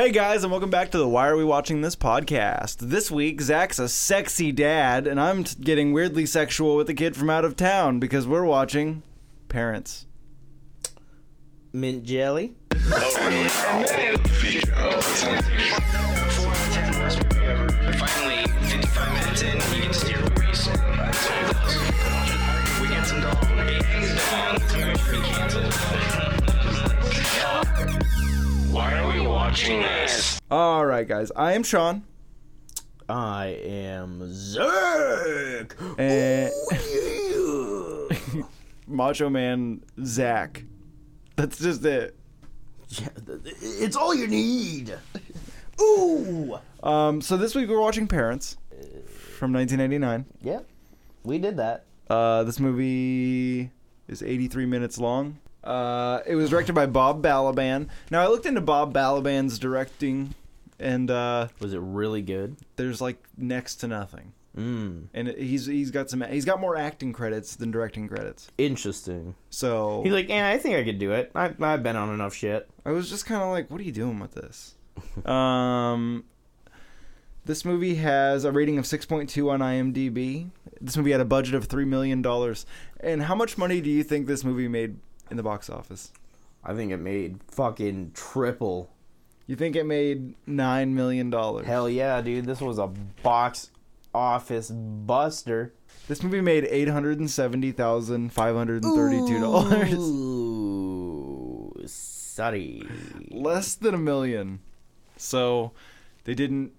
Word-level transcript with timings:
Hey 0.00 0.12
guys, 0.12 0.44
and 0.44 0.50
welcome 0.50 0.70
back 0.70 0.92
to 0.92 0.98
the 0.98 1.06
Why 1.06 1.28
Are 1.28 1.36
We 1.36 1.44
Watching 1.44 1.82
This 1.82 1.94
podcast. 1.94 2.78
This 2.78 3.10
week, 3.10 3.42
Zach's 3.42 3.78
a 3.78 3.86
sexy 3.86 4.50
dad, 4.50 5.06
and 5.06 5.20
I'm 5.20 5.44
t- 5.44 5.62
getting 5.62 5.92
weirdly 5.92 6.24
sexual 6.24 6.74
with 6.74 6.88
a 6.88 6.94
kid 6.94 7.14
from 7.14 7.28
out 7.28 7.44
of 7.44 7.54
town 7.54 8.00
because 8.00 8.26
we're 8.26 8.46
watching 8.46 9.02
Parents. 9.50 10.06
Mint 11.74 12.04
jelly. 12.04 12.54
Finally, 12.70 13.28
55 18.70 19.12
minutes 19.12 19.42
in, 19.42 19.56
you 19.76 19.82
can 19.82 19.92
steer 19.92 20.16
the 20.16 20.30
race. 20.40 20.66
We 22.80 22.88
get 22.88 23.06
some 23.06 23.20
dog. 23.20 23.36
Hangs 23.44 24.30
dong. 24.30 24.54
This 24.60 24.74
movie's 24.76 25.00
pretty 25.02 25.22
canceled. 25.24 25.69
Why 28.80 28.94
are 28.98 29.12
we 29.12 29.20
watching 29.20 29.82
this? 29.82 30.40
All 30.50 30.86
right, 30.86 31.06
guys, 31.06 31.30
I 31.36 31.52
am 31.52 31.62
Sean, 31.62 32.02
I 33.10 33.48
am 33.62 34.20
Zerk. 34.22 35.74
and 35.98 36.50
Macho 38.86 39.28
Man 39.28 39.82
Zach. 40.02 40.64
That's 41.36 41.58
just 41.58 41.84
it. 41.84 42.16
Yeah, 42.88 43.08
It's 43.60 43.96
all 43.96 44.14
you 44.14 44.26
need. 44.26 44.96
Ooh. 45.82 46.58
Um, 46.82 47.20
so 47.20 47.36
this 47.36 47.54
week 47.54 47.68
we're 47.68 47.78
watching 47.78 48.08
Parents 48.08 48.56
from 49.36 49.52
1999. 49.52 50.24
Yep. 50.40 50.66
We 51.24 51.38
did 51.38 51.58
that. 51.58 51.84
Uh, 52.08 52.44
this 52.44 52.58
movie 52.58 53.72
is 54.08 54.22
83 54.22 54.64
minutes 54.64 54.96
long. 54.96 55.38
Uh, 55.62 56.20
it 56.26 56.34
was 56.34 56.50
directed 56.50 56.74
by 56.74 56.86
Bob 56.86 57.22
Balaban. 57.22 57.88
Now 58.10 58.22
I 58.22 58.28
looked 58.28 58.46
into 58.46 58.60
Bob 58.60 58.94
Balaban's 58.94 59.58
directing, 59.58 60.34
and 60.78 61.10
uh, 61.10 61.48
Was 61.60 61.74
it 61.74 61.80
really 61.82 62.22
good? 62.22 62.56
there's 62.76 63.00
like 63.00 63.18
next 63.36 63.76
to 63.76 63.88
nothing. 63.88 64.32
Mm. 64.56 65.04
And 65.14 65.28
he's 65.28 65.66
he's 65.66 65.90
got 65.92 66.10
some 66.10 66.22
he's 66.22 66.44
got 66.44 66.60
more 66.60 66.76
acting 66.76 67.12
credits 67.12 67.54
than 67.56 67.70
directing 67.70 68.08
credits. 68.08 68.50
Interesting. 68.58 69.34
So 69.50 70.02
He's 70.02 70.12
like, 70.12 70.28
yeah, 70.28 70.48
I 70.48 70.58
think 70.58 70.74
I 70.76 70.82
could 70.82 70.98
do 70.98 71.12
it. 71.12 71.30
I, 71.34 71.54
I've 71.60 71.82
been 71.82 71.94
on 71.96 72.12
enough 72.12 72.34
shit. 72.34 72.68
I 72.84 72.90
was 72.90 73.08
just 73.08 73.26
kind 73.26 73.42
of 73.42 73.50
like, 73.50 73.70
what 73.70 73.80
are 73.80 73.84
you 73.84 73.92
doing 73.92 74.18
with 74.18 74.32
this? 74.32 74.74
um, 75.24 76.24
this 77.44 77.64
movie 77.64 77.94
has 77.96 78.44
a 78.44 78.50
rating 78.52 78.76
of 78.76 78.84
6.2 78.86 79.50
on 79.50 79.60
IMDb. 79.60 80.50
This 80.80 80.96
movie 80.96 81.12
had 81.12 81.20
a 81.20 81.24
budget 81.24 81.54
of 81.54 81.66
three 81.66 81.84
million 81.84 82.20
dollars. 82.20 82.66
And 82.98 83.22
how 83.22 83.34
much 83.36 83.56
money 83.56 83.80
do 83.80 83.88
you 83.88 84.02
think 84.02 84.26
this 84.26 84.42
movie 84.44 84.66
made 84.66 84.96
in 85.30 85.36
the 85.36 85.42
box 85.42 85.70
office? 85.70 86.12
I 86.64 86.74
think 86.74 86.92
it 86.92 86.98
made 86.98 87.40
fucking 87.48 88.12
triple. 88.14 88.90
You 89.46 89.56
think 89.56 89.74
it 89.76 89.86
made 89.86 90.34
nine 90.46 90.94
million 90.94 91.30
dollars? 91.30 91.66
Hell 91.66 91.88
yeah, 91.88 92.20
dude. 92.20 92.46
This 92.46 92.60
was 92.60 92.78
a 92.78 92.88
box 93.22 93.70
office 94.14 94.70
buster. 94.70 95.72
This 96.08 96.22
movie 96.22 96.40
made 96.40 96.66
eight 96.70 96.88
hundred 96.88 97.18
and 97.18 97.30
seventy 97.30 97.72
thousand 97.72 98.32
five 98.32 98.54
hundred 98.54 98.84
and 98.84 98.94
thirty-two 98.94 99.40
dollars. 99.40 99.94
Ooh, 99.94 101.74
sorry. 101.86 102.82
Less 103.30 103.74
than 103.74 103.94
a 103.94 103.98
million. 103.98 104.60
So 105.16 105.72
they 106.24 106.34
didn't. 106.34 106.72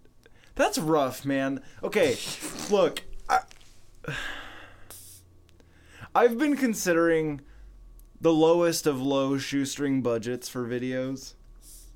That's 0.56 0.78
rough, 0.78 1.26
man. 1.26 1.62
Okay, 1.84 2.18
look, 2.70 3.04
I, 3.30 3.40
I've 6.16 6.38
been 6.38 6.58
considering 6.58 7.42
the 8.22 8.32
lowest 8.34 8.86
of 8.88 9.02
low 9.02 9.38
shoestring 9.38 10.02
budgets 10.02 10.48
for 10.48 10.66
videos, 10.68 11.34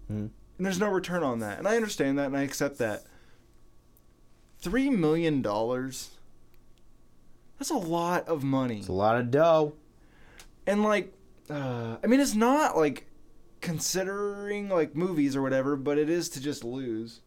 Hmm. 0.07 0.27
and 0.57 0.65
there's 0.65 0.79
no 0.79 0.89
return 0.89 1.23
on 1.23 1.39
that, 1.39 1.59
and 1.59 1.67
I 1.67 1.75
understand 1.75 2.17
that, 2.19 2.25
and 2.27 2.37
I 2.37 2.41
accept 2.41 2.77
that. 2.79 3.03
Three 4.59 4.89
million 4.89 5.41
dollars. 5.41 6.11
That's 7.59 7.69
a 7.69 7.75
lot 7.77 8.27
of 8.27 8.43
money. 8.43 8.79
It's 8.79 8.87
a 8.87 8.91
lot 8.93 9.17
of 9.17 9.31
dough. 9.31 9.73
and 10.67 10.83
like 10.83 11.13
uh, 11.49 11.97
i 12.03 12.07
mean 12.07 12.19
it's 12.19 12.33
not 12.33 12.75
like 12.75 13.05
considering 13.61 14.67
like 14.67 14.95
movies 14.95 15.35
or 15.35 15.41
whatever 15.43 15.75
but 15.75 15.97
it 15.99 16.09
is 16.09 16.27
to 16.29 16.41
just 16.41 16.63
lose 16.63 17.21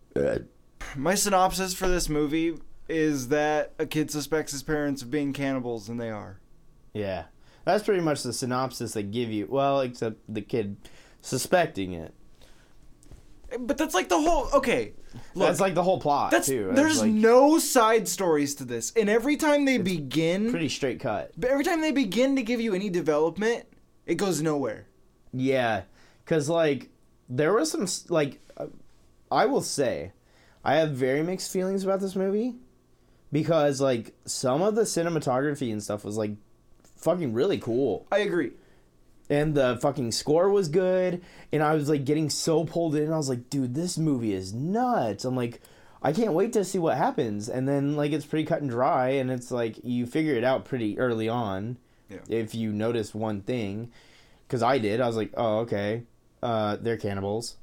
my 0.97 1.15
synopsis 1.15 1.73
for 1.73 1.87
this 1.87 2.09
movie 2.09 2.59
is 2.89 3.29
that 3.29 3.73
a 3.79 3.87
kid 3.87 4.11
suspects 4.11 4.51
his 4.51 4.63
parents 4.65 5.03
of 5.03 5.11
being 5.11 5.33
cannibals 5.33 5.89
and 5.89 6.01
they 6.01 6.11
are 6.11 6.41
Yeah. 6.93 7.25
That's 7.69 7.85
pretty 7.85 8.01
much 8.01 8.23
the 8.23 8.33
synopsis 8.33 8.95
they 8.95 9.03
give 9.03 9.31
you. 9.31 9.47
Well, 9.49 9.83
except 9.83 10.17
the 10.27 10.41
kid 10.41 10.77
suspecting 11.21 11.93
it. 11.93 12.15
but 13.61 13.77
that's 13.77 13.95
like 13.95 14.09
the 14.09 14.19
whole 14.21 14.49
okay 14.55 14.93
look 15.35 15.49
That's 15.49 15.61
like 15.61 15.75
the 15.75 15.83
whole 15.83 16.01
plot, 16.01 16.31
that's 16.31 16.47
too. 16.47 16.71
there's 16.73 17.01
like 17.03 17.11
no 17.11 17.59
side 17.59 18.07
stories 18.09 18.55
to 18.57 18.65
this 18.65 18.93
and 18.95 19.09
every 19.09 19.37
time 19.37 19.65
they 19.65 19.79
begin 19.79 20.51
pretty 20.51 20.69
straight 20.69 21.01
cut. 21.01 21.33
but 21.37 21.51
every 21.51 21.65
time 21.65 21.81
they 21.81 21.93
begin 21.93 22.37
to 22.37 22.43
give 22.43 22.61
you 22.61 22.75
any 22.75 22.89
development 22.91 23.67
it 24.07 24.15
goes 24.17 24.41
nowhere 24.41 24.87
Yeah. 25.33 25.83
Because, 26.25 26.49
like, 26.49 26.91
there 27.29 27.53
was 27.55 27.71
some, 27.71 27.87
like, 28.11 28.41
I 29.31 29.47
will 29.47 29.63
say, 29.63 30.13
I 30.65 30.75
have 30.77 30.91
very 30.93 31.23
mixed 31.23 31.51
feelings 31.51 31.85
about 31.85 32.01
this 32.01 32.15
movie. 32.15 32.57
Because, 33.33 33.81
like, 33.81 34.15
some 34.27 34.61
of 34.61 34.75
the 34.75 34.83
cinematography 34.83 35.73
and 35.73 35.83
stuff 35.83 36.05
was, 36.05 36.17
like, 36.19 36.33
fucking 36.99 37.33
really 37.33 37.59
cool. 37.59 38.07
i 38.13 38.19
agree. 38.19 38.53
And 39.31 39.55
the 39.55 39.79
fucking 39.83 40.13
score 40.13 40.49
was 40.49 40.69
good 40.69 41.21
and 41.53 41.63
i 41.63 41.75
was 41.75 41.89
like 41.89 42.05
getting 42.05 42.31
so 42.31 42.65
pulled 42.65 42.95
in. 42.97 43.13
I 43.13 43.17
was 43.17 43.29
like 43.29 43.51
dude 43.51 43.75
this 43.75 43.99
movie 43.99 44.33
is 44.35 44.53
nuts. 44.55 45.25
I'm 45.25 45.37
like 45.37 45.61
i 46.03 46.13
can't 46.13 46.33
wait 46.33 46.53
to 46.55 46.65
see 46.65 46.79
what 46.79 46.97
happens. 46.97 47.49
And 47.49 47.69
then 47.69 47.97
like 47.97 48.13
it's 48.13 48.25
pretty 48.27 48.45
cut 48.47 48.61
and 48.63 48.71
dry 48.71 49.11
and 49.11 49.31
it's 49.31 49.51
like 49.51 49.77
you 49.85 50.07
figure 50.07 50.35
it 50.35 50.45
out 50.45 50.65
pretty 50.65 50.99
early 50.99 51.29
on 51.29 51.77
Yeah. 52.09 52.19
if 52.29 52.55
you 52.55 52.73
notice 52.73 53.15
one 53.15 53.43
thing. 53.43 53.91
Because 54.47 54.63
i 54.63 54.79
did. 54.79 55.01
I 55.01 55.07
was 55.07 55.17
like 55.17 55.33
oh 55.37 55.59
okay. 55.61 56.05
Uh, 56.43 56.77
they're 56.77 56.97
cannibals. 56.97 57.57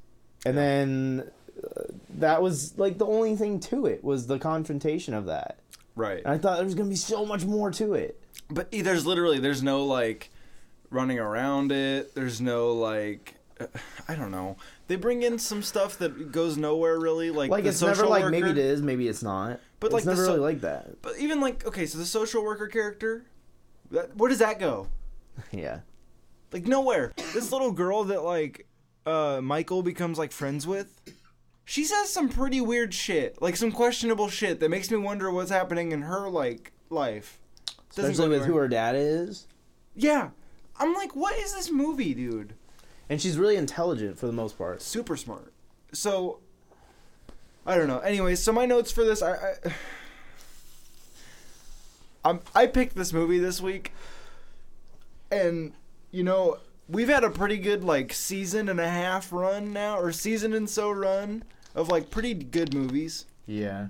And 0.44 0.56
then 0.56 1.30
uh, 1.64 1.82
that 2.18 2.42
was 2.42 2.78
like 2.78 2.98
the 2.98 3.06
only 3.06 3.34
thing 3.34 3.58
to 3.60 3.86
it 3.86 4.04
was 4.04 4.26
the 4.28 4.38
confrontation 4.38 5.14
of 5.14 5.26
that. 5.26 5.58
Right. 5.96 6.18
And 6.18 6.28
i 6.28 6.38
thought 6.38 6.56
there 6.56 6.64
was 6.64 6.74
gonna 6.76 6.90
be 6.90 6.94
so 6.96 7.26
much 7.26 7.44
more 7.44 7.70
to 7.72 7.94
it 7.94 8.20
But 8.48 8.70
there's 8.70 9.06
literally 9.06 9.38
there's 9.38 9.62
no 9.62 9.84
like 9.84 10.30
running 10.90 11.18
around 11.18 11.72
it. 11.72 12.14
There's 12.14 12.40
no 12.40 12.72
like 12.72 13.34
I 14.08 14.14
don't 14.14 14.30
know. 14.30 14.56
They 14.88 14.96
bring 14.96 15.22
in 15.22 15.38
some 15.38 15.62
stuff 15.62 15.98
that 15.98 16.30
goes 16.30 16.56
nowhere 16.56 16.98
really. 16.98 17.30
Like 17.30 17.50
like 17.50 17.64
it's 17.64 17.82
never 17.82 18.06
like 18.06 18.22
worker. 18.24 18.30
maybe 18.30 18.50
it 18.50 18.58
is 18.58 18.82
maybe 18.82 19.08
it's 19.08 19.22
not 19.22 19.60
But, 19.80 19.86
it's 19.86 19.94
like, 19.94 20.04
never 20.04 20.24
so- 20.24 20.32
really 20.32 20.40
like 20.40 20.60
that 20.60 21.02
But 21.02 21.18
even 21.18 21.40
like 21.40 21.66
okay, 21.66 21.86
so 21.86 21.98
the 21.98 22.04
social 22.06 22.44
worker 22.44 22.68
character, 22.68 23.24
that, 23.90 24.16
where 24.16 24.28
does 24.28 24.38
that 24.38 24.58
go? 24.58 24.88
yeah 25.50 25.80
Like 26.52 26.66
nowhere. 26.66 27.12
This 27.34 27.50
little 27.52 27.72
girl 27.72 28.04
that 28.04 28.22
like 28.22 28.66
uh 29.06 29.40
Michael 29.42 29.82
becomes 29.82 30.18
like 30.18 30.32
friends 30.32 30.66
with. 30.66 31.00
She 31.64 31.82
says 31.82 32.10
some 32.12 32.28
pretty 32.28 32.60
weird 32.60 32.94
shit, 32.94 33.42
like 33.42 33.56
some 33.56 33.72
questionable 33.72 34.28
shit 34.28 34.60
that 34.60 34.68
makes 34.68 34.88
me 34.88 34.98
wonder 34.98 35.30
what's 35.32 35.50
happening 35.50 35.90
in 35.90 36.02
her 36.02 36.28
like 36.28 36.72
life. 36.90 37.40
Doesn't 37.96 38.12
especially 38.12 38.28
with 38.28 38.38
who 38.40 38.44
anywhere. 38.44 38.62
her 38.64 38.68
dad 38.68 38.94
is. 38.94 39.46
Yeah, 39.96 40.30
I'm 40.78 40.94
like, 40.94 41.16
what 41.16 41.36
is 41.38 41.54
this 41.54 41.70
movie, 41.70 42.14
dude? 42.14 42.52
And 43.08 43.20
she's 43.20 43.38
really 43.38 43.56
intelligent 43.56 44.18
for 44.18 44.26
the 44.26 44.32
most 44.32 44.58
part. 44.58 44.82
super 44.82 45.16
smart. 45.16 45.52
So 45.92 46.40
I 47.64 47.76
don't 47.76 47.88
know. 47.88 48.00
Anyways, 48.00 48.42
so 48.42 48.52
my 48.52 48.66
notes 48.66 48.92
for 48.92 49.04
this, 49.04 49.22
I, 49.22 49.32
I 49.32 49.54
I'm, 52.24 52.40
I 52.54 52.66
picked 52.66 52.96
this 52.96 53.12
movie 53.12 53.38
this 53.38 53.60
week, 53.60 53.92
and 55.30 55.72
you 56.10 56.22
know 56.22 56.58
we've 56.88 57.08
had 57.08 57.24
a 57.24 57.30
pretty 57.30 57.56
good 57.56 57.82
like 57.82 58.12
season 58.12 58.68
and 58.68 58.78
a 58.78 58.88
half 58.88 59.32
run 59.32 59.72
now, 59.72 59.98
or 59.98 60.12
season 60.12 60.52
and 60.52 60.68
so 60.68 60.90
run 60.90 61.44
of 61.74 61.88
like 61.88 62.10
pretty 62.10 62.34
good 62.34 62.74
movies. 62.74 63.24
Yeah. 63.46 63.88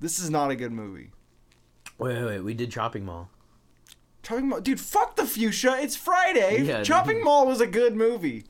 This 0.00 0.18
is 0.18 0.30
not 0.30 0.50
a 0.50 0.56
good 0.56 0.72
movie. 0.72 1.10
Wait, 1.98 2.14
wait, 2.16 2.24
wait. 2.24 2.40
We 2.40 2.54
did 2.54 2.70
Chopping 2.70 3.04
Mall. 3.04 3.28
Chopping 4.22 4.48
Mall, 4.48 4.60
dude. 4.60 4.80
Fuck 4.80 5.16
the 5.16 5.24
fuchsia. 5.26 5.76
It's 5.80 5.96
Friday. 5.96 6.62
Yeah, 6.62 6.82
Chopping 6.82 7.16
dude. 7.16 7.24
Mall 7.24 7.46
was 7.46 7.60
a 7.60 7.66
good 7.66 7.94
movie. 7.94 8.44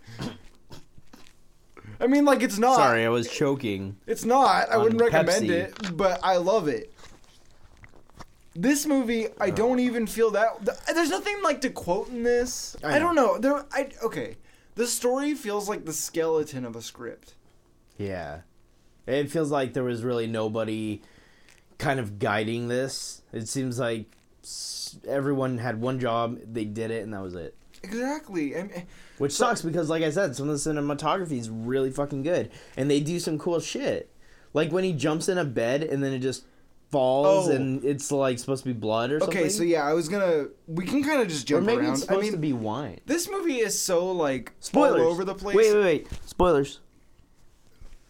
I 2.00 2.06
mean, 2.06 2.24
like 2.24 2.42
it's 2.42 2.58
not. 2.58 2.76
Sorry, 2.76 3.04
I 3.04 3.08
was 3.08 3.30
choking. 3.30 3.96
It's 4.06 4.24
not. 4.24 4.68
I 4.70 4.76
wouldn't 4.78 5.00
recommend 5.00 5.44
Pepsi. 5.46 5.50
it, 5.50 5.96
but 5.96 6.20
I 6.22 6.36
love 6.36 6.68
it. 6.68 6.92
This 8.56 8.86
movie, 8.86 9.26
I 9.40 9.50
don't 9.50 9.80
even 9.80 10.06
feel 10.06 10.30
that. 10.32 10.64
th- 10.64 10.78
There's 10.94 11.10
nothing 11.10 11.42
like 11.42 11.60
to 11.62 11.70
quote 11.70 12.08
in 12.08 12.22
this. 12.22 12.76
I, 12.84 12.96
I 12.96 12.98
don't 12.98 13.14
know. 13.16 13.38
There, 13.38 13.64
I 13.72 13.90
okay. 14.02 14.36
The 14.76 14.86
story 14.86 15.34
feels 15.34 15.68
like 15.68 15.84
the 15.84 15.92
skeleton 15.92 16.64
of 16.64 16.74
a 16.76 16.82
script. 16.82 17.34
Yeah. 17.96 18.40
It 19.06 19.30
feels 19.30 19.50
like 19.50 19.72
there 19.72 19.84
was 19.84 20.02
really 20.02 20.26
nobody 20.26 21.02
kind 21.84 22.00
of 22.00 22.18
guiding 22.18 22.68
this. 22.68 23.22
It 23.32 23.46
seems 23.48 23.78
like 23.78 24.06
everyone 25.06 25.58
had 25.58 25.80
one 25.80 26.00
job, 26.00 26.38
they 26.50 26.64
did 26.64 26.90
it, 26.90 27.02
and 27.04 27.12
that 27.12 27.22
was 27.22 27.34
it. 27.34 27.54
exactly. 27.82 28.56
I 28.56 28.62
mean, 28.62 28.72
eh, 28.74 28.82
Which 29.18 29.32
sucks 29.32 29.60
because, 29.62 29.90
like 29.90 30.02
I 30.02 30.10
said, 30.10 30.34
some 30.34 30.48
of 30.48 30.62
the 30.62 30.70
cinematography 30.70 31.38
is 31.38 31.50
really 31.50 31.90
fucking 31.90 32.22
good, 32.22 32.50
and 32.76 32.90
they 32.90 33.00
do 33.00 33.20
some 33.20 33.38
cool 33.38 33.60
shit. 33.60 34.10
Like 34.54 34.72
when 34.72 34.84
he 34.84 34.92
jumps 34.92 35.28
in 35.28 35.36
a 35.36 35.44
bed 35.44 35.82
and 35.82 36.02
then 36.02 36.12
it 36.12 36.20
just 36.20 36.44
falls, 36.90 37.48
Oh. 37.48 37.52
and 37.52 37.84
it's 37.84 38.10
like 38.12 38.38
supposed 38.38 38.62
to 38.62 38.68
be 38.70 38.78
blood 38.78 39.10
or 39.10 39.20
something. 39.20 39.38
okay, 39.38 39.48
so 39.50 39.62
yeah, 39.62 39.84
I 39.84 39.92
was 39.92 40.08
gonna. 40.08 40.46
We 40.66 40.86
can 40.86 41.02
kind 41.04 41.20
of 41.20 41.28
just 41.28 41.44
or 41.50 41.56
jump 41.56 41.66
maybe 41.66 41.82
around. 41.82 41.92
it's 41.92 42.02
supposed 42.02 42.18
I 42.20 42.22
mean, 42.22 42.32
to 42.32 42.38
be 42.38 42.52
wine. 42.54 43.00
this 43.04 43.28
movie 43.28 43.58
is 43.58 43.78
so 43.78 44.10
like 44.12 44.52
Spoilers 44.60 45.02
all 45.02 45.08
over 45.08 45.24
the 45.24 45.34
place. 45.34 45.56
Wait, 45.56 45.74
wait, 45.74 45.82
wait. 45.84 46.08
Spoilers. 46.24 46.80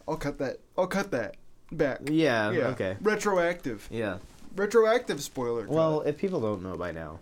I'll 0.07 0.17
cut 0.17 0.37
that. 0.37 0.57
I'll 0.77 0.87
cut 0.87 1.11
that 1.11 1.35
back. 1.77 1.99
Yeah. 2.05 2.51
Yeah. 2.51 2.67
Okay. 2.67 2.97
Retroactive. 3.01 3.87
Yeah. 3.91 4.17
Retroactive 4.55 5.21
spoiler. 5.21 5.67
Well, 5.67 6.01
if 6.01 6.17
people 6.17 6.39
don't 6.39 6.63
know 6.63 6.77
by 6.77 6.91
now, 6.91 7.19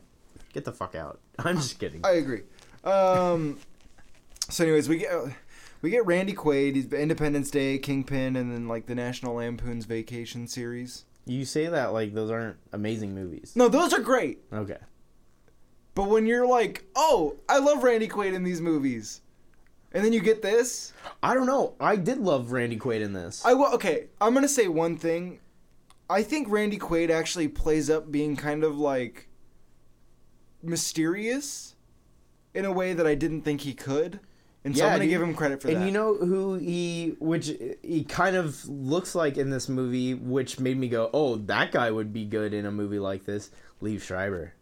get 0.54 0.66
the 0.66 0.72
fuck 0.72 0.96
out. 0.96 1.20
I'm 1.40 1.58
just 1.58 1.80
kidding. 1.80 2.02
I 2.04 2.12
agree. 2.12 2.42
Um. 2.84 3.60
so, 4.50 4.64
anyways, 4.64 4.88
we 4.90 4.98
get 4.98 5.12
we 5.82 5.90
get 5.90 6.06
Randy 6.06 6.34
Quaid. 6.34 6.76
He's 6.76 6.92
Independence 6.92 7.52
Day, 7.52 7.78
Kingpin, 7.78 8.36
and 8.36 8.52
then 8.52 8.68
like 8.68 8.86
the 8.86 8.96
National 8.96 9.36
Lampoon's 9.36 9.86
Vacation 9.86 10.48
series. 10.48 11.06
You 11.26 11.46
say 11.46 11.68
that 11.68 11.94
like 11.94 12.14
those 12.14 12.30
aren't 12.30 12.58
amazing 12.72 13.16
movies. 13.16 13.54
No, 13.56 13.68
those 13.68 13.94
are 13.94 14.02
great. 14.02 14.40
Okay. 14.52 14.78
But 15.96 16.10
when 16.10 16.26
you're 16.26 16.48
like, 16.48 16.86
oh, 16.96 17.36
I 17.48 17.60
love 17.60 17.84
Randy 17.84 18.08
Quaid 18.08 18.34
in 18.34 18.44
these 18.44 18.62
movies, 18.62 19.22
and 19.94 20.04
then 20.04 20.12
you 20.12 20.22
get 20.22 20.42
this, 20.42 20.94
I 21.22 21.34
don't 21.34 21.46
know. 21.46 21.76
I 21.80 21.96
did 21.96 22.18
love 22.18 22.52
Randy 22.52 22.78
Quaid 22.78 23.02
in 23.02 23.14
this. 23.14 23.44
I 23.46 23.54
will. 23.54 23.74
Okay, 23.76 24.08
I'm 24.20 24.34
gonna 24.34 24.48
say 24.48 24.68
one 24.68 24.98
thing. 24.98 25.40
I 26.10 26.24
think 26.24 26.50
Randy 26.50 26.78
Quaid 26.78 27.10
actually 27.10 27.48
plays 27.48 27.90
up 27.90 28.12
being 28.12 28.36
kind 28.36 28.64
of 28.64 28.78
like 28.78 29.28
mysterious 30.62 31.76
in 32.54 32.66
a 32.66 32.72
way 32.72 32.94
that 32.94 33.08
I 33.08 33.16
didn't 33.16 33.42
think 33.42 33.62
he 33.62 33.74
could, 33.74 34.20
and 34.64 34.76
so 34.78 34.86
I'm 34.86 34.94
gonna 34.94 35.04
dude. 35.04 35.10
give 35.12 35.22
him 35.22 35.34
credit 35.34 35.62
for 35.62 35.68
and 35.68 35.78
that. 35.78 35.82
And 35.82 35.88
you 35.88 35.94
know 35.94 36.16
who 36.16 36.56
he, 36.56 37.16
which 37.20 37.52
he 37.82 38.04
kind 38.04 38.36
of 38.36 38.68
looks 38.68 39.16
like 39.16 39.38
in 39.38 39.50
this 39.50 39.70
movie, 39.70 40.14
which 40.14 40.60
made 40.60 40.78
me 40.78 40.88
go, 40.90 41.10
"Oh, 41.14 41.36
that 41.36 41.72
guy 41.72 41.92
would 41.92 42.12
be 42.14 42.26
good 42.26 42.54
in 42.54 42.66
a 42.66 42.72
movie 42.72 43.00
like 43.00 43.26
this." 43.26 43.52
Liev 43.82 44.02
Schreiber. 44.02 44.54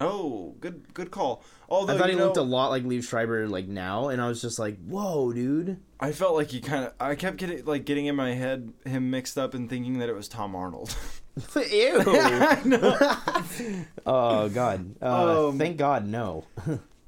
Oh, 0.00 0.54
good, 0.60 0.92
good 0.94 1.10
call. 1.10 1.42
Although 1.68 1.94
I 1.94 1.98
thought 1.98 2.10
he 2.10 2.16
know, 2.16 2.26
looked 2.26 2.36
a 2.36 2.42
lot 2.42 2.70
like 2.70 2.84
Liev 2.84 3.04
Schreiber, 3.04 3.46
like 3.48 3.68
now, 3.68 4.08
and 4.08 4.20
I 4.20 4.28
was 4.28 4.40
just 4.40 4.58
like, 4.58 4.78
"Whoa, 4.84 5.32
dude!" 5.32 5.78
I 6.00 6.12
felt 6.12 6.34
like 6.34 6.48
he 6.48 6.60
kind 6.60 6.84
of. 6.86 6.94
I 6.98 7.14
kept 7.14 7.36
getting 7.36 7.64
like 7.64 7.84
getting 7.84 8.06
in 8.06 8.16
my 8.16 8.34
head 8.34 8.72
him 8.84 9.10
mixed 9.10 9.38
up 9.38 9.54
and 9.54 9.68
thinking 9.70 9.98
that 9.98 10.08
it 10.08 10.14
was 10.14 10.28
Tom 10.28 10.56
Arnold. 10.56 10.96
Ew. 11.56 12.02
Oh 14.06 14.48
God. 14.48 14.96
Uh, 15.00 15.48
Um, 15.48 15.58
thank 15.58 15.76
God, 15.76 16.06
no. 16.06 16.44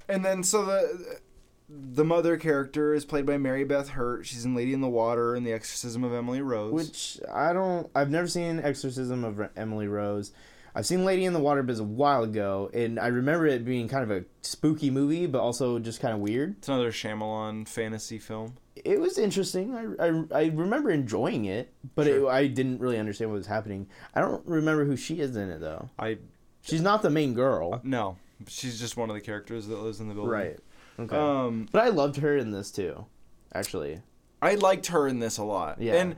And 0.09 0.25
then 0.25 0.43
so 0.43 0.65
the 0.65 1.19
the 1.69 2.05
mother 2.05 2.37
character 2.37 2.93
is 2.95 3.05
played 3.05 3.25
by 3.25 3.39
Mary 3.39 3.65
Beth 3.65 3.91
Hurt. 3.91 4.27
She's 4.27 4.45
in 4.45 4.55
Lady 4.55 4.75
in 4.75 4.81
the 4.83 4.89
Water 4.89 5.35
and 5.35 5.47
The 5.47 5.53
Exorcism 5.53 6.05
of 6.05 6.13
Emily 6.13 6.43
Rose. 6.43 6.73
Which 6.73 7.19
I 7.33 7.53
don't. 7.53 7.91
I've 7.95 8.11
never 8.11 8.27
seen 8.27 8.61
Exorcism 8.61 9.25
of 9.25 9.49
Emily 9.57 9.89
Rose. 9.89 10.33
I've 10.75 10.87
seen 10.87 11.05
Lady 11.05 11.25
in 11.25 11.33
the 11.33 11.39
Water, 11.41 11.63
but 11.63 11.79
a 11.79 11.85
while 11.85 12.23
ago, 12.23 12.71
and 12.73 12.99
I 12.99 13.09
remember 13.09 13.47
it 13.47 13.65
being 13.65 13.89
kind 13.89 14.03
of 14.03 14.11
a 14.11 14.25
spooky 14.41 14.91
movie, 14.91 15.27
but 15.27 15.41
also 15.41 15.79
just 15.79 16.01
kind 16.01 16.15
of 16.15 16.21
weird. 16.21 16.57
it's 16.59 16.69
another 16.69 16.91
Shyamalan 16.91 17.69
fantasy 17.69 18.19
film. 18.19 18.55
It 18.77 18.99
was 18.99 19.19
interesting. 19.19 19.97
I, 20.01 20.07
I, 20.07 20.41
I 20.45 20.45
remember 20.47 20.91
enjoying 20.91 21.45
it, 21.45 21.73
but 21.95 22.07
it, 22.07 22.25
I 22.27 22.47
didn't 22.47 22.81
really 22.81 22.99
understand 22.99 23.31
what 23.31 23.37
was 23.37 23.47
happening. 23.47 23.87
I 24.15 24.21
don't 24.23 24.47
remember 24.47 24.85
who 24.87 24.97
she 24.97 25.21
is 25.21 25.37
in 25.37 25.51
it 25.51 25.61
though. 25.61 25.91
I 25.99 26.19
She's 26.63 26.81
not 26.81 27.03
the 27.03 27.11
main 27.11 27.35
girl, 27.35 27.81
no, 27.83 28.17
she's 28.47 28.79
just 28.79 28.97
one 28.97 29.11
of 29.11 29.15
the 29.15 29.21
characters 29.21 29.67
that 29.67 29.77
lives 29.77 30.01
in 30.01 30.09
the 30.09 30.15
building. 30.15 30.31
right? 30.31 30.59
Okay. 30.99 31.17
Um, 31.17 31.67
but 31.73 31.83
I 31.85 31.89
loved 31.89 32.17
her 32.19 32.37
in 32.37 32.51
this 32.51 32.71
too, 32.71 33.05
actually. 33.55 34.01
I 34.41 34.55
liked 34.55 34.87
her 34.89 35.07
in 35.09 35.19
this 35.19 35.39
a 35.39 35.45
lot. 35.45 35.81
Yeah. 35.81 35.95
And 35.95 36.17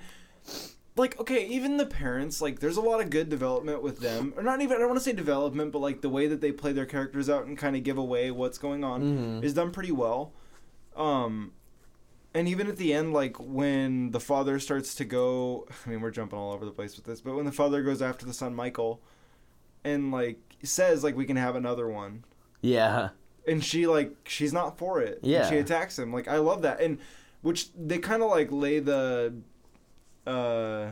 like, 0.97 1.19
okay, 1.21 1.45
even 1.47 1.77
the 1.77 1.87
parents, 1.87 2.41
like, 2.41 2.61
there's 2.61 2.77
a 2.77 2.81
lot 2.81 3.01
of 3.01 3.11
good 3.11 3.29
development 3.29 3.83
with 3.83 3.99
them. 4.01 4.33
Or 4.37 4.43
not 4.43 4.61
even, 4.63 4.77
I 4.77 4.81
don't 4.81 4.89
want 4.89 4.99
to 5.01 5.05
say 5.05 5.13
development, 5.13 5.73
but 5.73 5.81
like 5.81 6.01
the 6.03 6.09
way 6.09 6.27
that 6.29 6.41
they 6.41 6.53
play 6.53 6.73
their 6.73 6.87
characters 6.87 7.29
out 7.29 7.47
and 7.47 7.59
kind 7.59 7.75
of 7.77 7.83
give 7.83 7.99
away 7.99 8.31
what's 8.31 8.59
going 8.59 8.85
on 8.85 9.03
Mhm. 9.03 9.45
is 9.45 9.55
done 9.55 9.73
pretty 9.73 9.91
well. 9.93 10.33
Um, 10.97 11.53
and 12.33 12.47
even 12.49 12.69
at 12.69 12.77
the 12.77 12.93
end, 12.93 13.13
like 13.13 13.37
when 13.41 14.11
the 14.13 14.21
father 14.21 14.59
starts 14.61 14.95
to 14.97 15.05
go, 15.05 15.67
I 15.87 15.91
mean, 15.91 16.01
we're 16.01 16.11
jumping 16.13 16.39
all 16.39 16.53
over 16.53 16.65
the 16.65 16.71
place 16.71 16.97
with 16.97 17.05
this, 17.07 17.21
but 17.21 17.35
when 17.35 17.45
the 17.45 17.53
father 17.53 17.83
goes 17.83 18.01
after 18.03 18.25
the 18.27 18.33
son 18.35 18.55
Michael, 18.55 19.01
and 19.85 20.11
like 20.13 20.39
says 20.63 21.05
like 21.05 21.17
we 21.17 21.27
can 21.27 21.37
have 21.37 21.57
another 21.57 21.89
one, 21.89 22.25
Yeah. 22.63 23.11
and 23.47 23.63
she 23.63 23.87
like 23.87 24.15
she's 24.27 24.53
not 24.53 24.79
for 24.79 25.01
it. 25.03 25.19
Yeah. 25.23 25.49
she 25.51 25.57
attacks 25.59 25.99
him. 25.99 26.13
Like 26.13 26.27
I 26.29 26.39
love 26.39 26.63
that, 26.63 26.81
and 26.81 26.99
which 27.43 27.69
they 27.75 27.99
kind 27.99 28.23
of 28.23 28.31
like 28.31 28.51
lay 28.51 28.79
the, 28.79 29.35
uh, 30.27 30.91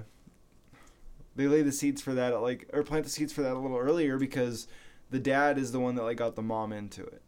they 1.37 1.47
lay 1.47 1.63
the 1.63 1.73
seeds 1.73 2.03
for 2.03 2.15
that, 2.15 2.41
like 2.41 2.69
or 2.73 2.83
plant 2.83 3.05
the 3.05 3.11
seeds 3.11 3.33
for 3.33 3.43
that 3.43 3.55
a 3.55 3.59
little 3.59 3.79
earlier 3.79 4.19
because 4.19 4.69
the 5.11 5.19
dad 5.19 5.59
is 5.59 5.73
the 5.73 5.81
one 5.81 5.95
that 5.95 6.03
like 6.03 6.17
got 6.17 6.37
the 6.37 6.43
mom 6.43 6.73
into 6.73 7.03
it. 7.05 7.23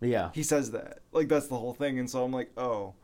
Yeah. 0.00 0.30
He 0.34 0.42
says 0.42 0.70
that, 0.72 1.00
like 1.12 1.28
that's 1.28 1.48
the 1.48 1.58
whole 1.58 1.74
thing, 1.74 1.98
and 1.98 2.08
so 2.08 2.24
I'm 2.24 2.32
like, 2.32 2.50
oh, 2.56 2.94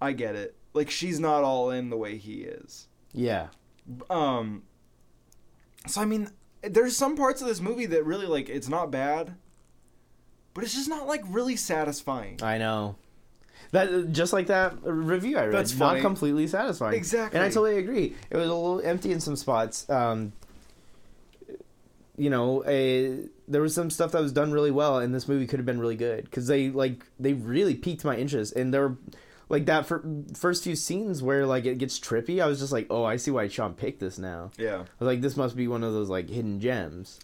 I 0.00 0.12
get 0.12 0.34
it. 0.34 0.56
Like 0.74 0.90
she's 0.90 1.18
not 1.18 1.44
all 1.44 1.70
in 1.70 1.90
the 1.90 1.96
way 1.96 2.18
he 2.18 2.42
is. 2.42 2.88
Yeah. 3.12 3.48
Um. 4.10 4.64
So 5.86 6.00
I 6.02 6.04
mean, 6.04 6.30
there's 6.62 6.96
some 6.96 7.16
parts 7.16 7.40
of 7.40 7.48
this 7.48 7.60
movie 7.60 7.86
that 7.86 8.04
really 8.04 8.26
like 8.26 8.48
it's 8.48 8.68
not 8.68 8.90
bad, 8.90 9.34
but 10.52 10.64
it's 10.64 10.74
just 10.74 10.88
not 10.88 11.06
like 11.06 11.22
really 11.28 11.56
satisfying. 11.56 12.38
I 12.42 12.58
know. 12.58 12.96
That 13.72 14.12
just 14.12 14.32
like 14.32 14.46
that 14.46 14.74
review 14.82 15.36
I 15.36 15.44
read. 15.44 15.54
That's 15.54 15.76
not 15.76 15.90
funny. 15.90 16.00
completely 16.00 16.46
satisfying. 16.46 16.94
Exactly. 16.94 17.38
And 17.38 17.44
I 17.44 17.48
totally 17.48 17.78
agree. 17.78 18.14
It 18.30 18.36
was 18.36 18.48
a 18.48 18.54
little 18.54 18.80
empty 18.80 19.12
in 19.12 19.20
some 19.20 19.36
spots. 19.36 19.88
Um, 19.90 20.32
you 22.16 22.30
know, 22.30 22.64
a, 22.66 23.20
there 23.46 23.62
was 23.62 23.74
some 23.74 23.90
stuff 23.90 24.12
that 24.12 24.20
was 24.20 24.32
done 24.32 24.52
really 24.52 24.70
well, 24.70 24.98
and 24.98 25.14
this 25.14 25.28
movie 25.28 25.46
could 25.46 25.58
have 25.58 25.66
been 25.66 25.80
really 25.80 25.96
good 25.96 26.24
because 26.24 26.46
they 26.46 26.70
like 26.70 27.04
they 27.20 27.34
really 27.34 27.74
piqued 27.74 28.04
my 28.04 28.16
interest, 28.16 28.56
and 28.56 28.72
there 28.72 28.88
were 28.88 28.96
like 29.48 29.66
that 29.66 29.86
for 29.86 30.04
first 30.34 30.64
few 30.64 30.76
scenes 30.76 31.22
where 31.22 31.46
like 31.46 31.64
it 31.64 31.78
gets 31.78 31.98
trippy. 31.98 32.42
I 32.42 32.46
was 32.46 32.58
just 32.58 32.72
like, 32.72 32.86
oh, 32.90 33.04
I 33.04 33.16
see 33.16 33.30
why 33.30 33.48
Sean 33.48 33.74
picked 33.74 34.00
this 34.00 34.18
now. 34.18 34.50
Yeah. 34.58 34.76
I 34.76 35.04
was 35.04 35.06
like, 35.06 35.20
this 35.20 35.36
must 35.36 35.56
be 35.56 35.68
one 35.68 35.84
of 35.84 35.92
those 35.92 36.08
like 36.08 36.28
hidden 36.28 36.60
gems. 36.60 37.20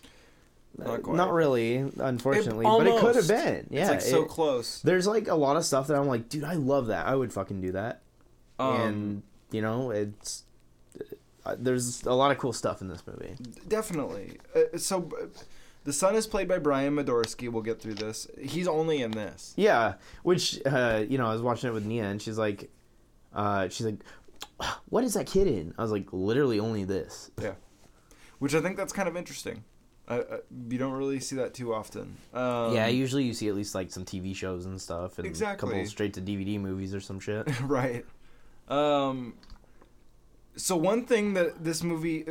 Not 0.76 0.88
Uh, 0.88 0.98
quite. 0.98 1.16
Not 1.16 1.32
really, 1.32 1.76
unfortunately, 1.98 2.64
but 2.64 2.86
it 2.86 3.00
could 3.00 3.16
have 3.16 3.28
been. 3.28 3.68
Yeah, 3.70 3.82
it's 3.82 3.90
like 3.90 4.00
so 4.00 4.22
it- 4.24 4.28
close. 4.28 4.80
there's 4.82 5.06
like 5.06 5.28
a 5.28 5.34
lot 5.34 5.56
of 5.56 5.64
stuff 5.64 5.86
that 5.86 5.96
I'm 5.96 6.06
like, 6.08 6.28
dude, 6.28 6.44
I 6.44 6.54
love 6.54 6.88
that. 6.88 7.06
I 7.06 7.14
would 7.14 7.32
fucking 7.32 7.60
do 7.60 7.72
that. 7.72 8.02
Um, 8.58 8.80
and 8.80 9.22
you 9.52 9.62
know, 9.62 9.90
it's 9.90 10.42
uh, 11.46 11.56
there's 11.58 12.02
a 12.04 12.12
lot 12.14 12.30
of 12.32 12.38
cool 12.38 12.52
stuff 12.52 12.80
in 12.80 12.88
this 12.88 13.02
movie. 13.06 13.34
definitely. 13.68 14.38
Uh, 14.54 14.78
so, 14.78 15.08
uh, 15.20 15.26
the 15.84 15.92
son 15.92 16.14
is 16.16 16.26
played 16.26 16.48
by 16.48 16.58
Brian 16.58 16.94
Madorsky. 16.96 17.48
We'll 17.50 17.62
get 17.62 17.80
through 17.80 17.94
this. 17.94 18.26
He's 18.40 18.66
only 18.66 19.02
in 19.02 19.10
this. 19.10 19.52
Yeah, 19.56 19.94
which 20.22 20.60
uh, 20.66 21.04
you 21.08 21.18
know, 21.18 21.26
I 21.26 21.32
was 21.32 21.42
watching 21.42 21.70
it 21.70 21.72
with 21.72 21.84
Nia, 21.84 22.04
and 22.04 22.20
she's 22.20 22.38
like, 22.38 22.70
uh, 23.34 23.68
she's 23.68 23.86
like, 23.86 24.00
what 24.88 25.04
is 25.04 25.14
that 25.14 25.26
kid 25.26 25.46
in? 25.46 25.74
I 25.78 25.82
was 25.82 25.90
like, 25.92 26.06
literally 26.12 26.58
only 26.58 26.84
this. 26.84 27.30
Yeah. 27.40 27.52
Which 28.38 28.54
I 28.54 28.60
think 28.60 28.76
that's 28.76 28.92
kind 28.92 29.08
of 29.08 29.16
interesting. 29.16 29.62
I, 30.06 30.16
I, 30.18 30.22
you 30.68 30.76
don't 30.78 30.92
really 30.92 31.18
see 31.20 31.36
that 31.36 31.54
too 31.54 31.72
often. 31.74 32.16
Um, 32.34 32.74
yeah, 32.74 32.88
usually 32.88 33.24
you 33.24 33.32
see 33.32 33.48
at 33.48 33.54
least 33.54 33.74
like 33.74 33.90
some 33.90 34.04
TV 34.04 34.36
shows 34.36 34.66
and 34.66 34.80
stuff, 34.80 35.18
and 35.18 35.26
a 35.26 35.56
couple 35.56 35.86
straight 35.86 36.12
to 36.14 36.20
DVD 36.20 36.60
movies 36.60 36.94
or 36.94 37.00
some 37.00 37.20
shit. 37.20 37.48
right. 37.62 38.04
Um. 38.68 39.34
So 40.56 40.76
one 40.76 41.04
thing 41.04 41.34
that 41.34 41.64
this 41.64 41.82
movie, 41.82 42.24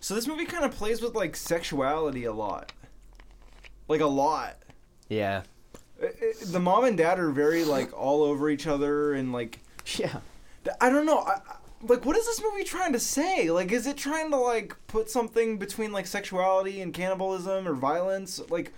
so 0.00 0.14
this 0.14 0.26
movie 0.26 0.44
kind 0.44 0.64
of 0.64 0.72
plays 0.72 1.00
with 1.00 1.14
like 1.14 1.36
sexuality 1.36 2.24
a 2.24 2.32
lot, 2.32 2.72
like 3.86 4.00
a 4.00 4.06
lot. 4.06 4.56
yeah, 5.08 5.42
I- 6.02 6.06
I- 6.06 6.32
The 6.46 6.58
mom 6.60 6.84
and 6.84 6.96
dad 6.96 7.18
are 7.20 7.30
very 7.30 7.64
like 7.64 7.92
all 7.96 8.22
over 8.22 8.48
each 8.50 8.66
other 8.66 9.12
and 9.12 9.32
like 9.32 9.60
yeah. 9.96 10.20
I 10.80 10.90
don't 10.90 11.06
know. 11.06 11.18
I- 11.20 11.40
like, 11.82 12.04
what 12.04 12.16
is 12.16 12.26
this 12.26 12.42
movie 12.42 12.64
trying 12.64 12.92
to 12.92 13.00
say? 13.00 13.50
Like, 13.50 13.72
is 13.72 13.86
it 13.86 13.96
trying 13.96 14.30
to 14.30 14.36
like 14.36 14.76
put 14.86 15.10
something 15.10 15.58
between 15.58 15.92
like 15.92 16.06
sexuality 16.06 16.80
and 16.80 16.92
cannibalism 16.92 17.66
or 17.66 17.74
violence? 17.74 18.40
Like, 18.50 18.72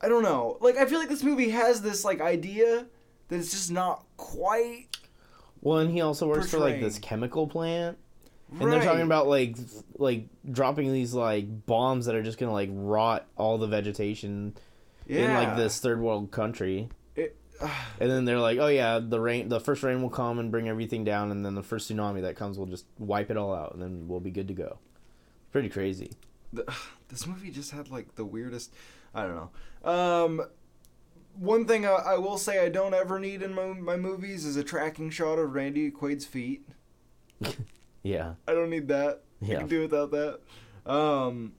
I 0.00 0.08
don't 0.08 0.22
know. 0.22 0.58
Like, 0.60 0.76
I 0.76 0.86
feel 0.86 0.98
like 0.98 1.08
this 1.08 1.22
movie 1.22 1.50
has 1.50 1.82
this 1.82 2.04
like 2.04 2.20
idea 2.20 2.86
that 3.28 3.36
it's 3.36 3.50
just 3.50 3.70
not 3.70 4.04
quite. 4.16 4.88
Well, 5.60 5.78
and 5.78 5.90
he 5.90 6.00
also 6.00 6.26
works 6.28 6.50
for 6.50 6.58
like 6.58 6.80
this 6.80 6.98
chemical 6.98 7.46
plant. 7.46 7.98
And 8.60 8.72
they're 8.72 8.84
talking 8.84 9.02
about 9.02 9.26
like 9.26 9.56
like 9.96 10.26
dropping 10.50 10.92
these 10.92 11.14
like 11.14 11.66
bombs 11.66 12.06
that 12.06 12.14
are 12.14 12.22
just 12.22 12.38
gonna 12.38 12.52
like 12.52 12.68
rot 12.72 13.26
all 13.36 13.58
the 13.58 13.66
vegetation 13.66 14.54
in 15.06 15.32
like 15.32 15.56
this 15.56 15.80
third 15.80 16.00
world 16.00 16.30
country. 16.30 16.88
And 17.60 18.10
then 18.10 18.24
they're 18.24 18.40
like, 18.40 18.58
"Oh 18.58 18.66
yeah, 18.66 18.98
the 18.98 19.20
rain, 19.20 19.48
the 19.48 19.60
first 19.60 19.82
rain 19.82 20.02
will 20.02 20.10
come 20.10 20.38
and 20.38 20.50
bring 20.50 20.68
everything 20.68 21.04
down, 21.04 21.30
and 21.30 21.44
then 21.46 21.54
the 21.54 21.62
first 21.62 21.90
tsunami 21.90 22.22
that 22.22 22.36
comes 22.36 22.58
will 22.58 22.66
just 22.66 22.86
wipe 22.98 23.30
it 23.30 23.36
all 23.36 23.54
out, 23.54 23.72
and 23.74 23.80
then 23.82 24.08
we'll 24.08 24.20
be 24.20 24.30
good 24.32 24.48
to 24.48 24.54
go." 24.54 24.78
Pretty 25.52 25.68
crazy. 25.68 26.10
the, 26.52 26.64
this 27.08 27.26
movie 27.26 27.50
just 27.50 27.70
had 27.70 27.90
like 27.90 28.16
the 28.16 28.24
weirdest. 28.24 28.74
I 29.14 29.22
don't 29.22 29.36
know. 29.84 29.88
Um, 29.90 30.42
one 31.38 31.64
thing 31.66 31.86
I, 31.86 31.90
I 31.92 32.18
will 32.18 32.38
say 32.38 32.64
I 32.64 32.68
don't 32.68 32.94
ever 32.94 33.18
need 33.20 33.42
in 33.42 33.54
my, 33.54 33.66
my 33.66 33.96
movies 33.96 34.44
is 34.44 34.56
a 34.56 34.64
tracking 34.64 35.10
shot 35.10 35.38
of 35.38 35.54
Randy 35.54 35.90
Quaid's 35.90 36.24
feet. 36.26 36.66
Yeah. 38.02 38.34
I 38.46 38.52
don't 38.52 38.68
need 38.68 38.88
that. 38.88 39.22
I 39.42 39.46
Yeah. 39.46 39.58
can 39.60 39.68
do 39.68 39.80
without 39.80 40.10
that. 40.10 40.40
Um, 40.84 41.52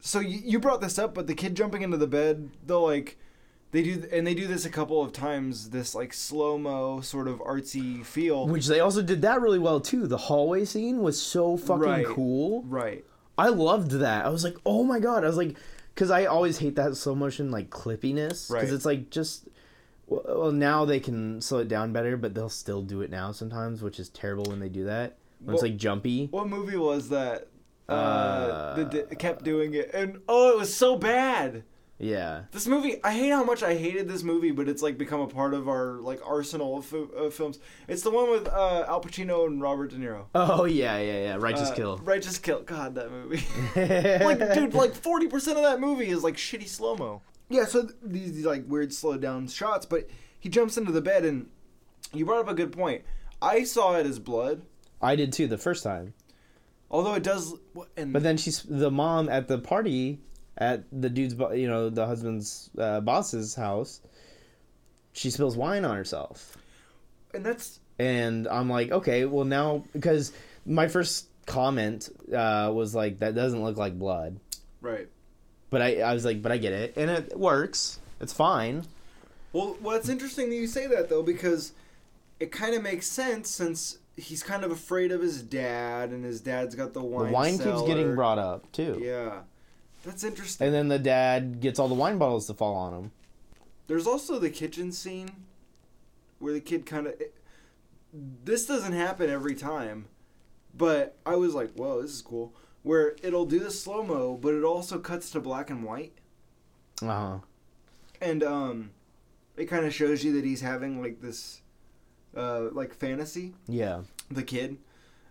so 0.00 0.18
you, 0.18 0.40
you 0.42 0.58
brought 0.58 0.80
this 0.80 0.98
up, 0.98 1.12
but 1.14 1.26
the 1.26 1.34
kid 1.34 1.54
jumping 1.54 1.82
into 1.82 1.98
the 1.98 2.06
bed, 2.06 2.48
they'll 2.64 2.82
like, 2.82 3.18
they 3.74 3.82
do, 3.82 4.04
and 4.12 4.24
they 4.26 4.34
do 4.34 4.46
this 4.46 4.64
a 4.64 4.70
couple 4.70 5.02
of 5.02 5.12
times. 5.12 5.70
This 5.70 5.94
like 5.94 6.12
slow 6.14 6.56
mo 6.56 7.00
sort 7.00 7.26
of 7.28 7.40
artsy 7.40 8.04
feel. 8.04 8.46
Which 8.46 8.68
they 8.68 8.78
also 8.78 9.02
did 9.02 9.20
that 9.22 9.40
really 9.42 9.58
well 9.58 9.80
too. 9.80 10.06
The 10.06 10.16
hallway 10.16 10.64
scene 10.64 11.02
was 11.02 11.20
so 11.20 11.56
fucking 11.56 11.80
Right. 11.80 12.06
cool. 12.06 12.62
Right. 12.62 13.04
I 13.36 13.48
loved 13.48 13.90
that. 13.90 14.24
I 14.24 14.28
was 14.28 14.44
like, 14.44 14.56
oh 14.64 14.84
my 14.84 15.00
god. 15.00 15.24
I 15.24 15.26
was 15.26 15.36
like, 15.36 15.56
because 15.92 16.10
I 16.10 16.24
always 16.26 16.58
hate 16.58 16.76
that 16.76 16.96
slow 16.96 17.16
motion 17.16 17.50
like 17.50 17.68
clippiness. 17.68 18.48
Because 18.48 18.50
Right. 18.50 18.68
it's 18.72 18.84
like 18.86 19.10
just. 19.10 19.48
Well, 20.06 20.52
now 20.52 20.84
they 20.84 21.00
can 21.00 21.40
slow 21.40 21.58
it 21.58 21.68
down 21.68 21.92
better, 21.92 22.16
but 22.16 22.34
they'll 22.34 22.48
still 22.50 22.82
do 22.82 23.00
it 23.00 23.10
now 23.10 23.32
sometimes, 23.32 23.82
which 23.82 23.98
is 23.98 24.08
terrible 24.10 24.44
when 24.44 24.60
they 24.60 24.68
do 24.68 24.84
that. 24.84 25.16
When 25.40 25.54
it's 25.54 25.62
like 25.62 25.76
jumpy. 25.76 26.28
What 26.30 26.48
movie 26.48 26.76
was 26.76 27.08
that? 27.08 27.48
Uh, 27.88 27.92
Uh, 27.92 28.74
that 28.84 29.18
kept 29.18 29.44
doing 29.44 29.74
it, 29.74 29.90
and 29.92 30.20
oh, 30.28 30.50
it 30.52 30.58
was 30.58 30.72
so 30.74 30.96
bad. 30.96 31.64
Yeah. 31.98 32.42
This 32.50 32.66
movie, 32.66 32.96
I 33.04 33.12
hate 33.12 33.30
how 33.30 33.44
much 33.44 33.62
I 33.62 33.76
hated 33.76 34.08
this 34.08 34.22
movie, 34.24 34.50
but 34.50 34.68
it's 34.68 34.82
like 34.82 34.98
become 34.98 35.20
a 35.20 35.28
part 35.28 35.54
of 35.54 35.68
our 35.68 36.00
like 36.00 36.20
arsenal 36.26 36.78
of, 36.78 36.84
fi- 36.84 37.06
of 37.16 37.32
films. 37.34 37.58
It's 37.86 38.02
the 38.02 38.10
one 38.10 38.30
with 38.30 38.48
uh, 38.48 38.84
Al 38.88 39.00
Pacino 39.00 39.46
and 39.46 39.62
Robert 39.62 39.90
De 39.90 39.96
Niro. 39.96 40.24
Oh 40.34 40.64
yeah, 40.64 40.98
yeah, 40.98 41.22
yeah. 41.22 41.36
Righteous 41.38 41.70
Uh, 41.70 41.74
Kill. 41.74 41.96
Righteous 41.98 42.38
Kill. 42.38 42.62
God, 42.62 42.96
that 42.96 43.10
movie. 43.12 43.44
like, 44.24 44.54
dude, 44.54 44.74
like 44.74 44.94
forty 44.94 45.28
percent 45.28 45.56
of 45.56 45.62
that 45.62 45.78
movie 45.80 46.08
is 46.08 46.24
like 46.24 46.36
shitty 46.36 46.66
slow 46.68 46.96
mo. 46.96 47.22
Yeah, 47.48 47.64
so 47.66 47.82
th- 47.82 47.94
these, 48.02 48.32
these 48.32 48.46
like 48.46 48.64
weird 48.66 48.92
slowed 48.92 49.20
down 49.22 49.46
shots, 49.48 49.86
but 49.86 50.08
he 50.40 50.48
jumps 50.48 50.76
into 50.76 50.90
the 50.92 51.00
bed, 51.02 51.24
and 51.24 51.48
you 52.12 52.24
brought 52.24 52.40
up 52.40 52.48
a 52.48 52.54
good 52.54 52.72
point. 52.72 53.02
I 53.40 53.62
saw 53.64 53.94
it 53.96 54.06
as 54.06 54.18
blood, 54.18 54.62
I 55.00 55.14
did 55.16 55.32
too 55.32 55.46
the 55.46 55.58
first 55.58 55.84
time. 55.84 56.14
although 56.90 57.14
it 57.14 57.22
does. 57.22 57.54
And 57.96 58.12
But 58.12 58.22
then 58.24 58.36
she's 58.36 58.62
the 58.62 58.90
mom 58.90 59.28
at 59.28 59.46
the 59.48 59.58
party 59.58 60.20
at 60.58 60.84
the 60.92 61.10
dude's, 61.10 61.34
you 61.54 61.68
know, 61.68 61.90
the 61.90 62.06
husband's 62.06 62.70
uh, 62.78 63.00
boss's 63.00 63.54
house. 63.54 64.00
She 65.12 65.30
spills 65.30 65.56
wine 65.56 65.84
on 65.84 65.96
herself, 65.96 66.56
and 67.32 67.44
that's 67.44 67.80
and 67.98 68.48
I'm 68.48 68.68
like, 68.68 68.90
okay, 68.90 69.24
well 69.24 69.44
now 69.44 69.84
because 69.92 70.32
my 70.66 70.88
first 70.88 71.26
comment 71.46 72.08
uh, 72.34 72.70
was 72.74 72.94
like 72.94 73.18
that 73.20 73.34
doesn't 73.34 73.62
look 73.62 73.76
like 73.76 73.98
blood, 73.98 74.38
right. 74.80 75.08
but 75.70 75.82
I 75.82 76.00
I 76.00 76.14
was 76.14 76.24
like, 76.24 76.42
but 76.42 76.50
I 76.50 76.58
get 76.58 76.72
it, 76.72 76.94
and 76.96 77.10
it 77.10 77.38
works. 77.38 78.00
It's 78.20 78.32
fine. 78.32 78.84
Well, 79.52 79.76
well, 79.80 79.96
it's 79.96 80.08
interesting 80.08 80.50
that 80.50 80.56
you 80.56 80.66
say 80.66 80.88
that 80.88 81.08
though, 81.08 81.22
because 81.22 81.72
it 82.40 82.50
kind 82.50 82.74
of 82.74 82.82
makes 82.82 83.06
sense 83.06 83.48
since 83.50 83.98
he's 84.16 84.42
kind 84.42 84.64
of 84.64 84.70
afraid 84.70 85.12
of 85.12 85.20
his 85.20 85.42
dad, 85.42 86.10
and 86.10 86.24
his 86.24 86.40
dad's 86.40 86.74
got 86.74 86.92
the 86.92 87.02
wine. 87.02 87.26
the 87.26 87.32
wine 87.32 87.58
keeps 87.58 87.82
getting 87.82 88.14
brought 88.14 88.38
up 88.38 88.70
too, 88.72 89.00
Yeah, 89.00 89.40
that's 90.04 90.24
interesting. 90.24 90.66
and 90.66 90.74
then 90.74 90.88
the 90.88 90.98
dad 90.98 91.60
gets 91.60 91.78
all 91.78 91.88
the 91.88 91.94
wine 91.94 92.18
bottles 92.18 92.46
to 92.46 92.54
fall 92.54 92.74
on 92.74 92.92
him. 92.94 93.10
There's 93.86 94.06
also 94.06 94.38
the 94.38 94.50
kitchen 94.50 94.92
scene 94.92 95.30
where 96.38 96.52
the 96.52 96.60
kid 96.60 96.86
kind 96.86 97.06
of. 97.06 97.14
This 98.44 98.66
doesn't 98.66 98.92
happen 98.92 99.28
every 99.28 99.54
time, 99.54 100.06
but 100.76 101.16
I 101.26 101.36
was 101.36 101.54
like, 101.54 101.72
"Whoa, 101.74 102.00
this 102.02 102.12
is 102.12 102.22
cool." 102.22 102.54
Where 102.82 103.16
it'll 103.22 103.46
do 103.46 103.58
the 103.58 103.70
slow 103.70 104.02
mo, 104.04 104.36
but 104.40 104.54
it 104.54 104.62
also 104.62 104.98
cuts 104.98 105.30
to 105.30 105.40
black 105.40 105.70
and 105.70 105.82
white, 105.84 106.12
Uh 107.02 107.06
huh. 107.06 107.38
and 108.20 108.42
um, 108.42 108.90
it 109.56 109.66
kind 109.66 109.84
of 109.86 109.94
shows 109.94 110.22
you 110.22 110.32
that 110.34 110.44
he's 110.44 110.60
having 110.60 111.00
like 111.02 111.20
this, 111.22 111.62
uh, 112.36 112.68
like 112.72 112.94
fantasy. 112.94 113.54
Yeah. 113.66 114.02
the 114.30 114.42
kid. 114.42 114.78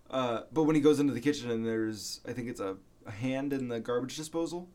Uh, 0.10 0.42
but 0.52 0.64
when 0.64 0.76
he 0.76 0.82
goes 0.82 1.00
into 1.00 1.14
the 1.14 1.20
kitchen 1.22 1.50
and 1.50 1.66
there's, 1.66 2.22
I 2.28 2.34
think 2.34 2.48
it's 2.50 2.60
a, 2.60 2.72
a 2.72 2.76
hand 3.10 3.54
in 3.54 3.68
the 3.70 3.80
garbage 3.80 4.16
disposal. 4.18 4.68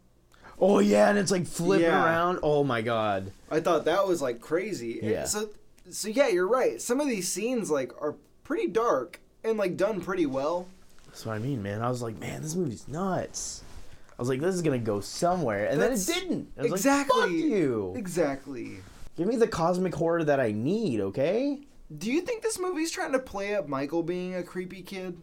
Oh 0.60 0.80
yeah, 0.80 1.08
and 1.08 1.18
it's 1.18 1.30
like 1.30 1.46
flipping 1.46 1.84
Yeah. 1.86 2.04
around. 2.04 2.40
Oh 2.42 2.64
my 2.64 2.82
god. 2.82 3.32
I 3.50 3.60
thought 3.60 3.84
that 3.84 4.06
was 4.06 4.20
like 4.20 4.40
crazy. 4.40 4.98
Yeah. 5.02 5.24
So, 5.24 5.50
so 5.90 6.08
yeah, 6.08 6.28
you're 6.28 6.48
right. 6.48 6.80
Some 6.80 7.00
of 7.00 7.06
these 7.08 7.28
scenes 7.30 7.70
like 7.70 7.92
are 8.02 8.16
pretty 8.44 8.66
dark 8.68 9.20
and 9.44 9.56
like 9.58 9.76
done 9.76 10.00
pretty 10.00 10.26
well. 10.26 10.66
That's 11.06 11.24
what 11.24 11.34
I 11.34 11.38
mean, 11.38 11.62
man. 11.62 11.80
I 11.82 11.88
was 11.88 12.02
like, 12.02 12.18
man, 12.18 12.42
this 12.42 12.54
movie's 12.54 12.88
nuts. 12.88 13.62
I 14.18 14.22
was 14.22 14.28
like, 14.28 14.40
this 14.40 14.54
is 14.54 14.62
gonna 14.62 14.78
go 14.78 15.00
somewhere, 15.00 15.66
and 15.66 15.80
That's- 15.80 16.06
then 16.06 16.16
it 16.16 16.20
didn't. 16.28 16.48
I 16.58 16.62
was 16.62 16.72
exactly. 16.72 17.20
Like, 17.20 17.30
Fuck 17.30 17.38
you. 17.38 17.94
Exactly. 17.96 18.76
Give 19.16 19.28
me 19.28 19.36
the 19.36 19.46
cosmic 19.48 19.94
horror 19.94 20.24
that 20.24 20.40
I 20.40 20.50
need, 20.52 21.00
okay? 21.00 21.60
Do 21.96 22.10
you 22.10 22.20
think 22.20 22.42
this 22.42 22.58
movie's 22.58 22.90
trying 22.90 23.12
to 23.12 23.18
play 23.20 23.54
up 23.54 23.68
Michael 23.68 24.02
being 24.02 24.34
a 24.34 24.42
creepy 24.42 24.82
kid? 24.82 25.16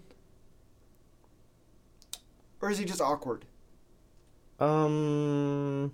Or 2.61 2.69
is 2.69 2.77
he 2.77 2.85
just 2.85 3.01
awkward? 3.01 3.45
Um, 4.59 5.91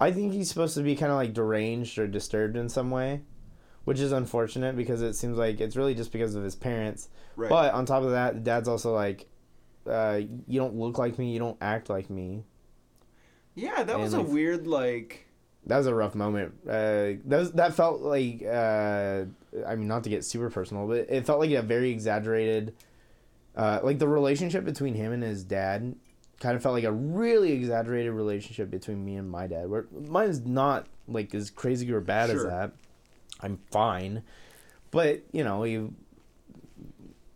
I 0.00 0.12
think 0.12 0.32
he's 0.32 0.48
supposed 0.48 0.74
to 0.76 0.82
be 0.82 0.94
kind 0.94 1.10
of 1.10 1.18
like 1.18 1.32
deranged 1.32 1.98
or 1.98 2.06
disturbed 2.06 2.56
in 2.56 2.68
some 2.68 2.90
way, 2.90 3.22
which 3.84 3.98
is 3.98 4.12
unfortunate 4.12 4.76
because 4.76 5.02
it 5.02 5.14
seems 5.14 5.36
like 5.36 5.60
it's 5.60 5.76
really 5.76 5.94
just 5.94 6.12
because 6.12 6.34
of 6.34 6.44
his 6.44 6.54
parents. 6.54 7.08
Right. 7.36 7.50
But 7.50 7.74
on 7.74 7.84
top 7.84 8.04
of 8.04 8.12
that, 8.12 8.44
dad's 8.44 8.68
also 8.68 8.94
like, 8.94 9.28
uh, 9.88 10.20
you 10.46 10.60
don't 10.60 10.76
look 10.76 10.98
like 10.98 11.18
me, 11.18 11.32
you 11.32 11.38
don't 11.38 11.56
act 11.60 11.90
like 11.90 12.10
me. 12.10 12.44
yeah, 13.54 13.82
that 13.82 13.98
was 13.98 14.12
and, 14.14 14.26
a 14.26 14.30
weird 14.30 14.66
like. 14.66 15.26
That 15.66 15.78
was 15.78 15.86
a 15.86 15.94
rough 15.94 16.14
moment. 16.14 16.54
Uh, 16.66 17.18
that 17.24 17.38
was, 17.38 17.52
that 17.52 17.74
felt 17.74 18.00
like 18.00 18.42
uh, 18.42 19.24
I 19.66 19.76
mean, 19.76 19.88
not 19.88 20.04
to 20.04 20.10
get 20.10 20.24
super 20.24 20.50
personal, 20.50 20.86
but 20.86 21.06
it 21.08 21.26
felt 21.26 21.40
like 21.40 21.50
a 21.50 21.62
very 21.62 21.90
exaggerated. 21.90 22.74
Uh, 23.56 23.80
like 23.82 23.98
the 23.98 24.08
relationship 24.08 24.64
between 24.64 24.94
him 24.94 25.12
and 25.12 25.22
his 25.22 25.42
dad, 25.42 25.96
kind 26.40 26.54
of 26.54 26.62
felt 26.62 26.74
like 26.74 26.84
a 26.84 26.92
really 26.92 27.52
exaggerated 27.52 28.12
relationship 28.12 28.70
between 28.70 29.04
me 29.04 29.16
and 29.16 29.30
my 29.30 29.46
dad. 29.46 29.68
Where 29.68 29.86
mine's 29.92 30.44
not 30.44 30.86
like 31.08 31.34
as 31.34 31.50
crazy 31.50 31.90
or 31.92 32.00
bad 32.00 32.30
as 32.30 32.44
that. 32.44 32.72
I'm 33.40 33.58
fine, 33.70 34.22
but 34.90 35.22
you 35.32 35.44
know, 35.44 35.64
you. 35.64 35.94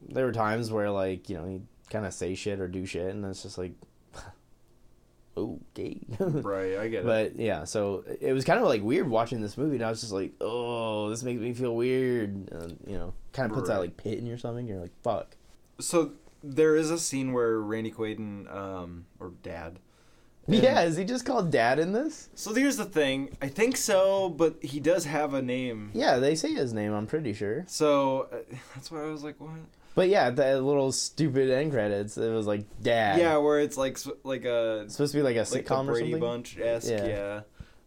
There 0.08 0.26
were 0.26 0.32
times 0.32 0.70
where 0.70 0.90
like 0.90 1.28
you 1.30 1.36
know 1.36 1.46
he 1.46 1.62
kind 1.90 2.06
of 2.06 2.12
say 2.12 2.34
shit 2.34 2.60
or 2.60 2.68
do 2.68 2.84
shit, 2.86 3.14
and 3.14 3.24
it's 3.24 3.42
just 3.42 3.58
like, 3.58 3.72
okay. 5.36 6.00
Right, 6.18 6.76
I 6.76 6.88
get 6.88 7.00
it. 7.00 7.06
But 7.06 7.36
yeah, 7.36 7.64
so 7.64 8.04
it 8.20 8.32
was 8.32 8.44
kind 8.44 8.60
of 8.60 8.66
like 8.66 8.82
weird 8.82 9.08
watching 9.08 9.40
this 9.40 9.56
movie, 9.56 9.76
and 9.76 9.84
I 9.84 9.90
was 9.90 10.00
just 10.00 10.12
like, 10.12 10.32
"Oh, 10.40 11.08
this 11.08 11.22
makes 11.22 11.40
me 11.40 11.52
feel 11.54 11.74
weird." 11.74 12.50
And, 12.50 12.78
you 12.86 12.98
know, 12.98 13.14
kind 13.32 13.50
of 13.50 13.56
puts 13.56 13.68
that 13.68 13.78
like 13.78 13.96
pit 13.96 14.18
in 14.18 14.26
your 14.26 14.38
stomach. 14.38 14.66
You're 14.66 14.80
like, 14.80 15.02
"Fuck." 15.02 15.36
So 15.80 16.12
there 16.42 16.74
is 16.76 16.90
a 16.90 16.98
scene 16.98 17.32
where 17.32 17.58
Randy 17.60 17.90
Quaid 17.90 18.18
and 18.18 18.48
um 18.48 19.06
or 19.20 19.32
Dad. 19.42 19.78
and- 20.48 20.56
yeah, 20.56 20.82
is 20.82 20.96
he 20.96 21.04
just 21.04 21.24
called 21.24 21.50
Dad 21.50 21.78
in 21.78 21.92
this? 21.92 22.28
So 22.34 22.52
here's 22.54 22.76
the 22.76 22.84
thing. 22.84 23.36
I 23.40 23.48
think 23.48 23.76
so, 23.76 24.28
but 24.28 24.56
he 24.62 24.80
does 24.80 25.04
have 25.04 25.34
a 25.34 25.42
name. 25.42 25.90
Yeah, 25.94 26.18
they 26.18 26.34
say 26.34 26.52
his 26.52 26.72
name. 26.72 26.92
I'm 26.92 27.06
pretty 27.06 27.32
sure. 27.32 27.64
So 27.68 28.28
uh, 28.32 28.56
that's 28.74 28.90
why 28.90 29.02
I 29.02 29.06
was 29.06 29.22
like, 29.22 29.40
what? 29.40 29.50
But 29.94 30.08
yeah, 30.08 30.30
that 30.30 30.62
little 30.64 30.90
stupid 30.90 31.50
end 31.50 31.70
credits. 31.70 32.16
It 32.16 32.30
was 32.32 32.46
like 32.46 32.64
Dad. 32.82 33.18
Yeah, 33.20 33.36
where 33.36 33.60
it's 33.60 33.76
like 33.76 33.98
like 34.24 34.44
a 34.44 34.80
it's 34.84 34.94
supposed 34.94 35.12
to 35.12 35.18
be 35.18 35.22
like 35.22 35.36
a 35.36 35.40
sitcom 35.40 35.52
like 35.52 35.66
the 35.66 35.74
or 35.74 35.84
Brady 35.84 36.10
something. 36.12 36.20
Bunch 36.20 36.58
esque. 36.58 36.90
Yeah. 36.90 37.42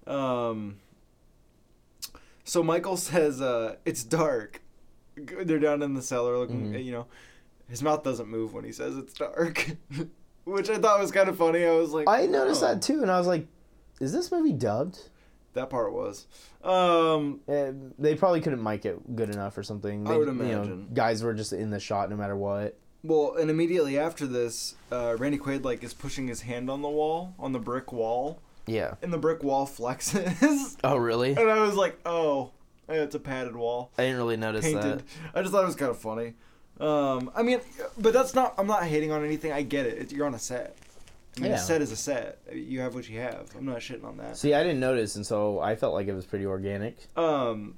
Yeah. 0.08 0.48
Um. 0.50 0.78
So 2.44 2.64
Michael 2.64 2.98
says, 3.12 3.42
uh, 3.42 3.76
"It's 3.86 4.04
dark." 4.04 4.62
They're 5.18 5.60
down 5.60 5.82
in 5.82 5.94
the 5.94 6.02
cellar 6.02 6.38
looking. 6.38 6.74
Mhm. 6.74 6.84
You 6.86 6.92
know, 6.92 7.08
his 7.70 7.82
mouth 7.84 8.04
doesn't 8.04 8.28
move 8.28 8.54
when 8.54 8.64
he 8.64 8.72
says 8.72 8.98
it's 8.98 9.14
dark, 9.14 9.66
which 10.46 10.70
I 10.70 10.78
thought 10.78 11.00
was 11.00 11.12
kind 11.12 11.30
of 11.30 11.38
funny. 11.38 11.66
I 11.66 11.72
was 11.72 11.92
like, 11.92 12.08
I 12.10 12.26
noticed 12.26 12.64
oh. 12.64 12.68
that 12.68 12.82
too, 12.82 13.02
and 13.02 13.12
I 13.12 13.18
was 13.18 13.28
like, 13.28 13.48
"Is 14.00 14.12
this 14.14 14.32
movie 14.32 14.54
dubbed?" 14.54 15.10
That 15.54 15.70
part 15.70 15.94
was. 15.94 16.28
Um. 16.64 17.40
Uh, 17.48 17.72
they 17.98 18.16
probably 18.16 18.42
couldn't 18.42 18.62
mic 18.62 18.86
it 18.86 19.16
good 19.16 19.30
enough 19.30 19.58
or 19.58 19.64
something. 19.64 20.06
I 20.08 20.12
They- 20.12 20.18
would 20.18 20.28
You 20.28 20.34
know, 20.34 20.44
imagine. 20.44 20.90
guys 20.94 21.24
were 21.24 21.34
just 21.34 21.54
in 21.54 21.70
the 21.70 21.80
shot 21.80 22.10
no 22.10 22.16
matter 22.18 22.36
what. 22.36 22.78
Well, 23.04 23.36
and 23.36 23.50
immediately 23.52 24.00
after 24.00 24.26
this, 24.26 24.76
uh, 24.92 25.16
Randy 25.20 25.38
Quaid 25.38 25.64
like 25.64 25.84
is 25.84 25.94
pushing 25.94 26.28
his 26.28 26.42
hand 26.42 26.70
on 26.72 26.82
the 26.82 26.90
wall, 26.90 27.36
on 27.38 27.54
the 27.54 27.60
brick 27.60 27.94
wall, 27.94 28.42
Yeah. 28.66 28.96
and 29.04 29.14
the 29.14 29.18
brick 29.20 29.44
wall 29.44 29.68
flexes, 29.68 30.76
Oh 30.84 30.98
really? 30.98 31.32
and 31.34 31.50
I 31.50 31.62
was 31.62 31.76
like, 31.76 32.00
"Oh, 32.06 32.52
it's 32.90 33.14
a 33.14 33.20
padded 33.20 33.56
wall, 33.56 33.92
I 33.98 34.04
didn't 34.04 34.18
really 34.18 34.38
notice 34.38 34.66
painted." 34.66 35.04
I 35.36 35.42
just 35.42 35.54
thought 35.54 35.62
it 35.64 35.68
was 35.68 35.76
kind 35.76 35.92
of 35.92 36.00
funny. 36.00 36.34
Um, 36.80 37.32
I 37.36 37.42
mean, 37.44 37.62
but 37.98 38.14
that's 38.14 38.34
not. 38.34 38.54
I'm 38.58 38.68
not 38.68 38.84
hating 38.84 39.12
on 39.12 39.24
anything. 39.24 39.52
I 39.52 39.62
get 39.62 39.86
it. 39.86 39.98
It's, 39.98 40.14
you're 40.14 40.26
on 40.28 40.34
a 40.34 40.40
set. 40.40 40.76
I 41.38 41.42
mean, 41.42 41.52
Yeah. 41.52 41.58
a 41.58 41.62
set 41.62 41.82
is 41.82 41.92
a 41.92 41.96
set. 41.98 42.40
You 42.54 42.82
have 42.82 42.96
what 42.96 43.08
you 43.10 43.20
have. 43.20 43.50
I'm 43.58 43.66
not 43.66 43.78
shitting 43.78 44.04
on 44.06 44.18
that. 44.18 44.38
See, 44.38 44.54
I 44.54 44.64
didn't 44.64 44.80
notice, 44.80 45.16
and 45.16 45.26
so 45.26 45.60
I 45.60 45.76
felt 45.76 45.94
like 45.94 46.08
it 46.08 46.14
was 46.14 46.26
pretty 46.26 46.46
organic. 46.46 46.98
Um, 47.18 47.76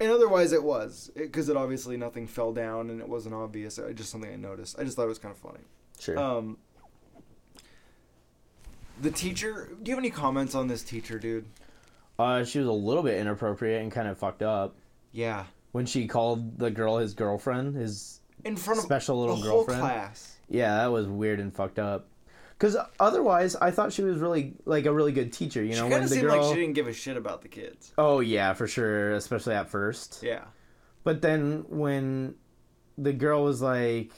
and 0.00 0.10
otherwise, 0.10 0.52
it 0.52 0.62
was 0.62 1.10
because 1.16 1.48
it, 1.48 1.56
obviously 1.56 1.96
nothing 1.96 2.26
fell 2.26 2.52
down 2.52 2.90
and 2.90 3.00
it 3.00 3.08
wasn't 3.08 3.34
obvious. 3.34 3.76
It 3.78 3.94
just 3.96 4.10
something 4.10 4.32
I 4.32 4.36
noticed. 4.36 4.78
I 4.78 4.84
just 4.84 4.96
thought 4.96 5.04
it 5.04 5.08
was 5.08 5.18
kind 5.18 5.32
of 5.34 5.38
funny. 5.38 5.60
Sure. 5.98 6.18
Um, 6.18 6.56
the 9.00 9.10
teacher. 9.10 9.70
Do 9.82 9.88
you 9.90 9.94
have 9.96 10.02
any 10.02 10.10
comments 10.10 10.54
on 10.54 10.68
this 10.68 10.82
teacher, 10.82 11.18
dude? 11.18 11.46
Uh, 12.18 12.44
she 12.44 12.58
was 12.58 12.68
a 12.68 12.72
little 12.72 13.02
bit 13.02 13.18
inappropriate 13.18 13.82
and 13.82 13.90
kind 13.90 14.06
of 14.08 14.18
fucked 14.18 14.42
up 14.42 14.74
Yeah. 15.12 15.44
When 15.72 15.86
she 15.86 16.06
called 16.06 16.58
the 16.58 16.70
girl 16.70 16.98
his 16.98 17.14
girlfriend. 17.14 17.76
His 17.76 18.20
In 18.44 18.56
front 18.56 18.78
of 18.78 18.84
Special 18.84 19.18
little 19.20 19.40
girlfriend? 19.42 19.80
class. 19.80 20.36
yeah, 20.48 20.78
that 20.78 20.88
was 20.92 21.06
weird 21.06 21.40
and 21.40 21.54
fucked 21.54 21.78
up. 21.78 22.06
Because 22.58 22.76
otherwise, 22.98 23.56
I 23.56 23.70
thought 23.70 23.90
she 23.92 24.02
was 24.02 24.18
really 24.18 24.54
like 24.66 24.84
a 24.84 24.92
really 24.92 25.12
good 25.12 25.32
teacher. 25.32 25.64
You 25.64 25.76
know, 25.76 25.80
kind 25.82 25.92
when 25.92 26.02
the 26.02 26.08
seemed 26.08 26.22
girl. 26.22 26.42
like 26.42 26.54
she 26.54 26.60
didn't 26.60 26.74
give 26.74 26.88
a 26.88 26.92
shit 26.92 27.16
about 27.16 27.40
the 27.42 27.48
kids. 27.48 27.92
Oh 27.96 28.20
yeah, 28.20 28.52
for 28.52 28.66
sure, 28.68 29.12
especially 29.12 29.54
at 29.54 29.70
first. 29.70 30.22
Yeah. 30.22 30.44
But 31.02 31.22
then 31.22 31.64
when 31.68 32.34
the 32.98 33.14
girl 33.14 33.42
was 33.44 33.62
like, 33.62 34.10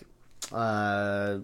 uh, 0.50 1.38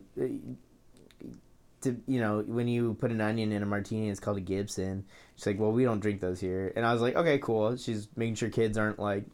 to 1.82 1.96
you 2.06 2.20
know, 2.20 2.42
when 2.46 2.66
you 2.66 2.94
put 2.94 3.12
an 3.12 3.20
onion 3.20 3.52
in 3.52 3.62
a 3.62 3.66
martini, 3.66 4.08
it's 4.08 4.18
called 4.20 4.36
a 4.38 4.40
Gibson. 4.40 5.04
She's 5.36 5.46
like, 5.46 5.60
well, 5.60 5.70
we 5.70 5.84
don't 5.84 6.00
drink 6.00 6.20
those 6.20 6.40
here, 6.40 6.72
and 6.74 6.84
I 6.84 6.92
was 6.92 7.00
like, 7.02 7.14
okay, 7.14 7.38
cool. 7.38 7.76
She's 7.76 8.08
making 8.16 8.34
sure 8.34 8.48
kids 8.50 8.76
aren't 8.76 8.98
like, 8.98 9.24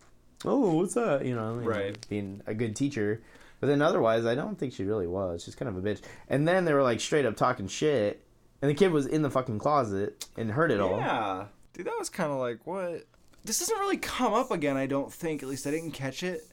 oh, 0.44 0.74
what's 0.74 0.94
that? 0.94 1.24
You 1.24 1.34
know, 1.34 1.54
Right. 1.54 1.96
Being 2.08 2.42
a 2.46 2.54
good 2.54 2.76
teacher. 2.76 3.22
But 3.60 3.68
then 3.68 3.82
otherwise, 3.82 4.26
I 4.26 4.34
don't 4.34 4.58
think 4.58 4.74
she 4.74 4.84
really 4.84 5.06
was. 5.06 5.44
She's 5.44 5.54
kind 5.54 5.68
of 5.68 5.76
a 5.76 5.80
bitch. 5.80 6.02
And 6.28 6.46
then 6.46 6.64
they 6.64 6.74
were 6.74 6.82
like 6.82 7.00
straight 7.00 7.24
up 7.24 7.36
talking 7.36 7.66
shit, 7.66 8.24
and 8.60 8.70
the 8.70 8.74
kid 8.74 8.92
was 8.92 9.06
in 9.06 9.22
the 9.22 9.30
fucking 9.30 9.58
closet 9.58 10.26
and 10.36 10.50
heard 10.50 10.70
it 10.70 10.80
all. 10.80 10.98
Yeah. 10.98 11.46
Dude, 11.72 11.86
that 11.86 11.98
was 11.98 12.10
kind 12.10 12.30
of 12.30 12.38
like, 12.38 12.66
what? 12.66 13.04
This 13.44 13.58
doesn't 13.58 13.78
really 13.78 13.96
come 13.96 14.32
up 14.32 14.50
again, 14.50 14.76
I 14.76 14.86
don't 14.86 15.12
think. 15.12 15.42
At 15.42 15.48
least 15.48 15.66
I 15.66 15.70
didn't 15.70 15.92
catch 15.92 16.22
it. 16.22 16.46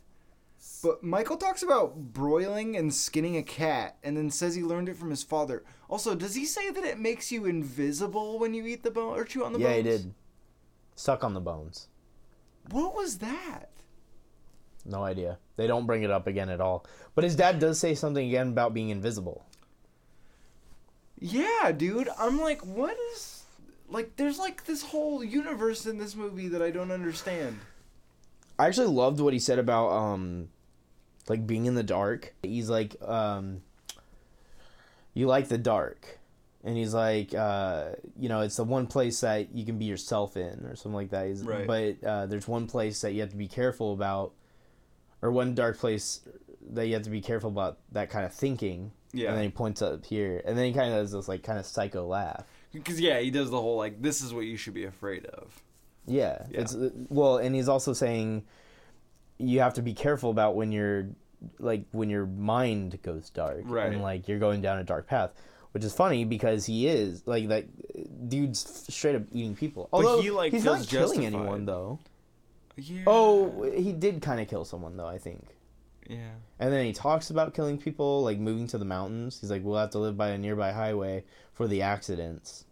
But 0.84 1.04
Michael 1.04 1.38
talks 1.38 1.64
about 1.64 1.96
broiling 2.14 2.76
and 2.76 2.94
skinning 2.94 3.38
a 3.38 3.44
cat 3.44 3.98
and 4.04 4.16
then 4.16 4.30
says 4.30 4.56
he 4.56 4.64
learned 4.64 4.90
it 4.90 4.98
from 4.98 5.10
his 5.10 5.24
father. 5.24 5.64
Also, 5.90 6.16
does 6.16 6.36
he 6.36 6.46
say 6.46 6.70
that 6.72 6.84
it 6.84 7.00
makes 7.00 7.32
you 7.32 7.46
invisible 7.46 8.40
when 8.40 8.54
you 8.54 8.66
eat 8.66 8.84
the 8.84 8.92
bone 8.92 9.18
or 9.18 9.24
chew 9.24 9.44
on 9.44 9.54
the 9.54 9.60
yeah, 9.60 9.74
bones? 9.74 9.86
Yeah, 9.86 9.92
he 9.92 9.98
did. 9.98 10.14
Suck 10.96 11.24
on 11.24 11.34
the 11.34 11.40
bones. 11.40 11.88
What 12.70 12.96
was 12.96 13.20
that? 13.20 13.70
No 14.86 15.04
idea. 15.04 15.38
They 15.58 15.68
don't 15.68 15.86
bring 15.86 16.04
it 16.04 16.12
up 16.12 16.28
again 16.28 16.50
at 16.50 16.62
all. 16.62 16.86
But 17.16 17.24
his 17.24 17.36
dad 17.36 17.60
does 17.60 17.80
say 17.80 17.96
something 17.96 18.28
again 18.28 18.50
about 18.50 18.74
being 18.74 18.90
invisible. 18.90 19.46
Yeah, 21.20 21.72
dude. 21.72 22.10
I'm 22.18 22.40
like, 22.42 22.66
what 22.66 22.98
is. 23.14 23.44
Like, 23.90 24.16
there's 24.16 24.40
like 24.40 24.66
this 24.66 24.82
whole 24.84 25.24
universe 25.24 25.86
in 25.86 25.98
this 25.98 26.16
movie 26.16 26.48
that 26.48 26.62
I 26.62 26.72
don't 26.72 26.92
understand. 26.92 27.60
I 28.58 28.68
actually 28.68 28.88
loved 28.88 29.20
what 29.20 29.34
he 29.34 29.40
said 29.40 29.58
about 29.60 29.90
um 29.90 30.50
like 31.28 31.48
being 31.48 31.66
in 31.66 31.74
the 31.74 31.84
dark. 31.84 32.34
He's 32.44 32.70
like 32.70 32.96
um 33.02 33.64
you 35.14 35.26
like 35.26 35.48
the 35.48 35.58
dark. 35.58 36.20
And 36.64 36.78
he's 36.78 36.94
like 36.94 37.34
uh 37.34 37.94
you 38.20 38.30
know, 38.30 38.42
it's 38.42 38.58
the 38.58 38.64
one 38.64 38.86
place 38.86 39.22
that 39.22 39.56
you 39.56 39.66
can 39.66 39.80
be 39.80 39.86
yourself 39.86 40.38
in 40.38 40.66
or 40.66 40.76
something 40.76 40.94
like 40.96 41.10
that. 41.10 41.28
He's, 41.28 41.42
Right. 41.44 41.66
But 41.66 42.08
uh 42.08 42.26
there's 42.28 42.48
one 42.48 42.68
place 42.68 43.02
that 43.02 43.14
you 43.14 43.22
have 43.22 43.32
to 43.32 43.38
be 43.38 43.48
careful 43.48 43.94
about 43.94 44.34
or 45.22 45.32
one 45.32 45.54
dark 45.56 45.78
place 45.78 46.22
that 46.72 46.88
you 46.88 46.94
have 46.94 47.04
to 47.04 47.10
be 47.10 47.22
careful 47.22 47.50
about 47.50 47.78
that 47.92 48.10
kind 48.10 48.26
of 48.26 48.34
thinking. 48.34 48.92
Yeah. 49.14 49.30
And 49.30 49.38
then 49.38 49.44
he 49.46 49.50
points 49.52 49.82
up 49.82 50.06
here. 50.06 50.42
And 50.46 50.58
then 50.58 50.66
he 50.66 50.74
kind 50.74 50.94
of 50.94 51.02
does 51.02 51.12
this 51.12 51.28
like 51.28 51.44
kind 51.44 51.60
of 51.60 51.66
psycho 51.66 52.06
laugh. 52.08 52.44
Because, 52.72 53.00
yeah, 53.02 53.20
he 53.20 53.30
does 53.32 53.50
the 53.50 53.60
whole, 53.60 53.76
like, 53.76 54.02
this 54.02 54.22
is 54.22 54.34
what 54.34 54.46
you 54.46 54.56
should 54.56 54.74
be 54.74 54.86
afraid 54.86 55.26
of. 55.26 55.62
Yeah, 56.08 56.46
Yeah. 56.50 56.62
it's 56.62 56.74
uh, 56.74 56.90
well, 57.10 57.38
and 57.38 57.54
he's 57.54 57.68
also 57.68 57.92
saying 57.94 58.44
you 59.38 59.60
have 59.60 59.74
to 59.76 59.82
be 59.82 59.94
careful 59.94 60.30
about 60.32 60.56
when 60.56 60.72
you're 60.72 61.08
like 61.60 61.86
when 61.92 62.10
your 62.10 62.26
mind 62.26 63.00
goes 63.04 63.30
dark, 63.32 63.62
Right. 63.66 63.92
And 63.92 64.02
like 64.02 64.28
you're 64.28 64.40
going 64.40 64.62
down 64.62 64.78
a 64.80 64.84
dark 64.84 65.08
path, 65.08 65.32
which 65.74 65.84
is 65.84 65.94
funny 65.94 66.24
because 66.26 66.66
he 66.66 66.88
is 66.88 67.24
like 67.28 67.50
that 67.50 67.66
dude's 68.30 68.86
straight 68.94 69.16
up 69.16 69.24
eating 69.32 69.56
people. 69.56 69.90
Although 69.92 70.22
he, 70.22 70.32
like, 70.32 70.52
he's 70.54 70.64
not 70.64 70.88
killing 70.88 71.22
justified. 71.22 71.26
anyone 71.26 71.66
though. 71.66 72.00
Yeah. 72.78 73.04
Oh, 73.08 73.64
he 73.64 73.92
did 73.92 74.22
kind 74.22 74.40
of 74.40 74.48
kill 74.48 74.66
someone 74.66 74.98
though, 74.98 75.08
I 75.08 75.18
think. 75.18 75.46
Yeah. 76.08 76.32
And 76.60 76.74
then 76.74 76.86
he 76.86 76.94
talks 76.94 77.30
about 77.30 77.54
killing 77.54 77.78
people, 77.78 78.24
like 78.24 78.38
moving 78.40 78.68
to 78.68 78.78
the 78.78 78.86
mountains. 78.86 79.40
He's 79.40 79.52
like, 79.52 79.64
we'll 79.64 79.78
have 79.78 79.92
to 79.92 80.00
live 80.00 80.18
by 80.18 80.30
a 80.30 80.38
nearby 80.38 80.72
highway 80.72 81.24
for 81.54 81.68
the 81.68 81.84
accidents. 81.84 82.66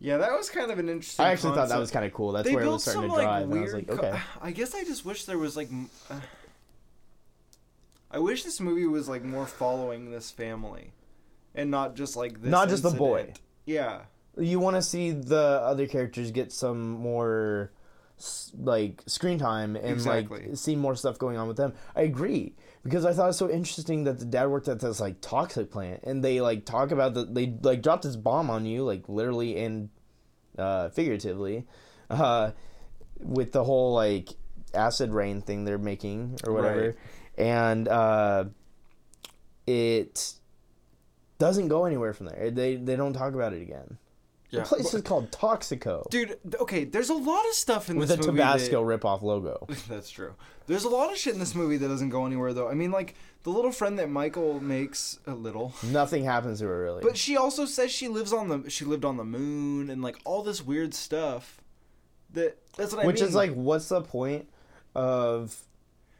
Yeah, 0.00 0.18
that 0.18 0.32
was 0.32 0.48
kind 0.48 0.70
of 0.70 0.78
an 0.78 0.88
interesting. 0.88 1.24
I 1.24 1.32
actually 1.32 1.54
thought 1.56 1.70
that 1.70 1.78
was 1.78 1.90
kind 1.90 2.04
of 2.04 2.12
cool. 2.12 2.32
That's 2.32 2.46
they 2.48 2.54
where 2.54 2.64
it 2.64 2.68
was 2.68 2.82
starting 2.82 3.02
some 3.02 3.10
to 3.10 3.16
like 3.16 3.26
drive. 3.26 3.42
and 3.50 3.58
I 3.58 3.62
was 3.62 3.74
like, 3.74 3.86
co- 3.88 3.94
okay. 3.94 4.20
I 4.42 4.50
guess 4.52 4.74
I 4.74 4.84
just 4.84 5.04
wish 5.04 5.24
there 5.24 5.38
was 5.38 5.56
like. 5.56 5.68
Uh, 6.10 6.20
I 8.10 8.18
wish 8.20 8.44
this 8.44 8.60
movie 8.60 8.86
was 8.86 9.08
like 9.08 9.22
more 9.22 9.46
following 9.46 10.10
this 10.10 10.30
family, 10.30 10.92
and 11.54 11.70
not 11.70 11.94
just 11.94 12.16
like 12.16 12.40
this. 12.40 12.50
Not 12.50 12.68
just 12.68 12.82
the 12.82 12.90
boy. 12.90 13.32
Yeah. 13.66 14.02
you 14.38 14.60
want 14.60 14.76
to 14.76 14.82
see 14.82 15.10
the 15.10 15.60
other 15.62 15.86
characters 15.86 16.30
get 16.30 16.52
some 16.52 16.90
more 16.92 17.70
like 18.58 19.02
screen 19.06 19.38
time 19.38 19.76
and 19.76 19.86
Exactly. 19.86 20.46
like 20.48 20.56
see 20.56 20.74
more 20.76 20.94
stuff 20.96 21.18
going 21.18 21.36
on 21.36 21.46
with 21.48 21.56
them. 21.56 21.72
I 21.94 22.02
agree 22.02 22.54
because 22.82 23.04
I 23.04 23.12
thought 23.12 23.24
it 23.24 23.28
was 23.28 23.36
so 23.38 23.50
interesting 23.50 24.04
that 24.04 24.18
the 24.18 24.24
dad 24.24 24.46
worked 24.48 24.68
at 24.68 24.80
this 24.80 25.00
like 25.00 25.20
toxic 25.20 25.70
plant 25.70 26.00
and 26.04 26.24
they 26.24 26.40
like 26.40 26.64
talk 26.64 26.90
about 26.90 27.14
that 27.14 27.34
they 27.34 27.54
like 27.62 27.82
dropped 27.82 28.02
this 28.04 28.16
bomb 28.16 28.50
on 28.50 28.64
you 28.66 28.82
like 28.84 29.08
literally 29.08 29.56
and 29.62 29.88
uh, 30.58 30.88
figuratively 30.90 31.66
uh, 32.10 32.50
with 33.20 33.52
the 33.52 33.62
whole 33.64 33.92
like 33.94 34.30
acid 34.74 35.12
rain 35.12 35.40
thing 35.40 35.64
they're 35.64 35.78
making 35.78 36.38
or 36.46 36.52
whatever 36.52 36.80
Right. 36.86 36.96
and 37.38 37.86
uh, 37.88 38.44
it 39.66 40.34
doesn't 41.38 41.68
go 41.68 41.84
anywhere 41.84 42.12
from 42.12 42.26
there. 42.26 42.50
They 42.50 42.76
they 42.76 42.96
don't 42.96 43.12
talk 43.12 43.34
about 43.34 43.52
it 43.52 43.62
again. 43.62 43.98
Yeah. 44.50 44.60
The 44.60 44.66
place 44.66 44.94
is 44.94 45.02
called 45.02 45.30
Toxico 45.30 46.08
Dude, 46.08 46.38
okay, 46.58 46.84
there's 46.84 47.10
a 47.10 47.14
lot 47.14 47.46
of 47.46 47.52
stuff 47.52 47.90
in 47.90 47.98
this 47.98 48.08
movie. 48.08 48.10
with 48.10 48.10
a 48.10 48.16
this 48.16 48.26
movie. 48.26 48.38
Tabasco 48.38 48.82
ripoff 48.82 49.22
logo. 49.22 49.66
That's 49.88 50.08
true. 50.08 50.34
There's 50.66 50.84
a 50.84 50.88
lot 50.88 51.10
of 51.12 51.18
shit 51.18 51.34
in 51.34 51.40
this 51.40 51.54
movie 51.54 51.76
that 51.76 51.88
doesn't 51.88 52.08
go 52.10 52.24
anywhere 52.24 52.52
though. 52.54 52.68
I 52.68 52.74
mean, 52.74 52.90
like 52.90 53.14
the 53.42 53.50
little 53.50 53.72
friend 53.72 53.98
that 53.98 54.08
Michael 54.10 54.60
makes 54.60 55.18
a 55.26 55.34
little. 55.34 55.74
Nothing 55.82 56.24
happens 56.24 56.60
to 56.60 56.66
her 56.66 56.82
really. 56.82 57.02
But 57.02 57.16
she 57.16 57.36
also 57.36 57.64
says 57.66 57.90
she 57.90 58.08
lives 58.08 58.32
on 58.32 58.48
the 58.48 58.70
she 58.70 58.84
lived 58.84 59.04
on 59.04 59.16
the 59.16 59.24
moon 59.24 59.90
and 59.90 60.02
like 60.02 60.18
all 60.24 60.42
this 60.42 60.64
weird 60.64 60.94
stuff. 60.94 61.60
That 62.32 62.58
that's 62.76 62.92
what 62.92 63.04
I 63.04 63.06
Which 63.06 63.16
mean. 63.16 63.24
Which 63.24 63.28
is 63.30 63.34
like, 63.34 63.52
what's 63.52 63.88
the 63.88 64.02
point 64.02 64.48
of 64.94 65.56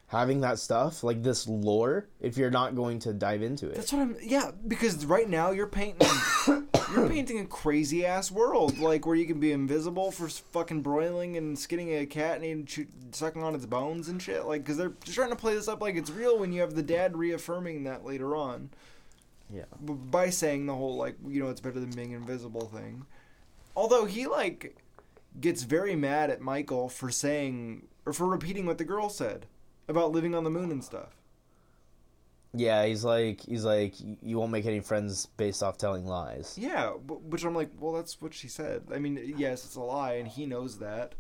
having 0.07 0.41
that 0.41 0.59
stuff 0.59 1.05
like 1.05 1.23
this 1.23 1.47
lore 1.47 2.09
if 2.21 2.39
you're 2.39 2.51
not 2.51 2.75
going 2.75 2.99
to 3.01 3.13
dive 3.13 3.43
into 3.43 3.69
it? 3.69 3.75
That's 3.75 3.93
what 3.93 4.01
I'm. 4.03 4.17
Yeah, 4.23 4.51
because 4.67 5.05
right 5.05 5.29
now 5.29 5.51
you're 5.51 5.67
painting, 5.67 6.09
you're 6.95 7.09
painting 7.09 7.39
a 7.41 7.45
crazy 7.47 8.05
ass 8.07 8.31
world, 8.31 8.79
like 8.79 9.07
where 9.07 9.17
you 9.17 9.27
can 9.27 9.41
be 9.41 9.53
invisible 9.53 10.11
for 10.11 10.29
fucking 10.29 10.83
broiling 10.83 11.37
and 11.37 11.59
skinning 11.59 11.95
a 11.95 12.07
cat 12.07 12.43
and 12.43 12.67
chew, 12.67 12.87
sucking 13.13 13.43
on 13.43 13.55
its 13.55 13.67
bones 13.67 14.09
and 14.09 14.21
shit. 14.23 14.45
Like, 14.47 14.63
because 14.63 14.77
they're 14.77 14.93
just 15.05 15.15
trying 15.17 15.31
to 15.31 15.37
play 15.37 15.55
this 15.55 15.69
up 15.69 15.81
like 15.81 15.97
it's 15.97 16.11
real 16.11 16.39
when 16.39 16.53
you 16.53 16.61
have 16.61 16.75
the 16.75 16.83
dad 16.83 17.17
reaffirming 17.17 17.85
that 17.85 18.05
later 18.05 18.35
on 18.37 18.71
Yeah. 19.53 19.65
b- 19.85 19.93
by 19.95 20.31
saying 20.31 20.67
the 20.67 20.75
whole 20.75 20.97
like 20.97 21.17
you 21.27 21.43
know 21.43 21.51
it's 21.51 21.61
better 21.61 21.81
than 21.81 21.91
being 21.91 22.13
invisible 22.13 22.67
thing. 22.67 23.05
Although 23.77 24.05
he 24.07 24.27
like 24.27 24.77
gets 25.41 25.63
very 25.63 25.95
mad 25.95 26.31
at 26.31 26.41
Michael 26.41 26.89
for 26.89 27.11
saying 27.11 27.87
or 28.07 28.13
for 28.13 28.27
repeating 28.27 28.67
what 28.67 28.79
the 28.79 28.85
girl 28.85 29.09
said 29.09 29.47
about 29.87 30.13
living 30.13 30.35
on 30.35 30.45
the 30.45 30.51
moon 30.51 30.71
and 30.71 30.83
stuff. 30.83 31.15
Yeah, 32.55 32.87
he's 32.87 33.05
like 33.05 33.43
he's 33.43 33.65
like 33.65 33.95
you 34.23 34.39
won't 34.39 34.51
make 34.51 34.65
any 34.67 34.81
friends 34.81 35.27
based 35.37 35.63
off 35.63 35.77
telling 35.77 36.07
lies. 36.07 36.57
Yeah, 36.59 36.91
which 36.93 37.45
I'm 37.45 37.55
like, 37.55 37.71
well, 37.79 37.93
that's 37.93 38.21
what 38.23 38.33
she 38.33 38.49
said. 38.49 38.85
I 38.93 38.99
mean, 38.99 39.35
yes, 39.37 39.65
it's 39.65 39.77
a 39.77 39.81
lie, 39.81 40.15
and 40.15 40.27
he 40.27 40.47
knows 40.47 40.79
that, 40.79 41.15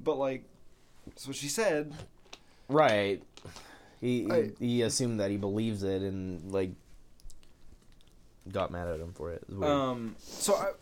but 0.00 0.18
like, 0.18 0.44
that's 1.06 1.26
what 1.26 1.36
she 1.36 1.48
said. 1.48 1.94
Right. 2.68 3.22
He 4.00 4.30
I- 4.30 4.50
he, 4.58 4.82
assumed 4.82 5.20
that 5.20 5.30
he 5.30 5.38
believes 5.38 5.82
it 5.82 6.02
and 6.02 6.52
like 6.52 6.70
got 8.52 8.70
mad 8.70 8.88
at 8.88 9.00
him 9.00 9.12
for 9.12 9.32
it. 9.32 9.44
Weird. 9.48 9.64
Um, 9.64 10.16
so 10.18 10.54
I, 10.54 10.72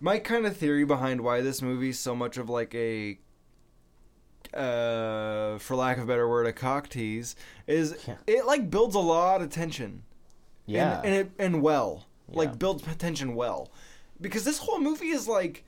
my 0.00 0.18
kind 0.18 0.46
of 0.46 0.56
theory 0.56 0.84
behind 0.84 1.20
why 1.20 1.40
this 1.40 1.60
movie's 1.60 1.98
so 1.98 2.14
much 2.14 2.36
of 2.38 2.48
like 2.48 2.74
a, 2.74 3.18
uh, 4.54 5.58
for 5.58 5.76
lack 5.76 5.96
of 5.98 6.04
a 6.04 6.06
better 6.06 6.28
word, 6.28 6.46
a 6.46 6.52
cock 6.52 6.88
tease 6.88 7.36
is 7.66 7.96
Yeah. 8.06 8.16
it 8.26 8.46
like 8.46 8.70
builds 8.70 8.94
a 8.94 9.00
lot 9.00 9.42
of 9.42 9.50
tension. 9.50 10.02
yeah. 10.66 10.98
and, 10.98 11.06
and 11.06 11.14
it 11.14 11.30
and 11.38 11.62
well, 11.62 12.06
Yeah. 12.28 12.38
like 12.38 12.58
builds 12.58 12.82
tension 12.98 13.34
well, 13.34 13.70
because 14.20 14.44
this 14.44 14.58
whole 14.58 14.80
movie 14.80 15.08
is 15.08 15.26
like 15.28 15.64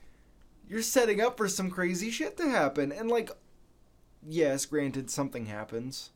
you're 0.67 0.81
setting 0.81 1.19
up 1.19 1.37
for 1.37 1.47
some 1.49 1.69
crazy 1.69 2.09
shit 2.11 2.37
to 2.37 2.49
happen, 2.49 2.91
and 2.91 3.09
like, 3.09 3.29
yes, 4.27 4.65
granted, 4.65 5.09
something 5.09 5.47
happens. 5.47 6.11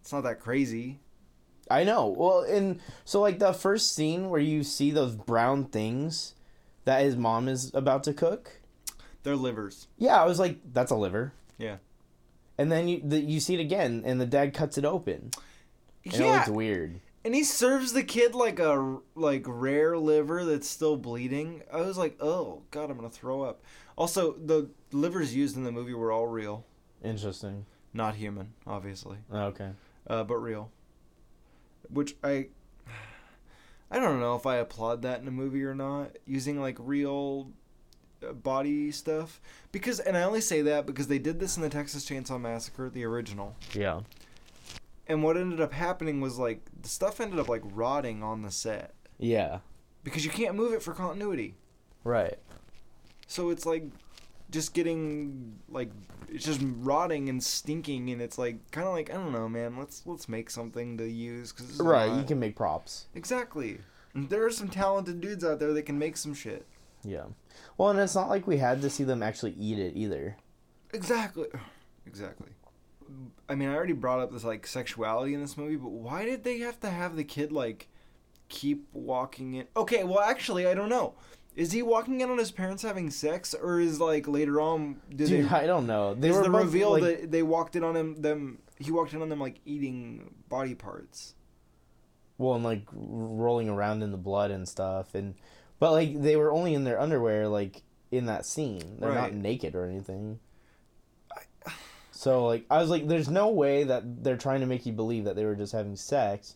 It's 0.00 0.12
not 0.12 0.22
that 0.24 0.40
crazy. 0.40 0.98
I 1.70 1.82
know. 1.84 2.08
Well, 2.08 2.40
and 2.42 2.78
so 3.06 3.20
like 3.22 3.38
the 3.38 3.54
first 3.54 3.94
scene 3.94 4.28
where 4.28 4.40
you 4.40 4.62
see 4.64 4.90
those 4.90 5.14
brown 5.14 5.64
things 5.64 6.34
that 6.84 7.00
his 7.02 7.16
mom 7.16 7.48
is 7.48 7.70
about 7.72 8.04
to 8.04 8.12
cook. 8.12 8.60
They're 9.22 9.34
livers. 9.36 9.86
Yeah, 9.96 10.20
I 10.20 10.26
was 10.26 10.38
like, 10.38 10.58
that's 10.74 10.90
a 10.90 10.96
liver. 10.96 11.32
Yeah. 11.58 11.76
And 12.58 12.70
then 12.70 12.86
you 12.88 13.00
the, 13.04 13.20
you 13.20 13.40
see 13.40 13.54
it 13.54 13.60
again, 13.60 14.02
and 14.04 14.20
the 14.20 14.26
dad 14.26 14.54
cuts 14.54 14.78
it 14.78 14.84
open, 14.84 15.30
and 16.04 16.14
it 16.14 16.20
yeah, 16.20 16.36
looks 16.36 16.48
weird. 16.48 17.00
and 17.24 17.34
he 17.34 17.42
serves 17.42 17.92
the 17.92 18.04
kid 18.04 18.34
like 18.34 18.58
a 18.60 18.98
like 19.16 19.44
rare 19.46 19.98
liver 19.98 20.44
that's 20.44 20.68
still 20.68 20.96
bleeding. 20.96 21.62
I 21.72 21.80
was 21.80 21.98
like, 21.98 22.16
oh 22.20 22.62
god, 22.70 22.90
I'm 22.90 22.96
gonna 22.96 23.10
throw 23.10 23.42
up. 23.42 23.62
Also, 23.96 24.34
the 24.34 24.70
livers 24.92 25.34
used 25.34 25.56
in 25.56 25.64
the 25.64 25.72
movie 25.72 25.94
were 25.94 26.12
all 26.12 26.26
real, 26.28 26.64
Interesting. 27.02 27.66
not 27.92 28.14
human, 28.16 28.52
obviously, 28.66 29.18
Okay. 29.32 29.70
uh, 30.08 30.22
but 30.24 30.36
real. 30.36 30.70
Which 31.90 32.16
I, 32.24 32.48
I 33.90 33.98
don't 33.98 34.20
know 34.20 34.34
if 34.36 34.46
I 34.46 34.56
applaud 34.56 35.02
that 35.02 35.20
in 35.20 35.28
a 35.28 35.32
movie 35.32 35.62
or 35.64 35.74
not, 35.74 36.16
using 36.24 36.60
like 36.60 36.76
real 36.80 37.50
body 38.32 38.90
stuff 38.90 39.40
because, 39.72 40.00
and 40.00 40.16
I 40.16 40.22
only 40.22 40.40
say 40.40 40.62
that 40.62 40.86
because 40.86 41.08
they 41.08 41.18
did 41.18 41.38
this 41.40 41.56
in 41.56 41.62
the 41.62 41.68
Texas 41.68 42.08
Chainsaw 42.08 42.40
Massacre, 42.40 42.88
the 42.88 43.04
original. 43.04 43.54
Yeah. 43.74 44.00
And 45.06 45.22
what 45.22 45.36
ended 45.36 45.60
up 45.60 45.72
happening 45.72 46.20
was 46.20 46.38
like 46.38 46.60
the 46.80 46.88
stuff 46.88 47.20
ended 47.20 47.38
up 47.38 47.48
like 47.48 47.62
rotting 47.64 48.22
on 48.22 48.42
the 48.42 48.50
set 48.50 48.94
Yeah. 49.18 49.58
because 50.02 50.24
you 50.24 50.30
can't 50.30 50.54
move 50.54 50.72
it 50.72 50.82
for 50.82 50.94
continuity. 50.94 51.54
Right. 52.04 52.38
So 53.26 53.50
it's 53.50 53.66
like 53.66 53.84
just 54.50 54.72
getting 54.74 55.58
like 55.68 55.90
it's 56.28 56.44
just 56.44 56.60
rotting 56.62 57.28
and 57.28 57.42
stinking 57.42 58.10
and 58.10 58.22
it's 58.22 58.38
like 58.38 58.70
kind 58.70 58.86
of 58.86 58.94
like 58.94 59.10
I 59.10 59.14
don't 59.14 59.32
know, 59.32 59.48
man. 59.48 59.76
Let's 59.76 60.02
let's 60.06 60.28
make 60.28 60.48
something 60.48 60.96
to 60.98 61.06
use 61.08 61.52
cuz 61.52 61.78
Right. 61.80 62.10
You 62.16 62.24
can 62.24 62.38
make 62.38 62.56
props. 62.56 63.06
Exactly. 63.14 63.80
There 64.14 64.44
are 64.46 64.50
some 64.50 64.68
talented 64.68 65.20
dudes 65.20 65.44
out 65.44 65.58
there 65.58 65.72
that 65.72 65.82
can 65.82 65.98
make 65.98 66.16
some 66.16 66.34
shit. 66.34 66.66
Yeah. 67.02 67.24
Well, 67.76 67.90
and 67.90 67.98
it's 67.98 68.14
not 68.14 68.28
like 68.28 68.46
we 68.46 68.58
had 68.58 68.82
to 68.82 68.90
see 68.90 69.04
them 69.04 69.22
actually 69.22 69.52
eat 69.58 69.78
it 69.78 69.94
either. 69.96 70.36
Exactly. 70.92 71.48
Exactly. 72.06 72.50
I 73.48 73.54
mean, 73.54 73.68
I 73.68 73.74
already 73.74 73.92
brought 73.92 74.20
up 74.20 74.32
this 74.32 74.44
like 74.44 74.66
sexuality 74.66 75.34
in 75.34 75.40
this 75.40 75.56
movie, 75.56 75.76
but 75.76 75.90
why 75.90 76.24
did 76.24 76.44
they 76.44 76.58
have 76.58 76.80
to 76.80 76.90
have 76.90 77.16
the 77.16 77.24
kid 77.24 77.52
like 77.52 77.88
keep 78.48 78.86
walking 78.92 79.54
in? 79.54 79.66
Okay, 79.76 80.04
well, 80.04 80.20
actually, 80.20 80.66
I 80.66 80.74
don't 80.74 80.88
know. 80.88 81.14
Is 81.56 81.72
he 81.72 81.82
walking 81.82 82.20
in 82.20 82.30
on 82.30 82.38
his 82.38 82.50
parents 82.50 82.82
having 82.82 83.10
sex, 83.10 83.54
or 83.54 83.80
is 83.80 84.00
like 84.00 84.26
later 84.26 84.60
on? 84.60 85.00
Did 85.10 85.28
Dude, 85.28 85.48
they? 85.50 85.54
I 85.54 85.66
don't 85.66 85.86
know. 85.86 86.14
They 86.14 86.30
is 86.30 86.36
were 86.36 86.42
the 86.42 86.50
reveal 86.50 86.92
like, 86.92 87.02
that 87.02 87.30
they 87.30 87.42
walked 87.42 87.76
in 87.76 87.84
on 87.84 87.96
him? 87.96 88.20
Them 88.22 88.58
he 88.78 88.90
walked 88.90 89.12
in 89.12 89.22
on 89.22 89.28
them 89.28 89.40
like 89.40 89.60
eating 89.64 90.34
body 90.48 90.74
parts. 90.74 91.34
well, 92.38 92.54
and 92.54 92.64
like 92.64 92.82
rolling 92.92 93.68
around 93.68 94.02
in 94.02 94.10
the 94.10 94.16
blood 94.18 94.50
and 94.50 94.68
stuff, 94.68 95.14
and 95.14 95.34
but 95.84 95.92
like 95.92 96.22
they 96.22 96.34
were 96.34 96.50
only 96.50 96.72
in 96.72 96.84
their 96.84 96.98
underwear, 96.98 97.46
like 97.46 97.82
in 98.10 98.24
that 98.24 98.46
scene. 98.46 98.96
They're 98.98 99.12
not 99.14 99.34
naked 99.34 99.74
or 99.74 99.84
anything. 99.84 100.38
So 102.10 102.46
like 102.46 102.64
I 102.70 102.78
was 102.80 102.88
like, 102.88 103.06
there's 103.06 103.28
no 103.28 103.48
way 103.50 103.84
that 103.84 104.24
they're 104.24 104.38
trying 104.38 104.60
to 104.60 104.66
make 104.66 104.86
you 104.86 104.94
believe 104.94 105.24
that 105.24 105.36
they 105.36 105.44
were 105.44 105.54
just 105.56 105.74
having 105.74 105.94
sex, 105.96 106.54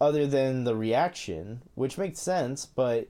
other 0.00 0.26
than 0.26 0.64
the 0.64 0.74
reaction, 0.74 1.60
which 1.74 1.98
makes 1.98 2.20
sense. 2.20 2.64
But 2.64 3.08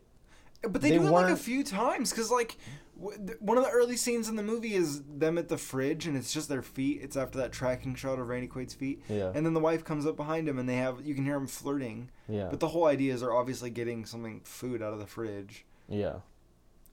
But 0.63 0.81
they, 0.83 0.91
They 0.91 0.99
do 0.99 1.07
it 1.07 1.11
like 1.11 1.27
a 1.27 1.29
weren't- 1.29 1.39
few 1.39 1.63
times 1.63 2.11
because 2.11 2.33
like 2.33 2.57
one 2.99 3.57
of 3.59 3.65
the 3.65 3.71
early 3.71 3.97
scenes 3.97 4.29
in 4.29 4.35
the 4.37 4.43
movie 4.43 4.75
is 4.75 5.03
them 5.05 5.39
at 5.39 5.49
the 5.49 5.57
fridge 5.57 6.07
and 6.07 6.17
it's 6.17 6.33
just 6.33 6.49
their 6.49 6.63
feet. 6.63 7.01
It's 7.03 7.17
after 7.17 7.39
that 7.39 7.53
tracking 7.53 7.95
shot 7.95 8.19
of 8.19 8.29
Randy 8.29 8.49
Quaid's 8.49 8.75
feet, 8.75 9.03
yeah, 9.09 9.31
and 9.35 9.47
then 9.47 9.55
the 9.55 9.61
wife 9.61 9.85
comes 9.85 10.05
up 10.05 10.17
behind 10.17 10.49
him 10.49 10.59
and 10.59 10.69
they 10.69 10.77
have 10.77 11.05
you 11.07 11.15
can 11.15 11.25
hear 11.25 11.35
them 11.35 11.47
flirting. 11.47 12.11
yeah, 12.29 12.49
But 12.51 12.61
the 12.61 12.69
whole 12.69 12.87
idea 12.87 13.15
is 13.15 13.21
they're 13.21 13.33
obviously 13.33 13.71
getting 13.71 14.05
something 14.05 14.41
food 14.45 14.83
out 14.83 14.93
of 14.93 14.99
the 14.99 15.07
fridge. 15.07 15.65
yeah, 15.89 16.17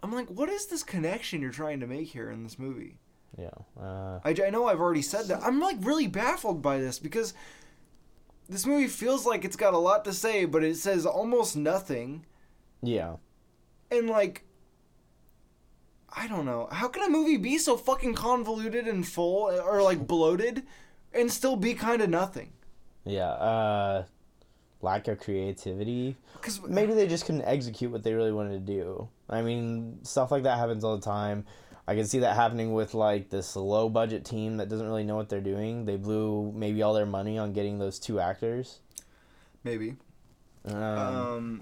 I'm 0.04 0.12
like, 0.14 0.28
what 0.30 0.50
is 0.50 0.68
this 0.68 0.84
connection 0.84 1.42
you're 1.42 1.52
trying 1.52 1.80
to 1.80 1.88
make 1.88 2.10
here 2.10 2.30
in 2.30 2.44
this 2.44 2.60
movie? 2.60 3.00
yeah. 3.38 3.50
Uh, 3.78 4.20
I, 4.24 4.34
I 4.46 4.50
know 4.50 4.68
I've 4.68 4.80
already 4.80 5.02
said 5.02 5.26
that. 5.26 5.42
I'm 5.44 5.60
like 5.60 5.78
really 5.82 6.08
baffled 6.08 6.62
by 6.62 6.78
this 6.78 7.00
because 7.00 7.34
this 8.48 8.66
movie 8.66 8.88
feels 8.88 9.26
like 9.26 9.44
it's 9.44 9.56
got 9.58 9.74
a 9.74 9.78
lot 9.80 10.06
to 10.06 10.14
say, 10.14 10.46
but 10.46 10.64
it 10.64 10.78
says 10.78 11.06
almost 11.06 11.58
nothing. 11.58 12.26
yeah. 12.84 13.16
And 13.92 14.10
like, 14.10 14.45
I 16.16 16.28
don't 16.28 16.46
know. 16.46 16.68
How 16.72 16.88
can 16.88 17.04
a 17.04 17.10
movie 17.10 17.38
be 17.38 17.58
so 17.58 17.76
fucking 17.78 18.14
convoluted 18.14 18.88
and 18.88 19.06
full 19.08 19.52
or 19.52 19.82
like 19.82 20.08
bloated 20.08 20.64
and 21.14 21.32
still 21.32 21.56
be 21.56 21.74
kind 21.74 22.02
of 22.02 22.10
nothing? 22.10 22.52
Yeah, 23.04 23.28
uh 23.30 24.06
lack 24.82 25.08
of 25.08 25.20
creativity. 25.20 26.16
Because 26.34 26.62
Maybe 26.62 26.94
they 26.94 27.08
just 27.08 27.26
couldn't 27.26 27.44
execute 27.44 27.92
what 27.92 28.04
they 28.04 28.14
really 28.14 28.32
wanted 28.32 28.66
to 28.66 28.74
do. 28.74 29.08
I 29.30 29.42
mean, 29.42 30.00
stuff 30.04 30.32
like 30.32 30.44
that 30.44 30.58
happens 30.60 30.84
all 30.84 30.96
the 30.96 31.04
time. 31.06 31.46
I 31.88 31.96
can 31.96 32.06
see 32.06 32.20
that 32.20 32.36
happening 32.36 32.74
with 32.74 32.94
like 32.94 33.30
this 33.30 33.56
low 33.56 33.90
budget 33.90 34.26
team 34.26 34.58
that 34.58 34.70
doesn't 34.70 34.86
really 34.88 35.04
know 35.04 35.16
what 35.16 35.30
they're 35.30 35.42
doing. 35.42 35.86
They 35.86 35.98
blew 35.98 36.52
maybe 36.56 36.82
all 36.82 36.94
their 36.94 37.06
money 37.06 37.38
on 37.38 37.54
getting 37.54 37.78
those 37.80 38.00
two 38.00 38.20
actors. 38.20 38.80
maybe. 39.64 39.96
Um, 40.68 40.76
Um, 40.76 41.62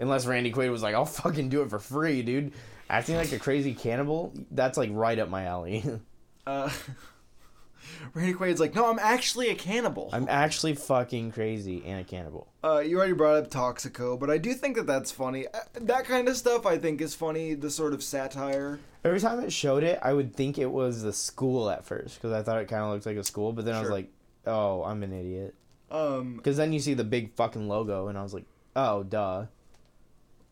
unless 0.00 0.26
Randy 0.26 0.52
Quaid 0.52 0.70
was 0.70 0.82
like, 0.82 0.94
"I'll 0.94 1.04
fucking 1.06 1.48
do 1.48 1.62
it 1.62 1.70
for 1.70 1.78
free, 1.78 2.22
dude." 2.22 2.52
Acting 2.90 3.16
like 3.16 3.32
a 3.32 3.38
crazy 3.38 3.74
cannibal, 3.74 4.32
that's 4.50 4.78
like 4.78 4.90
right 4.92 5.18
up 5.18 5.28
my 5.28 5.44
alley. 5.44 5.84
uh, 6.46 6.70
Randy 8.14 8.32
Quaid's 8.32 8.60
like, 8.60 8.74
no, 8.74 8.90
I'm 8.90 8.98
actually 8.98 9.50
a 9.50 9.54
cannibal. 9.54 10.10
I'm 10.12 10.26
actually 10.28 10.74
fucking 10.74 11.32
crazy 11.32 11.82
and 11.84 12.00
a 12.00 12.04
cannibal. 12.04 12.48
Uh, 12.62 12.78
you 12.78 12.96
already 12.98 13.12
brought 13.12 13.36
up 13.36 13.50
Toxico, 13.50 14.18
but 14.18 14.30
I 14.30 14.38
do 14.38 14.54
think 14.54 14.76
that 14.76 14.86
that's 14.86 15.10
funny. 15.10 15.46
Uh, 15.46 15.60
that 15.74 16.04
kind 16.04 16.28
of 16.28 16.36
stuff 16.36 16.66
I 16.66 16.78
think 16.78 17.00
is 17.00 17.14
funny. 17.14 17.54
The 17.54 17.70
sort 17.70 17.92
of 17.92 18.02
satire. 18.02 18.80
Every 19.04 19.20
time 19.20 19.40
it 19.40 19.52
showed 19.52 19.84
it, 19.84 19.98
I 20.02 20.12
would 20.12 20.34
think 20.34 20.58
it 20.58 20.70
was 20.70 21.02
the 21.02 21.12
school 21.12 21.70
at 21.70 21.84
first 21.84 22.16
because 22.16 22.32
I 22.32 22.42
thought 22.42 22.60
it 22.60 22.68
kind 22.68 22.82
of 22.82 22.90
looked 22.90 23.06
like 23.06 23.16
a 23.16 23.24
school, 23.24 23.52
but 23.52 23.64
then 23.64 23.74
I 23.74 23.80
was 23.80 23.90
like, 23.90 24.10
"Oh, 24.46 24.82
I'm 24.82 25.02
an 25.02 25.12
idiot." 25.12 25.54
Um, 25.90 26.36
Because 26.36 26.56
then 26.56 26.72
you 26.72 26.80
see 26.80 26.94
the 26.94 27.04
big 27.04 27.32
fucking 27.34 27.68
logo, 27.68 28.08
and 28.08 28.18
I 28.18 28.22
was 28.22 28.34
like, 28.34 28.44
"Oh, 28.74 29.02
duh." 29.04 29.46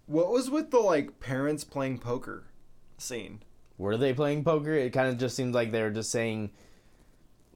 What 0.07 0.31
was 0.31 0.51
with 0.51 0.71
the 0.71 0.79
like 0.81 1.21
parents 1.21 1.65
playing 1.65 1.99
poker 1.99 2.45
scene? 2.99 3.43
Were 3.79 3.97
they 3.97 4.15
playing 4.15 4.45
poker? 4.45 4.73
It 4.73 4.93
kind 4.93 5.09
of 5.09 5.19
just 5.19 5.37
seemed 5.37 5.55
like 5.55 5.71
they 5.71 5.83
were 5.83 5.91
just 5.91 6.11
saying, 6.11 6.51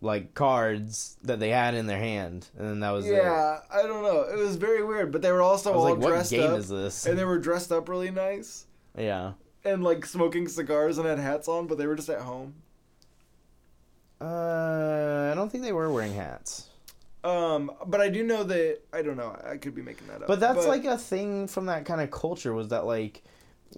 like 0.03 0.35
cards 0.35 1.17
that 1.23 1.41
they 1.41 1.51
had 1.51 1.75
in 1.75 1.87
their 1.87 1.99
hand, 1.99 2.49
and 2.59 2.69
then 2.69 2.81
that 2.81 2.91
was 2.91 3.07
it. 3.07 3.15
Yeah, 3.15 3.61
I 3.73 3.83
don't 3.83 4.03
know. 4.03 4.23
It 4.23 4.37
was 4.39 4.57
very 4.57 4.83
weird, 4.85 5.13
but 5.13 5.23
they 5.23 5.33
were 5.33 5.43
also 5.43 5.73
all 5.73 5.83
like, 5.85 5.99
"What 5.99 6.09
dressed 6.09 6.31
game 6.31 6.51
up, 6.53 6.59
is 6.59 6.69
this?" 6.69 7.07
and 7.07 7.19
they 7.19 7.25
were 7.25 7.39
dressed 7.39 7.71
up 7.73 7.89
really 7.89 8.11
nice 8.11 8.67
Yeah. 8.97 9.33
and 9.65 9.83
like 9.85 10.05
smoking 10.07 10.49
cigars 10.49 10.99
and 10.99 11.07
had 11.07 11.19
hats 11.19 11.49
on, 11.49 11.67
but 11.67 11.79
they 11.79 11.87
were 11.87 11.97
just 11.97 12.09
at 12.11 12.21
home. 12.23 12.55
Uh, 14.21 15.31
I 15.33 15.35
don't 15.35 15.51
think 15.51 15.65
they 15.65 15.73
were 15.73 15.91
wearing 15.91 16.15
hats. 16.15 16.69
Um, 17.23 17.71
but 17.87 18.01
I 18.01 18.09
do 18.09 18.23
know 18.23 18.45
that 18.45 18.81
I 18.93 19.03
don't 19.03 19.17
know. 19.17 19.37
I 19.45 19.57
could 19.57 19.75
be 19.75 19.83
making 19.83 20.07
that 20.09 20.23
up. 20.23 20.27
But 20.27 20.41
that's 20.41 20.67
like 20.67 20.85
a 20.85 20.97
thing 20.97 21.49
from 21.49 21.67
that 21.67 21.85
kind 21.85 22.01
of 22.01 22.11
culture 22.11 22.55
was 22.55 22.69
that 22.69 22.87
like 22.87 23.23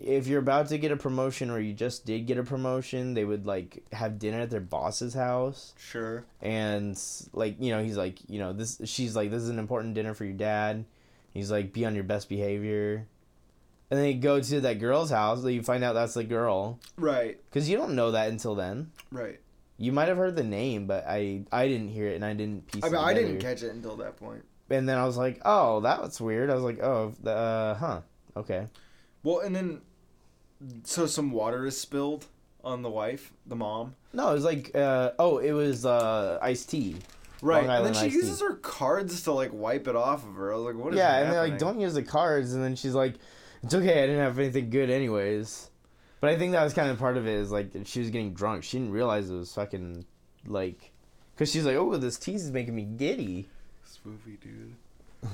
if 0.01 0.27
you're 0.27 0.41
about 0.41 0.69
to 0.69 0.79
get 0.79 0.91
a 0.91 0.97
promotion 0.97 1.51
or 1.51 1.59
you 1.59 1.75
just 1.75 2.07
did 2.07 2.27
get 2.27 2.39
a 2.39 2.43
promotion, 2.43 3.15
they 3.15 3.25
would 3.25 3.47
like 3.47 3.83
have 3.93 4.19
dinner 4.19 4.41
at 4.41 4.51
their 4.51 4.61
boss's 4.61 5.13
house 5.13 5.75
sure. 5.77 6.25
and 6.41 6.99
like, 7.33 7.57
you 7.61 7.71
know, 7.73 7.83
he's 7.83 7.97
like, 7.97 8.19
you 8.29 8.39
know, 8.39 8.53
this 8.53 8.81
she's 8.85 9.15
like 9.15 9.31
this 9.31 9.43
is 9.43 9.49
an 9.49 9.59
important 9.59 9.95
dinner 9.95 10.15
for 10.15 10.25
your 10.25 10.35
dad. 10.35 10.85
He's 11.35 11.51
like 11.51 11.73
be 11.73 11.85
on 11.85 11.95
your 11.95 12.05
best 12.05 12.29
behavior. 12.29 13.07
And 13.91 14.01
then 14.01 14.07
you 14.07 14.15
go 14.15 14.41
to 14.41 14.61
that 14.63 14.79
girl's 14.79 15.11
house, 15.11 15.45
you 15.45 15.63
find 15.63 15.85
out 15.85 15.93
that's 15.93 16.15
the 16.15 16.25
girl 16.25 16.79
Right. 16.97 17.39
cuz 17.51 17.69
you 17.69 17.77
don't 17.77 17.95
know 17.95 18.13
that 18.13 18.31
until 18.31 18.55
then. 18.55 18.93
Right. 19.11 19.41
You 19.79 19.93
might 19.93 20.09
have 20.09 20.17
heard 20.17 20.37
the 20.37 20.45
name, 20.45 20.87
but 20.87 21.05
I 21.09 21.45
I 21.51 21.67
didn't 21.67 21.89
hear 21.89 22.09
it 22.09 22.15
and 22.15 22.25
I 22.25 22.35
didn't 22.35 22.71
piece 22.71 22.85
I 22.85 22.89
it 22.89 22.93
mean, 22.93 23.01
I 23.01 23.15
didn't 23.15 23.39
catch 23.41 23.63
it 23.63 23.73
until 23.73 23.97
that 23.97 24.17
point. 24.17 24.45
And 24.71 24.89
then 24.89 24.97
I 24.97 25.05
was 25.05 25.17
like, 25.17 25.41
"Oh, 25.45 25.81
that 25.81 26.01
was 26.01 26.21
weird." 26.21 26.49
I 26.51 26.55
was 26.55 26.63
like, 26.63 26.83
"Oh, 26.83 27.13
uh, 27.27 27.75
huh. 27.75 28.01
Okay." 28.37 28.69
Well, 29.23 29.41
and 29.41 29.55
then 29.55 29.83
so 30.85 31.07
some 31.07 31.31
water 31.31 31.67
is 31.67 31.79
spilled 31.79 32.27
on 32.65 32.83
the 32.83 32.91
wife, 32.91 33.33
the 33.47 33.57
mom. 33.57 33.97
No, 34.13 34.31
it 34.31 34.35
was 34.35 34.45
like, 34.45 34.71
uh, 34.75 35.13
oh, 35.19 35.39
it 35.39 35.53
was 35.53 35.85
uh, 35.85 36.39
iced 36.41 36.71
tea. 36.71 36.97
Right. 37.41 37.65
And 37.69 37.87
then 37.87 37.95
she 37.95 38.07
iced 38.07 38.15
uses 38.15 38.39
tea. 38.39 38.45
her 38.45 38.55
cards 38.55 39.23
to 39.25 39.33
like 39.33 39.51
wipe 39.53 39.89
it 39.89 39.97
off 39.97 40.25
of 40.25 40.35
her. 40.35 40.53
I 40.53 40.57
was 40.57 40.65
like, 40.65 40.83
what 40.83 40.93
is 40.93 40.99
Yeah, 40.99 41.19
and 41.19 41.33
they're 41.33 41.43
like, 41.43 41.59
"Don't 41.59 41.81
use 41.81 41.95
the 41.95 42.03
cards," 42.03 42.55
and 42.55 42.63
then 42.63 42.77
she's 42.77 42.95
like, 42.95 43.17
"It's 43.63 43.75
okay. 43.75 44.05
I 44.05 44.07
didn't 44.07 44.21
have 44.21 44.39
anything 44.39 44.71
good 44.71 44.91
anyways." 44.91 45.71
But 46.23 46.31
I 46.31 46.39
think 46.39 46.53
that 46.53 46.63
was 46.63 46.73
kind 46.73 46.89
of 46.89 47.01
part 47.01 47.17
of 47.17 47.27
it. 47.27 47.35
Is 47.35 47.51
like 47.51 47.73
she 47.85 47.99
was 47.99 48.11
getting 48.11 48.33
drunk. 48.33 48.63
She 48.63 48.79
didn't 48.79 48.93
realize 48.93 49.29
it 49.29 49.35
was 49.35 49.53
fucking 49.53 50.07
like, 50.47 50.93
cause 51.37 51.51
she's 51.51 51.65
like, 51.67 51.75
"Oh, 51.75 51.97
this 51.97 52.17
tea 52.17 52.37
is 52.37 52.53
making 52.53 52.77
me 52.77 52.85
giddy." 52.85 53.49
This 53.83 53.99
movie, 54.05 54.39
dude. 54.41 54.75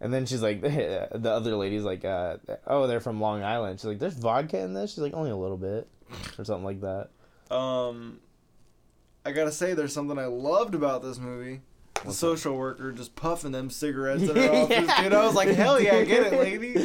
And 0.00 0.12
then 0.12 0.26
she's 0.26 0.42
like, 0.42 0.60
the 0.60 1.30
other 1.30 1.56
lady's 1.56 1.84
like, 1.84 2.04
uh, 2.04 2.36
"Oh, 2.66 2.86
they're 2.86 3.00
from 3.00 3.20
Long 3.20 3.42
Island." 3.42 3.78
She's 3.78 3.86
like, 3.86 3.98
"There's 3.98 4.14
vodka 4.14 4.58
in 4.58 4.74
this." 4.74 4.90
She's 4.90 4.98
like, 4.98 5.14
"Only 5.14 5.30
a 5.30 5.36
little 5.36 5.56
bit," 5.56 5.86
or 6.36 6.44
something 6.44 6.64
like 6.64 6.80
that. 6.82 7.08
Um, 7.54 8.18
I 9.24 9.32
gotta 9.32 9.52
say, 9.52 9.72
there's 9.72 9.94
something 9.94 10.18
I 10.18 10.26
loved 10.26 10.74
about 10.74 11.02
this 11.02 11.18
movie. 11.18 11.62
The 11.94 12.08
What's 12.08 12.18
social 12.18 12.56
worker 12.56 12.92
just 12.92 13.16
puffing 13.16 13.52
them 13.52 13.70
cigarettes 13.70 14.24
in 14.24 14.36
her 14.36 14.52
office, 14.52 14.94
dude. 15.00 15.14
I 15.14 15.24
was 15.24 15.34
like, 15.34 15.48
hell 15.48 15.80
yeah, 15.80 16.02
get 16.04 16.32
it, 16.32 16.38
lady. 16.38 16.76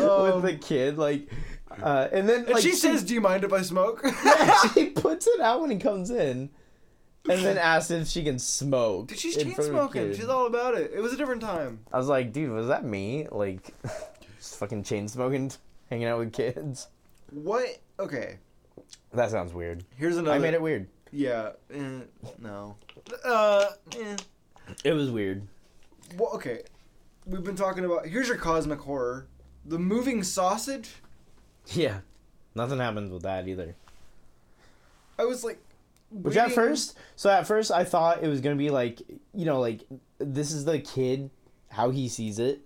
Um, 0.00 0.42
With 0.42 0.42
the 0.42 0.56
kid, 0.58 0.96
like, 0.96 1.28
uh, 1.82 2.08
and 2.12 2.28
then 2.28 2.40
And 2.44 2.50
like 2.50 2.62
she 2.62 2.72
says, 2.72 3.02
"Do 3.02 3.14
you 3.14 3.20
mind 3.20 3.44
if 3.44 3.52
I 3.52 3.62
smoke?" 3.62 4.04
she 4.74 4.90
puts 4.90 5.26
it 5.26 5.40
out 5.40 5.60
when 5.60 5.70
he 5.70 5.78
comes 5.78 6.10
in, 6.10 6.50
and 7.28 7.44
then 7.44 7.58
asks 7.58 7.90
if 7.90 8.08
she 8.08 8.24
can 8.24 8.38
smoke. 8.38 9.08
Dude, 9.08 9.18
she's 9.18 9.36
chain 9.36 9.52
front 9.52 9.58
of 9.58 9.64
the 9.66 9.70
smoking. 9.72 10.14
She's 10.14 10.28
all 10.28 10.46
about 10.46 10.74
it. 10.74 10.92
It 10.94 11.00
was 11.00 11.12
a 11.12 11.16
different 11.16 11.42
time. 11.42 11.80
I 11.92 11.98
was 11.98 12.08
like, 12.08 12.32
dude, 12.32 12.50
was 12.50 12.68
that 12.68 12.84
me? 12.84 13.26
Like, 13.30 13.74
just 14.38 14.56
fucking 14.58 14.84
chain 14.84 15.08
smoking, 15.08 15.52
hanging 15.90 16.06
out 16.06 16.18
with 16.18 16.32
kids. 16.32 16.88
What? 17.30 17.78
Okay. 17.98 18.38
That 19.12 19.30
sounds 19.30 19.52
weird. 19.52 19.84
Here's 19.96 20.16
another. 20.16 20.36
I 20.36 20.38
made 20.38 20.54
it 20.54 20.62
weird. 20.62 20.88
Yeah. 21.12 21.50
Eh, 21.72 22.00
no. 22.38 22.76
Uh. 23.24 23.66
Eh. 23.96 24.16
It 24.84 24.92
was 24.92 25.10
weird. 25.10 25.46
Well, 26.16 26.30
okay. 26.34 26.62
We've 27.26 27.44
been 27.44 27.56
talking 27.56 27.84
about. 27.84 28.06
Here's 28.06 28.28
your 28.28 28.36
cosmic 28.36 28.80
horror. 28.80 29.26
The 29.64 29.78
moving 29.78 30.22
sausage. 30.22 30.90
Yeah. 31.74 32.00
Nothing 32.54 32.78
happens 32.78 33.12
with 33.12 33.22
that 33.22 33.46
either. 33.46 33.74
I 35.18 35.24
was 35.24 35.44
like. 35.44 35.58
Which 36.10 36.36
at 36.38 36.52
first, 36.52 36.96
so 37.16 37.28
at 37.28 37.46
first 37.46 37.70
I 37.70 37.84
thought 37.84 38.24
it 38.24 38.28
was 38.28 38.40
gonna 38.40 38.56
be 38.56 38.70
like, 38.70 39.00
you 39.34 39.44
know, 39.44 39.60
like 39.60 39.82
this 40.18 40.52
is 40.52 40.64
the 40.64 40.78
kid, 40.78 41.28
how 41.68 41.90
he 41.90 42.08
sees 42.08 42.38
it, 42.38 42.62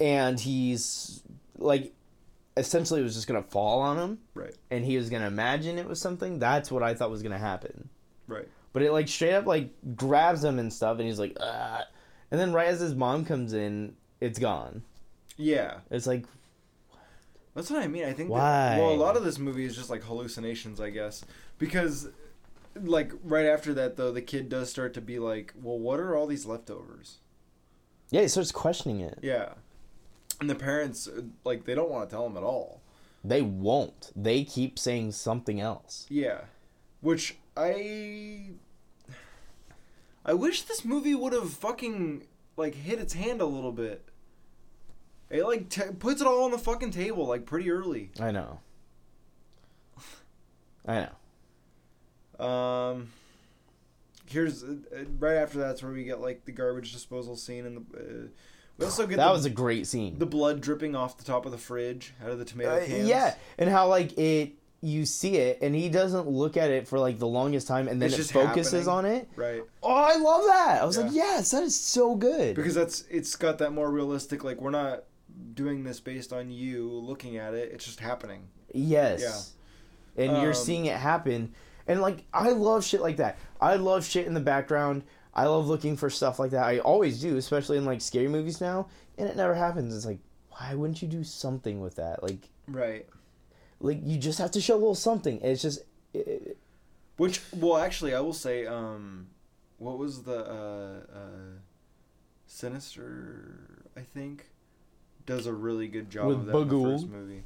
and 0.00 0.40
he's 0.40 1.22
like, 1.58 1.92
essentially 2.56 3.00
it 3.00 3.04
was 3.04 3.14
just 3.14 3.26
gonna 3.28 3.42
fall 3.42 3.80
on 3.80 3.98
him, 3.98 4.18
Right. 4.32 4.54
and 4.70 4.86
he 4.86 4.96
was 4.96 5.10
gonna 5.10 5.26
imagine 5.26 5.78
it 5.78 5.86
was 5.86 6.00
something. 6.00 6.38
That's 6.38 6.72
what 6.72 6.82
I 6.82 6.94
thought 6.94 7.10
was 7.10 7.22
gonna 7.22 7.36
happen. 7.36 7.90
Right. 8.26 8.48
But 8.72 8.80
it 8.82 8.90
like 8.90 9.08
straight 9.08 9.34
up 9.34 9.44
like 9.44 9.68
grabs 9.94 10.42
him 10.42 10.58
and 10.58 10.72
stuff, 10.72 10.98
and 10.98 11.06
he's 11.06 11.18
like, 11.18 11.36
ah. 11.38 11.82
and 12.30 12.40
then 12.40 12.54
right 12.54 12.68
as 12.68 12.80
his 12.80 12.94
mom 12.94 13.26
comes 13.26 13.52
in, 13.52 13.94
it's 14.18 14.38
gone. 14.38 14.80
Yeah. 15.36 15.80
It's 15.90 16.06
like, 16.06 16.24
That's 17.56 17.70
what 17.70 17.82
I 17.82 17.88
mean. 17.88 18.04
I 18.04 18.12
think. 18.12 18.28
Why? 18.28 18.40
That, 18.40 18.78
well, 18.78 18.92
a 18.92 18.94
lot 18.94 19.16
of 19.16 19.24
this 19.24 19.38
movie 19.38 19.64
is 19.64 19.74
just 19.74 19.88
like 19.88 20.02
hallucinations, 20.02 20.78
I 20.78 20.90
guess, 20.90 21.24
because, 21.56 22.10
like, 22.80 23.10
right 23.24 23.46
after 23.46 23.72
that 23.72 23.96
though, 23.96 24.12
the 24.12 24.20
kid 24.20 24.50
does 24.50 24.68
start 24.68 24.92
to 24.94 25.00
be 25.00 25.18
like, 25.18 25.54
"Well, 25.60 25.78
what 25.78 25.98
are 25.98 26.14
all 26.14 26.26
these 26.26 26.44
leftovers?" 26.44 27.16
yeah, 28.10 28.20
he 28.20 28.28
starts 28.28 28.52
questioning 28.52 29.00
it. 29.00 29.18
Yeah. 29.22 29.54
And 30.38 30.50
the 30.50 30.54
parents, 30.54 31.08
like, 31.44 31.64
they 31.64 31.74
don't 31.74 31.90
want 31.90 32.10
to 32.10 32.14
tell 32.14 32.26
him 32.26 32.36
at 32.36 32.42
all. 32.42 32.82
They 33.24 33.40
won't. 33.40 34.12
They 34.14 34.44
keep 34.44 34.78
saying 34.78 35.12
something 35.12 35.58
else. 35.58 36.06
Yeah. 36.10 36.42
Which 37.00 37.36
I. 37.56 38.50
I 40.26 40.34
wish 40.34 40.62
this 40.62 40.84
movie 40.84 41.14
would 41.14 41.32
have 41.32 41.50
fucking, 41.54 42.26
like, 42.58 42.74
hit 42.74 42.98
its 42.98 43.14
hand 43.14 43.40
a 43.40 43.46
little 43.46 43.72
bit. 43.72 44.06
It, 45.30 45.44
like, 45.44 45.68
t- 45.68 45.82
puts 45.98 46.20
it 46.20 46.26
all 46.26 46.44
on 46.44 46.50
the 46.52 46.58
fucking 46.58 46.92
table, 46.92 47.26
like, 47.26 47.46
pretty 47.46 47.70
early. 47.70 48.10
I 48.20 48.30
know. 48.30 48.60
I 50.86 51.08
know. 52.38 52.44
Um. 52.44 53.08
Here's 54.28 54.64
uh, 54.64 54.74
uh, 54.92 55.04
right 55.20 55.34
after 55.36 55.58
that's 55.58 55.82
where 55.84 55.92
we 55.92 56.02
get 56.02 56.20
like 56.20 56.44
the 56.44 56.52
garbage 56.52 56.92
disposal 56.92 57.36
scene 57.36 57.64
and 57.64 57.76
the. 57.76 57.98
Uh, 57.98 58.28
we 58.76 58.84
also 58.84 59.06
get 59.06 59.16
That 59.18 59.26
the, 59.28 59.32
was 59.32 59.44
a 59.44 59.50
great 59.50 59.86
scene. 59.86 60.18
the 60.18 60.26
blood 60.26 60.60
dripping 60.60 60.94
off 60.96 61.16
the 61.16 61.24
top 61.24 61.46
of 61.46 61.52
the 61.52 61.58
fridge 61.58 62.12
out 62.22 62.30
of 62.30 62.38
the 62.38 62.44
tomato 62.44 62.76
Uh, 62.76 62.84
cans. 62.84 63.08
yeah, 63.08 63.34
and 63.56 63.70
how 63.70 63.88
like 63.88 64.18
it 64.18 64.52
you 64.82 65.06
see 65.06 65.36
it 65.36 65.58
and 65.62 65.74
he 65.74 65.88
doesn't 65.88 66.28
look 66.28 66.56
at 66.56 66.70
it 66.70 66.86
for 66.86 66.98
like 66.98 67.18
the 67.18 67.26
longest 67.26 67.66
time 67.68 67.88
and 67.88 68.02
then 68.02 68.08
It's 68.08 68.16
it 68.16 68.18
just 68.18 68.32
focuses 68.32 68.86
happening. 68.86 68.88
on 68.90 69.04
it. 69.06 69.28
Right. 69.36 69.62
Oh, 69.82 69.94
I 69.94 70.16
love 70.16 70.42
that. 70.44 70.82
I 70.82 70.84
was 70.84 70.98
like, 70.98 71.12
yes, 71.12 71.52
that 71.52 71.62
is 71.62 71.74
so 71.78 72.14
good. 72.16 72.54
Because 72.56 72.74
that's 72.74 73.04
it's 73.10 73.34
got 73.36 73.58
that 73.58 73.72
more 73.72 73.90
realistic. 73.90 74.42
Like 74.44 74.60
we're 74.60 74.70
not 74.70 75.04
doing 75.56 75.82
this 75.82 75.98
based 75.98 76.32
on 76.32 76.50
you 76.50 76.88
looking 76.88 77.36
at 77.38 77.52
it. 77.54 77.72
It's 77.72 77.84
just 77.84 77.98
happening. 77.98 78.46
yes. 78.72 79.20
Yeah. 79.22 80.24
And 80.24 80.40
you're 80.42 80.50
Um, 80.52 80.54
seeing 80.54 80.86
it 80.86 80.96
happen. 80.96 81.52
And 81.88 82.00
like 82.00 82.24
I 82.32 82.50
love 82.50 82.84
shit 82.84 83.00
like 83.02 83.16
that. 83.18 83.36
I 83.60 83.74
love 83.76 84.04
shit 84.04 84.26
in 84.26 84.34
the 84.34 84.40
background. 84.40 85.02
I 85.34 85.46
love 85.46 85.66
looking 85.66 85.96
for 85.96 86.08
stuff 86.08 86.38
like 86.38 86.52
that. 86.52 86.64
I 86.64 86.78
always 86.78 87.20
do, 87.20 87.36
especially 87.36 87.76
in 87.76 87.84
like 87.84 88.00
scary 88.00 88.28
movies 88.28 88.60
now, 88.60 88.88
and 89.18 89.28
it 89.28 89.36
never 89.36 89.54
happens. 89.54 89.94
It's 89.94 90.06
like, 90.06 90.20
why 90.50 90.74
wouldn't 90.74 91.02
you 91.02 91.08
do 91.08 91.22
something 91.24 91.80
with 91.80 91.96
that? 91.96 92.22
Like 92.22 92.48
Right. 92.66 93.06
like 93.80 94.00
you 94.04 94.16
just 94.18 94.38
have 94.38 94.50
to 94.52 94.60
show 94.60 94.74
a 94.74 94.78
little 94.80 94.94
something. 94.94 95.40
It's 95.42 95.60
just 95.62 95.80
it, 96.14 96.56
Which 97.18 97.40
well, 97.54 97.76
actually, 97.76 98.14
I 98.14 98.20
will 98.20 98.32
say, 98.32 98.66
um, 98.66 99.26
what 99.78 99.98
was 99.98 100.22
the 100.22 100.38
uh, 100.50 101.00
uh, 101.14 101.58
Sinister? 102.46 103.84
I 103.96 104.00
think 104.00 104.46
does 105.26 105.46
a 105.46 105.52
really 105.52 105.88
good 105.88 106.08
job 106.10 106.26
With 106.26 106.38
of 106.38 106.46
that 106.46 106.56
in 106.56 106.68
the 106.68 106.90
first 106.92 107.08
movie. 107.08 107.42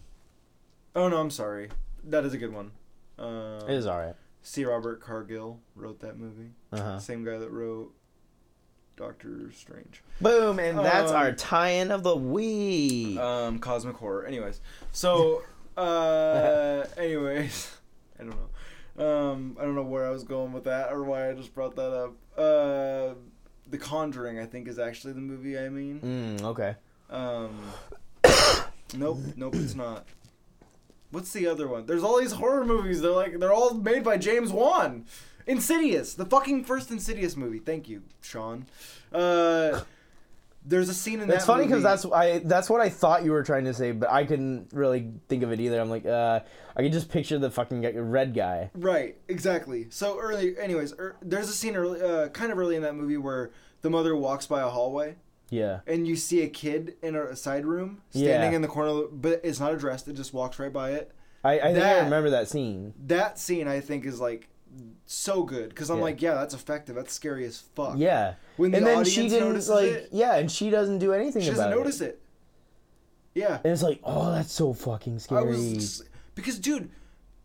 Oh 0.95 1.09
no, 1.09 1.19
I'm 1.19 1.31
sorry. 1.31 1.71
That 2.05 2.25
is 2.25 2.33
a 2.35 2.39
good 2.39 2.53
one. 2.53 2.73
Uh, 3.19 3.65
it 3.69 3.75
is 3.75 3.87
all 3.87 3.99
right. 3.99 4.15
C. 4.43 4.65
Robert 4.65 5.01
Cargill 5.03 5.61
wrote 5.75 6.01
that 6.01 6.19
movie. 6.19 6.51
Uh-huh. 6.73 6.99
Same 6.99 7.25
guy 7.25 7.37
that 7.37 7.51
wrote 7.51 7.93
Doctor 8.97 9.51
Strange. 9.53 10.03
Boom, 10.21 10.59
and 10.59 10.79
that's 10.79 11.11
Um, 11.11 11.17
our 11.17 11.33
tie-in 11.33 11.91
of 11.91 12.03
the 12.03 12.17
week. 12.17 13.19
Um, 13.19 13.59
cosmic 13.59 13.97
horror. 13.97 14.25
Anyways, 14.25 14.61
so 14.93 15.43
uh, 15.77 16.85
anyways, 16.97 17.77
I 18.19 18.25
don't 18.25 18.31
know. 18.31 18.47
Um, 19.07 19.57
I 19.59 19.65
don't 19.65 19.75
know 19.75 19.83
where 19.83 20.07
I 20.07 20.11
was 20.11 20.25
going 20.25 20.53
with 20.53 20.65
that 20.65 20.93
or 20.93 21.03
why 21.05 21.31
I 21.31 21.35
just 21.35 21.55
brought 21.55 21.77
that 21.77 21.93
up. 21.93 22.13
Uh, 22.37 23.15
The 23.69 23.79
Conjuring, 23.79 24.39
I 24.39 24.47
think, 24.47 24.69
is 24.69 24.79
actually 24.79 25.13
the 25.15 25.21
movie. 25.21 25.59
I 25.59 25.69
mean, 25.69 26.01
mm, 26.41 26.43
okay. 26.45 26.75
Um, 27.11 27.61
nope, 28.95 29.19
nope, 29.37 29.55
it's 29.57 29.75
not. 29.75 30.07
What's 31.11 31.33
the 31.33 31.47
other 31.49 31.67
one? 31.67 31.87
There's 31.87 32.05
all 32.05 32.21
these 32.21 32.33
horror 32.33 32.65
movies. 32.65 33.01
They're 33.03 33.11
like 33.11 33.39
they're 33.39 33.53
all 33.53 33.75
made 33.75 34.05
by 34.05 34.17
James 34.17 34.53
Wan. 34.53 35.07
Insidious, 35.47 36.15
the 36.15 36.25
fucking 36.27 36.65
first 36.65 36.91
Insidious 36.91 37.37
movie. 37.37 37.59
Thank 37.59 37.89
you, 37.89 38.03
Sean. 38.21 38.67
Uh, 39.13 39.81
there's 40.65 40.89
a 40.89 40.95
scene 40.95 41.21
in 41.21 41.31
It's 41.31 41.45
that. 41.45 41.47
funny 41.47 41.67
because 41.67 41.83
that's 41.83 42.05
I 42.05 42.39
that's 42.41 42.71
what 42.71 42.81
I 42.81 42.89
thought 42.91 43.25
you 43.25 43.33
were 43.33 43.43
trying 43.43 43.65
to 43.65 43.75
say, 43.75 43.91
but 43.91 44.11
I 44.11 44.25
couldn't 44.25 44.69
really 44.73 45.11
think 45.29 45.43
of 45.43 45.51
it 45.51 45.59
either. 45.59 45.81
I'm 45.81 45.91
like, 45.91 46.07
uh, 46.07 46.41
I 46.77 46.83
could 46.83 46.93
just 46.93 47.11
picture 47.11 47.39
the 47.39 47.51
fucking 47.51 47.81
guy, 47.81 47.93
red 47.93 48.35
guy. 48.35 48.71
Right, 48.75 49.17
exactly. 49.27 49.87
So 49.91 50.19
early, 50.21 50.57
anyways, 50.59 50.93
er, 50.93 51.17
there's 51.23 51.49
a 51.49 51.53
scene 51.53 51.75
early, 51.75 52.01
uh, 52.01 52.29
kind 52.29 52.53
of 52.53 52.59
early 52.59 52.77
in 52.77 52.83
that 52.83 52.95
movie 52.95 53.17
where 53.17 53.51
the 53.83 53.91
mother 53.91 54.15
walks 54.15 54.47
by 54.47 54.61
a 54.61 54.69
hallway 54.69 55.17
Yeah. 55.51 55.81
and 55.87 56.07
you 56.07 56.17
see 56.17 56.43
a 56.43 56.49
kid 56.49 56.95
in 57.03 57.15
a 57.17 57.37
side 57.37 57.67
room 57.67 58.01
standing 58.11 58.31
Yeah. 58.53 58.57
in 58.57 58.63
the 58.63 58.69
corner, 58.69 59.07
but 59.13 59.41
it's 59.45 59.61
not 59.61 59.75
addressed. 59.75 60.09
It 60.09 60.15
just 60.15 60.33
walks 60.33 60.59
right 60.59 60.73
by 60.73 60.93
it. 60.93 61.13
I, 61.45 61.59
I 61.61 61.73
think 61.73 61.85
I 61.85 61.99
remember 62.01 62.31
that 62.31 62.49
scene. 62.49 62.95
That 63.07 63.39
scene, 63.39 63.67
I 63.69 63.81
think, 63.81 64.05
is 64.07 64.21
like 64.21 64.49
so 65.07 65.43
good 65.43 65.71
because 65.71 65.91
I'm 65.91 65.99
Yeah. 65.99 66.03
like, 66.05 66.23
yeah, 66.23 66.35
that's 66.35 66.55
effective. 66.55 66.95
That's 66.95 67.13
scary 67.13 67.45
as 67.47 67.59
fuck. 67.59 67.95
Yeah. 67.99 68.35
When 68.57 68.71
the 68.71 68.77
and 68.79 68.87
then 68.87 68.99
audience 68.99 69.09
she 69.15 69.29
didn't 69.29 69.49
notices 69.49 69.71
like 69.71 69.87
it, 69.87 70.09
yeah, 70.13 70.37
and 70.37 70.51
she 70.51 70.71
doesn't 70.71 70.99
do 70.99 71.13
anything 71.13 71.43
she 71.43 71.51
doesn't 71.51 71.71
notice 71.71 72.01
it. 72.01 72.05
it. 72.11 72.23
Yeah, 73.35 73.59
And 73.65 73.73
it's 73.73 73.83
like, 73.83 74.01
oh, 74.05 74.33
that's 74.33 74.53
so 74.53 74.73
fucking 74.73 75.19
scary. 75.21 75.41
I 75.41 75.45
was 75.45 75.73
just- 75.73 76.03
because, 76.35 76.59
dude, 76.59 76.91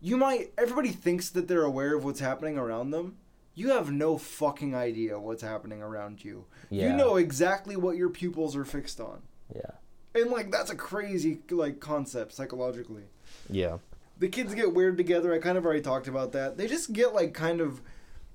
you 0.00 0.16
might. 0.16 0.52
Everybody 0.58 0.90
thinks 0.90 1.30
that 1.30 1.48
they're 1.48 1.62
aware 1.62 1.94
of 1.94 2.04
what's 2.04 2.20
happening 2.20 2.58
around 2.58 2.90
them. 2.90 3.16
You 3.56 3.70
have 3.70 3.90
no 3.90 4.18
fucking 4.18 4.74
idea 4.74 5.18
what's 5.18 5.42
happening 5.42 5.80
around 5.80 6.22
you. 6.22 6.44
Yeah. 6.68 6.90
You 6.90 6.92
know 6.92 7.16
exactly 7.16 7.74
what 7.74 7.96
your 7.96 8.10
pupils 8.10 8.54
are 8.54 8.66
fixed 8.66 9.00
on, 9.00 9.22
yeah. 9.52 9.70
and 10.14 10.30
like 10.30 10.52
that's 10.52 10.70
a 10.70 10.76
crazy 10.76 11.40
like 11.50 11.80
concept 11.80 12.34
psychologically. 12.34 13.04
Yeah. 13.48 13.78
The 14.18 14.28
kids 14.28 14.54
get 14.54 14.74
weird 14.74 14.98
together. 14.98 15.32
I 15.32 15.38
kind 15.38 15.56
of 15.56 15.64
already 15.64 15.80
talked 15.80 16.06
about 16.06 16.32
that. 16.32 16.58
They 16.58 16.66
just 16.66 16.92
get 16.92 17.14
like 17.14 17.32
kind 17.32 17.62
of 17.62 17.80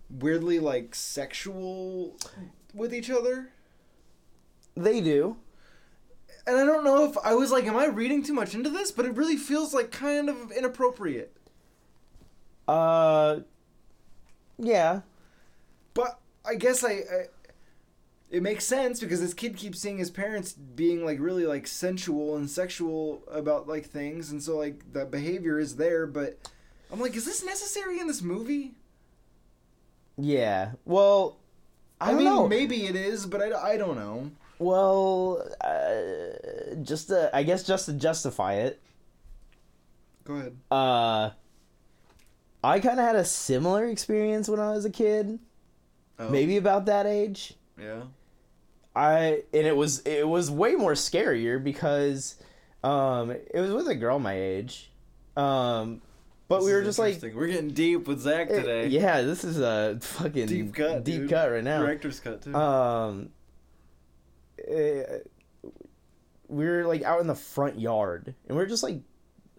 weirdly 0.10 0.60
like 0.60 0.96
sexual 0.96 2.18
with 2.74 2.92
each 2.92 3.12
other. 3.12 3.50
They 4.76 5.02
do. 5.02 5.38
And 6.48 6.58
I 6.58 6.66
don't 6.66 6.84
know 6.84 7.06
if 7.06 7.16
I 7.24 7.36
was 7.36 7.52
like, 7.52 7.66
am 7.66 7.78
I 7.78 7.86
reading 7.86 8.24
too 8.24 8.34
much 8.34 8.56
into 8.56 8.72
this? 8.72 8.92
But 8.92 9.06
it 9.06 9.16
really 9.16 9.38
feels 9.38 9.72
like 9.72 9.92
kind 9.92 10.30
of 10.30 10.52
inappropriate. 10.52 11.38
Uh 12.68 13.42
yeah. 14.58 15.02
I 16.45 16.56
guess 16.56 16.84
I, 16.84 16.89
I 16.91 17.25
it 18.30 18.41
makes 18.41 18.65
sense 18.65 18.99
because 18.99 19.19
this 19.19 19.34
kid 19.34 19.58
keeps 19.58 19.80
seeing 19.80 19.97
his 19.97 20.10
parents 20.10 20.54
being 20.54 21.04
like 21.06 21.19
really 21.19 21.45
like 21.45 21.67
sensual 21.67 22.38
and 22.38 22.49
sexual 22.49 23.23
about 23.30 23.67
like 23.67 23.86
things, 23.86 24.32
and 24.32 24.41
so 24.41 24.58
like 24.58 24.93
that 24.93 25.12
behavior 25.12 25.60
is 25.60 25.75
there. 25.75 26.08
But 26.08 26.39
I'm 26.91 26.99
like, 26.99 27.15
is 27.15 27.25
this 27.25 27.43
necessary 27.43 27.99
in 27.99 28.08
this 28.08 28.21
movie? 28.21 28.73
Yeah. 30.17 30.71
Well, 30.86 31.38
I, 31.99 32.08
I, 32.08 32.10
don't 32.10 32.17
mean, 32.17 32.25
know. 32.27 32.47
maybe 32.47 32.86
it 32.86 32.95
is, 32.95 33.25
but 33.25 33.41
I, 33.41 33.73
I 33.73 33.77
don't 33.77 33.95
know. 33.95 34.32
Well, 34.60 35.43
uh, 35.62 36.75
just 36.84 37.08
to, 37.08 37.30
I 37.34 37.43
guess 37.43 37.63
just 37.63 37.88
to 37.88 37.93
justify 37.93 38.54
it, 38.56 38.80
Go 40.23 40.36
ahead. 40.36 40.56
uh, 40.69 41.32
I 42.63 42.80
kind 42.80 42.99
of 42.99 43.06
had 43.06 43.15
a 43.15 43.25
similar 43.25 43.86
experience 43.86 44.47
when 44.47 44.60
I 44.60 44.71
was 44.71 44.86
a 44.86 44.91
kid, 44.91 45.39
Oh, 46.22 46.30
maybe 46.30 46.58
about 46.58 46.86
that 46.88 47.06
age. 47.06 47.54
Yeah. 47.80 48.04
I 48.96 49.44
and 49.54 49.66
it 49.68 49.76
was 49.76 50.00
it 50.02 50.28
was 50.28 50.52
way 50.52 50.76
more 50.76 50.94
scarier 50.94 51.64
because 51.64 52.36
um 52.84 53.32
it 53.32 53.60
was 53.60 53.72
with 53.72 53.88
a 53.88 53.96
girl 53.96 54.20
my 54.20 54.34
age. 54.40 54.92
Um 55.38 56.02
but 56.50 56.58
This 56.58 56.66
we 56.66 56.74
were 56.74 56.84
just 56.84 57.00
like 57.00 57.22
we're 57.34 57.48
getting 57.48 57.70
deep 57.72 58.08
with 58.08 58.20
Zach 58.20 58.50
today. 58.50 58.88
yeah, 58.88 59.22
this 59.22 59.46
is 59.46 59.60
a 59.62 59.98
fucking 60.02 60.48
Deep 60.48 60.74
cut. 60.76 61.04
deep 61.06 61.22
dude. 61.22 61.30
cut 61.30 61.50
right 61.50 61.64
now. 61.64 61.82
Director's 61.82 62.20
cut 62.20 62.42
too. 62.42 62.54
Um, 62.54 63.30
eh, 64.68 65.04
we 66.50 66.66
were 66.66 66.84
like 66.86 67.04
out 67.04 67.22
in 67.22 67.28
the 67.28 67.36
front 67.36 67.80
yard, 67.80 68.36
and 68.50 68.58
we 68.58 68.64
are 68.64 68.68
just 68.68 68.84
like, 68.84 69.00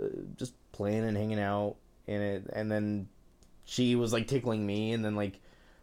uh, 0.03 0.09
just 0.37 0.53
playing 0.73 1.05
and 1.05 1.17
hanging 1.17 1.41
out 1.41 1.77
in 2.07 2.21
it, 2.21 2.45
and 2.53 2.71
then 2.71 3.09
she 3.65 3.95
was 3.97 4.13
like 4.13 4.27
tickling 4.29 4.67
me, 4.67 4.93
and 4.93 5.03
then 5.03 5.17
like 5.17 5.41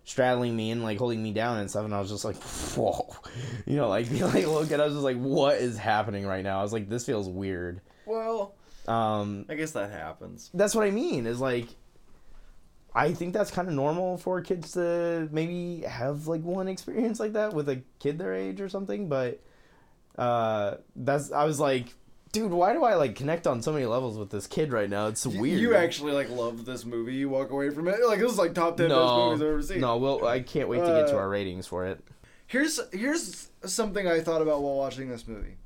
straddling 0.09 0.55
me 0.55 0.71
and 0.71 0.83
like 0.83 0.97
holding 0.97 1.21
me 1.21 1.31
down 1.31 1.59
and 1.59 1.69
stuff, 1.69 1.85
and 1.85 1.93
I 1.93 1.99
was 1.99 2.09
just 2.09 2.25
like, 2.25 2.35
whoa, 2.75 3.15
you 3.65 3.75
know, 3.75 3.87
like 3.89 4.09
like 4.33 4.47
look 4.47 4.71
at, 4.71 4.81
I 4.81 4.85
was 4.85 4.93
just 4.93 5.03
like, 5.03 5.17
what 5.17 5.57
is 5.57 5.77
happening 5.77 6.25
right 6.25 6.43
now? 6.43 6.59
I 6.59 6.63
was 6.63 6.73
like, 6.73 6.89
this 6.89 7.05
feels 7.05 7.29
weird. 7.29 7.81
Well, 8.05 8.55
Um, 8.87 9.45
I 9.49 9.53
guess 9.55 9.71
that 9.71 9.91
happens. 9.91 10.49
that's 10.53 10.73
what 10.73 10.85
I 10.85 10.91
mean. 10.91 11.27
Is 11.27 11.39
like, 11.39 11.67
I 12.95 13.13
think 13.13 13.33
that's 13.33 13.51
kind 13.51 13.67
of 13.67 13.73
normal 13.75 14.17
for 14.17 14.41
kids 14.41 14.71
to 14.73 15.29
maybe 15.31 15.81
have 15.87 16.25
like 16.27 16.41
one 16.41 16.67
experience 16.67 17.19
like 17.19 17.33
that 17.33 17.53
with 17.53 17.69
a 17.69 17.83
kid 17.99 18.17
their 18.17 18.33
age 18.33 18.61
or 18.61 18.67
something. 18.69 19.07
But 19.09 19.39
uh, 20.17 20.77
that's 20.95 21.31
I 21.31 21.45
was 21.45 21.59
like, 21.59 21.93
dude, 22.31 22.51
why 22.51 22.73
do 22.73 22.83
I 22.83 22.95
like 22.95 23.15
connect 23.15 23.47
on 23.47 23.61
so 23.61 23.71
many 23.73 23.85
levels 23.85 24.17
with 24.17 24.29
this 24.29 24.47
kid 24.47 24.71
right 24.71 24.89
now? 24.89 25.07
It's 25.07 25.25
weird. 25.25 25.59
You 25.59 25.75
actually 25.75 26.13
like 26.13 26.29
love 26.29 26.65
this 26.65 26.85
movie. 26.85 27.15
You 27.15 27.29
walk 27.29 27.51
away 27.51 27.69
from 27.69 27.87
it 27.87 27.97
like 28.05 28.19
this 28.19 28.31
is 28.31 28.37
like 28.37 28.53
top 28.53 28.77
ten 28.77 28.89
best 28.89 28.99
movies 29.13 29.41
I've 29.41 29.47
ever 29.47 29.61
seen. 29.61 29.81
no. 29.81 29.97
Well, 29.97 30.25
I 30.27 30.39
can't 30.41 30.69
wait 30.69 30.79
to 30.79 30.85
get 30.85 31.07
to 31.07 31.15
Uh, 31.15 31.19
our 31.19 31.29
ratings 31.29 31.67
for 31.67 31.85
it. 31.85 32.03
Here's 32.47 32.79
here's 32.91 33.49
something 33.65 34.07
I 34.07 34.21
thought 34.21 34.41
about 34.41 34.61
while 34.61 34.75
watching 34.75 35.09
this 35.09 35.27
movie. 35.27 35.57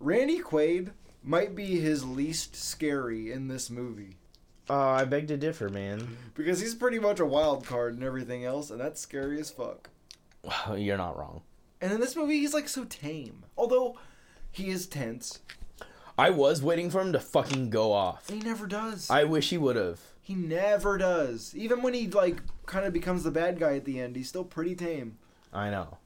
Randy 0.00 0.40
Quaid 0.40 0.90
might 1.22 1.54
be 1.54 1.80
his 1.80 2.04
least 2.04 2.54
scary 2.54 3.32
in 3.32 3.48
this 3.48 3.68
movie 3.70 4.16
Uh, 4.70 4.74
I 4.78 5.04
beg 5.04 5.26
to 5.28 5.36
differ, 5.36 5.68
man. 5.68 6.16
because 6.34 6.60
he's 6.60 6.74
pretty 6.74 6.98
much 6.98 7.18
a 7.20 7.26
wild 7.26 7.66
card 7.66 7.94
and 7.94 8.04
everything 8.04 8.44
else, 8.44 8.70
and 8.70 8.80
that's 8.80 9.00
scary 9.00 9.40
as 9.40 9.50
fuck. 9.50 9.90
You're 10.76 10.96
not 10.96 11.18
wrong. 11.18 11.42
And 11.80 11.92
in 11.92 12.00
this 12.00 12.14
movie, 12.16 12.38
he's 12.38 12.54
like 12.54 12.68
so 12.68 12.84
tame. 12.84 13.44
Although 13.56 13.96
he 14.52 14.68
is 14.70 14.86
tense, 14.86 15.40
I 16.18 16.30
was 16.30 16.60
waiting 16.60 16.90
for 16.90 17.00
him 17.00 17.12
to 17.12 17.20
fucking 17.20 17.70
go 17.70 17.92
off. 17.92 18.28
he 18.28 18.40
never 18.40 18.66
does. 18.66 19.08
I 19.08 19.24
wish 19.24 19.50
he 19.50 19.58
would 19.58 19.76
have. 19.76 20.00
he 20.20 20.34
never 20.34 20.98
does. 20.98 21.54
Even 21.56 21.80
when 21.82 21.94
he 21.94 22.08
like 22.08 22.42
kind 22.66 22.84
of 22.84 22.92
becomes 22.92 23.22
the 23.22 23.30
bad 23.30 23.58
guy 23.60 23.76
at 23.76 23.84
the 23.84 24.00
end, 24.00 24.16
he's 24.16 24.28
still 24.28 24.44
pretty 24.44 24.74
tame. 24.74 25.16
I 25.52 25.70
know. 25.70 25.98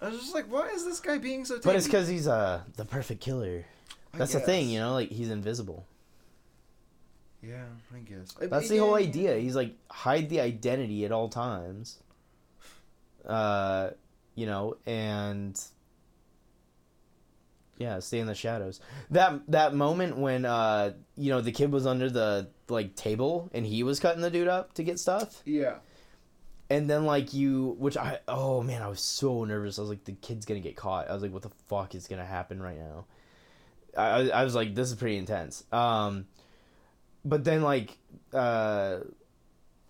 I 0.00 0.08
was 0.08 0.18
just 0.18 0.34
like, 0.34 0.46
why 0.50 0.68
is 0.68 0.84
this 0.84 0.98
guy 0.98 1.18
being 1.18 1.44
so 1.44 1.54
tame? 1.54 1.62
But 1.64 1.76
it's 1.76 1.86
because 1.86 2.08
he's 2.08 2.26
uh 2.26 2.62
the 2.76 2.84
perfect 2.84 3.20
killer. 3.20 3.64
I 4.12 4.18
That's 4.18 4.32
the 4.32 4.40
thing, 4.40 4.68
you 4.70 4.80
know, 4.80 4.92
like 4.94 5.10
he's 5.10 5.30
invisible. 5.30 5.86
Yeah, 7.42 7.64
I 7.94 7.98
guess. 7.98 8.32
That's 8.40 8.70
the 8.70 8.78
whole 8.78 8.94
idea. 8.94 9.36
He's 9.36 9.54
like 9.54 9.74
hide 9.90 10.30
the 10.30 10.40
identity 10.40 11.04
at 11.04 11.12
all 11.12 11.28
times. 11.28 11.98
Uh, 13.26 13.90
you 14.34 14.46
know, 14.46 14.76
and 14.86 15.60
yeah, 17.78 17.98
stay 17.98 18.18
in 18.18 18.26
the 18.26 18.34
shadows. 18.34 18.80
That 19.10 19.40
that 19.48 19.74
moment 19.74 20.16
when 20.18 20.44
uh, 20.44 20.92
you 21.16 21.30
know, 21.30 21.40
the 21.40 21.52
kid 21.52 21.72
was 21.72 21.86
under 21.86 22.08
the 22.10 22.48
like 22.68 22.94
table 22.94 23.50
and 23.52 23.66
he 23.66 23.82
was 23.82 24.00
cutting 24.00 24.22
the 24.22 24.30
dude 24.30 24.48
up 24.48 24.72
to 24.74 24.82
get 24.82 24.98
stuff. 24.98 25.42
Yeah. 25.44 25.76
And 26.70 26.88
then 26.88 27.04
like 27.04 27.34
you 27.34 27.76
which 27.78 27.96
I 27.96 28.18
oh 28.28 28.62
man, 28.62 28.80
I 28.82 28.88
was 28.88 29.00
so 29.00 29.44
nervous. 29.44 29.78
I 29.78 29.82
was 29.82 29.90
like 29.90 30.04
the 30.04 30.12
kid's 30.12 30.46
going 30.46 30.60
to 30.62 30.66
get 30.66 30.76
caught. 30.76 31.10
I 31.10 31.12
was 31.14 31.22
like 31.22 31.32
what 31.32 31.42
the 31.42 31.50
fuck 31.68 31.94
is 31.94 32.06
going 32.06 32.20
to 32.20 32.24
happen 32.26 32.62
right 32.62 32.78
now? 32.78 33.04
I 33.96 34.02
I- 34.30 34.40
I 34.40 34.44
was 34.44 34.54
like 34.54 34.74
this 34.74 34.90
is 34.90 34.96
pretty 34.96 35.16
intense. 35.18 35.64
Um 35.72 36.26
but 37.24 37.44
then 37.44 37.62
like 37.62 37.96
uh 38.32 38.98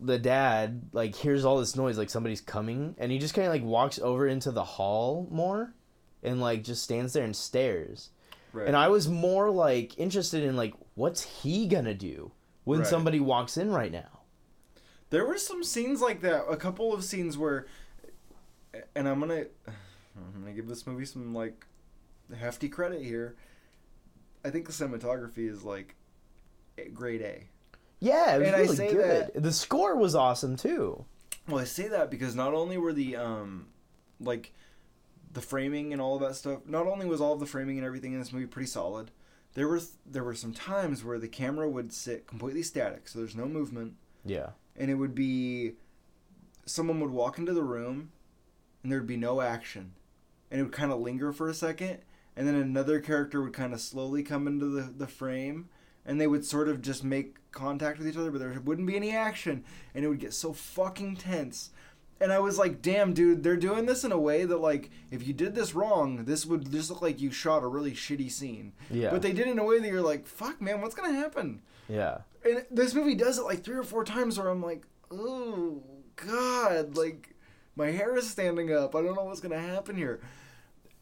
the 0.01 0.19
dad 0.19 0.83
like 0.93 1.15
hears 1.15 1.45
all 1.45 1.59
this 1.59 1.77
noise 1.77 1.97
like 1.97 2.11
somebody's 2.11 2.41
coming 2.41 2.97
and 2.99 3.13
he 3.13 3.19
just 3.19 3.35
kind 3.35 3.47
of 3.47 3.53
like 3.53 3.63
walks 3.63 3.99
over 4.01 4.27
into 4.27 4.51
the 4.51 4.65
hall 4.65 5.29
more 5.31 5.73
and 6.25 6.41
like 6.41 6.63
just 6.65 6.83
stands 6.83 7.13
there 7.13 7.25
and 7.25 7.37
stares 7.37 8.11
Right. 8.53 8.67
and 8.69 8.77
i 8.77 8.89
was 8.89 9.09
more 9.09 9.51
like 9.51 9.99
interested 9.99 10.43
in 10.45 10.57
like 10.57 10.75
what's 10.95 11.23
he 11.43 11.67
gonna 11.67 11.95
do 11.95 12.31
when 12.65 12.81
Right. 12.81 12.89
somebody 12.89 13.21
walks 13.21 13.57
in 13.57 13.71
right 13.71 13.91
now 13.93 14.21
There 15.11 15.27
were 15.27 15.39
some 15.39 15.63
scenes 15.63 16.01
like 16.01 16.21
that. 16.23 16.45
A 16.51 16.57
couple 16.57 16.93
of 16.93 17.05
scenes 17.05 17.37
where, 17.39 17.67
and 18.97 19.07
I'm 19.09 19.21
gonna, 19.21 19.45
I'm 20.17 20.41
gonna 20.41 20.53
give 20.53 20.67
this 20.67 20.87
movie 20.87 21.05
some 21.05 21.35
like 21.35 21.67
hefty 22.37 22.69
credit 22.69 23.03
here. 23.03 23.37
I 24.45 24.51
think 24.51 24.67
the 24.67 24.73
cinematography 24.73 25.49
is 25.49 25.63
like 25.63 25.95
grade 26.93 27.23
A. 27.23 27.49
yeah 28.01 28.35
it 28.37 28.39
was 28.41 28.49
And 28.49 28.57
I 28.57 28.67
say 28.67 28.93
good 28.93 29.31
the 29.35 29.53
score 29.53 29.95
was 29.97 30.15
awesome 30.15 30.57
too 30.57 31.05
Well, 31.49 31.59
I 31.61 31.65
say 31.65 31.89
that 31.89 32.11
because 32.11 32.35
not 32.35 32.55
only 32.55 32.77
were 32.79 32.93
the 32.93 33.17
um, 33.17 33.69
like, 34.21 34.53
the 35.35 35.43
framing 35.43 35.93
and 35.93 36.01
all 36.01 36.15
of 36.15 36.23
that 36.23 36.35
stuff. 36.37 36.61
Not 36.67 36.87
only 36.87 37.07
was 37.07 37.21
all 37.21 37.35
of 37.35 37.41
the 37.41 37.47
framing 37.47 37.77
and 37.77 37.87
everything 37.87 38.13
in 38.13 38.19
this 38.19 38.33
movie 38.33 38.47
pretty 38.47 38.69
solid. 38.69 39.11
There 39.55 39.69
were 39.69 39.81
there 40.07 40.25
were 40.25 40.35
some 40.35 40.53
times 40.53 41.05
where 41.05 41.19
the 41.19 41.29
camera 41.29 41.69
would 41.69 41.93
sit 41.93 42.27
completely 42.27 42.63
static, 42.63 43.07
so 43.09 43.19
there's 43.19 43.37
no 43.37 43.47
movement. 43.47 43.95
yeah 44.25 44.51
and 44.77 44.91
it 44.91 44.95
would 44.95 45.15
be 45.15 45.75
someone 46.67 46.99
would 47.01 47.11
walk 47.11 47.39
into 47.39 47.53
the 47.53 47.63
room 47.63 48.11
and 48.83 48.91
there'd 48.91 49.07
be 49.07 49.17
no 49.17 49.41
action 49.41 49.93
and 50.51 50.61
it 50.61 50.65
would 50.65 50.73
kind 50.73 50.91
of 50.91 50.99
linger 51.01 51.33
for 51.33 51.49
a 51.49 51.55
second 51.55 51.99
and 52.37 52.49
then 52.49 52.55
another 52.57 52.99
character 53.01 53.41
would 53.43 53.53
kind 53.53 53.73
of 53.73 53.81
slowly 53.81 54.23
come 54.23 54.47
into 54.49 54.67
the, 54.67 54.83
the 54.97 55.07
frame 55.07 55.69
and 56.05 56.21
they 56.21 56.27
would 56.27 56.45
sort 56.45 56.69
of 56.69 56.83
just 56.83 57.05
make 57.05 57.37
contact 57.53 57.99
with 57.99 58.09
each 58.09 58.17
other 58.17 58.31
but 58.33 58.39
there 58.41 58.61
wouldn't 58.65 58.87
be 58.89 58.97
any 58.97 59.13
action 59.13 59.63
and 59.95 60.05
it 60.05 60.09
would 60.09 60.19
get 60.19 60.35
so 60.35 60.53
fucking 60.53 61.15
tense 61.17 61.71
and 62.21 62.33
i 62.33 62.39
was 62.39 62.59
like 62.59 62.81
damn 62.83 63.13
dude 63.13 63.43
they're 63.43 63.57
doing 63.57 63.87
this 63.87 64.05
in 64.05 64.13
a 64.13 64.19
way 64.19 64.45
that 64.45 64.59
like 64.59 64.91
if 65.11 65.27
you 65.27 65.33
did 65.33 65.55
this 65.55 65.75
wrong 65.75 66.25
this 66.25 66.47
would 66.47 66.71
just 66.71 66.91
look 66.91 67.03
like 67.03 67.21
you 67.21 67.31
shot 67.31 67.63
a 67.63 67.67
really 67.67 67.93
shitty 67.93 68.31
scene 68.31 68.73
Yeah. 68.91 69.11
but 69.11 69.23
they 69.23 69.33
did 69.33 69.47
it 69.47 69.51
in 69.51 69.59
a 69.59 69.65
way 69.65 69.81
that 69.81 69.89
you're 69.89 70.01
like 70.03 70.27
fuck 70.27 70.61
man 70.61 70.81
what's 70.81 70.95
gonna 70.95 71.13
happen 71.15 71.61
yeah 71.89 72.19
and 72.45 72.65
this 72.71 72.95
movie 72.95 73.15
does 73.15 73.39
it 73.39 73.43
like 73.45 73.65
three 73.65 73.77
or 73.77 73.83
four 73.83 74.05
times 74.05 74.39
where 74.39 74.49
I'm 74.49 74.63
like, 74.63 74.85
oh 75.11 75.83
god, 76.17 76.95
like 76.95 77.31
my 77.75 77.87
hair 77.91 78.15
is 78.19 78.29
standing 78.29 78.71
up. 78.71 78.95
I 78.95 79.01
don't 79.01 79.15
know 79.15 79.25
what's 79.25 79.41
gonna 79.41 79.59
happen 79.59 79.97
here. 79.97 80.21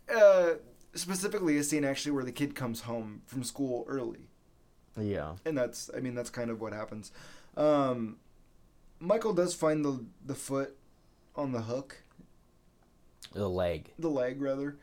Uh, 0.09 0.51
specifically, 0.95 1.57
a 1.59 1.65
scene 1.65 1.85
actually 1.85 2.13
where 2.13 2.23
the 2.23 2.31
kid 2.31 2.55
comes 2.55 2.83
home 2.83 3.23
from 3.27 3.43
school 3.43 3.85
early, 3.89 4.29
yeah 4.97 5.33
and 5.45 5.59
that's 5.59 5.91
I 5.97 5.99
mean 5.99 6.15
that's 6.15 6.31
kind 6.31 6.49
of 6.49 6.61
what 6.61 6.73
happens. 6.73 7.11
Um, 7.57 8.19
Michael 9.01 9.33
does 9.33 9.53
find 9.55 9.85
the 9.85 10.05
the 10.25 10.37
foot 10.37 10.77
on 11.37 11.53
the 11.53 11.63
hook, 11.63 12.03
the 13.35 13.49
leg 13.49 13.93
the 13.99 14.09
leg 14.09 14.41
rather. 14.41 14.77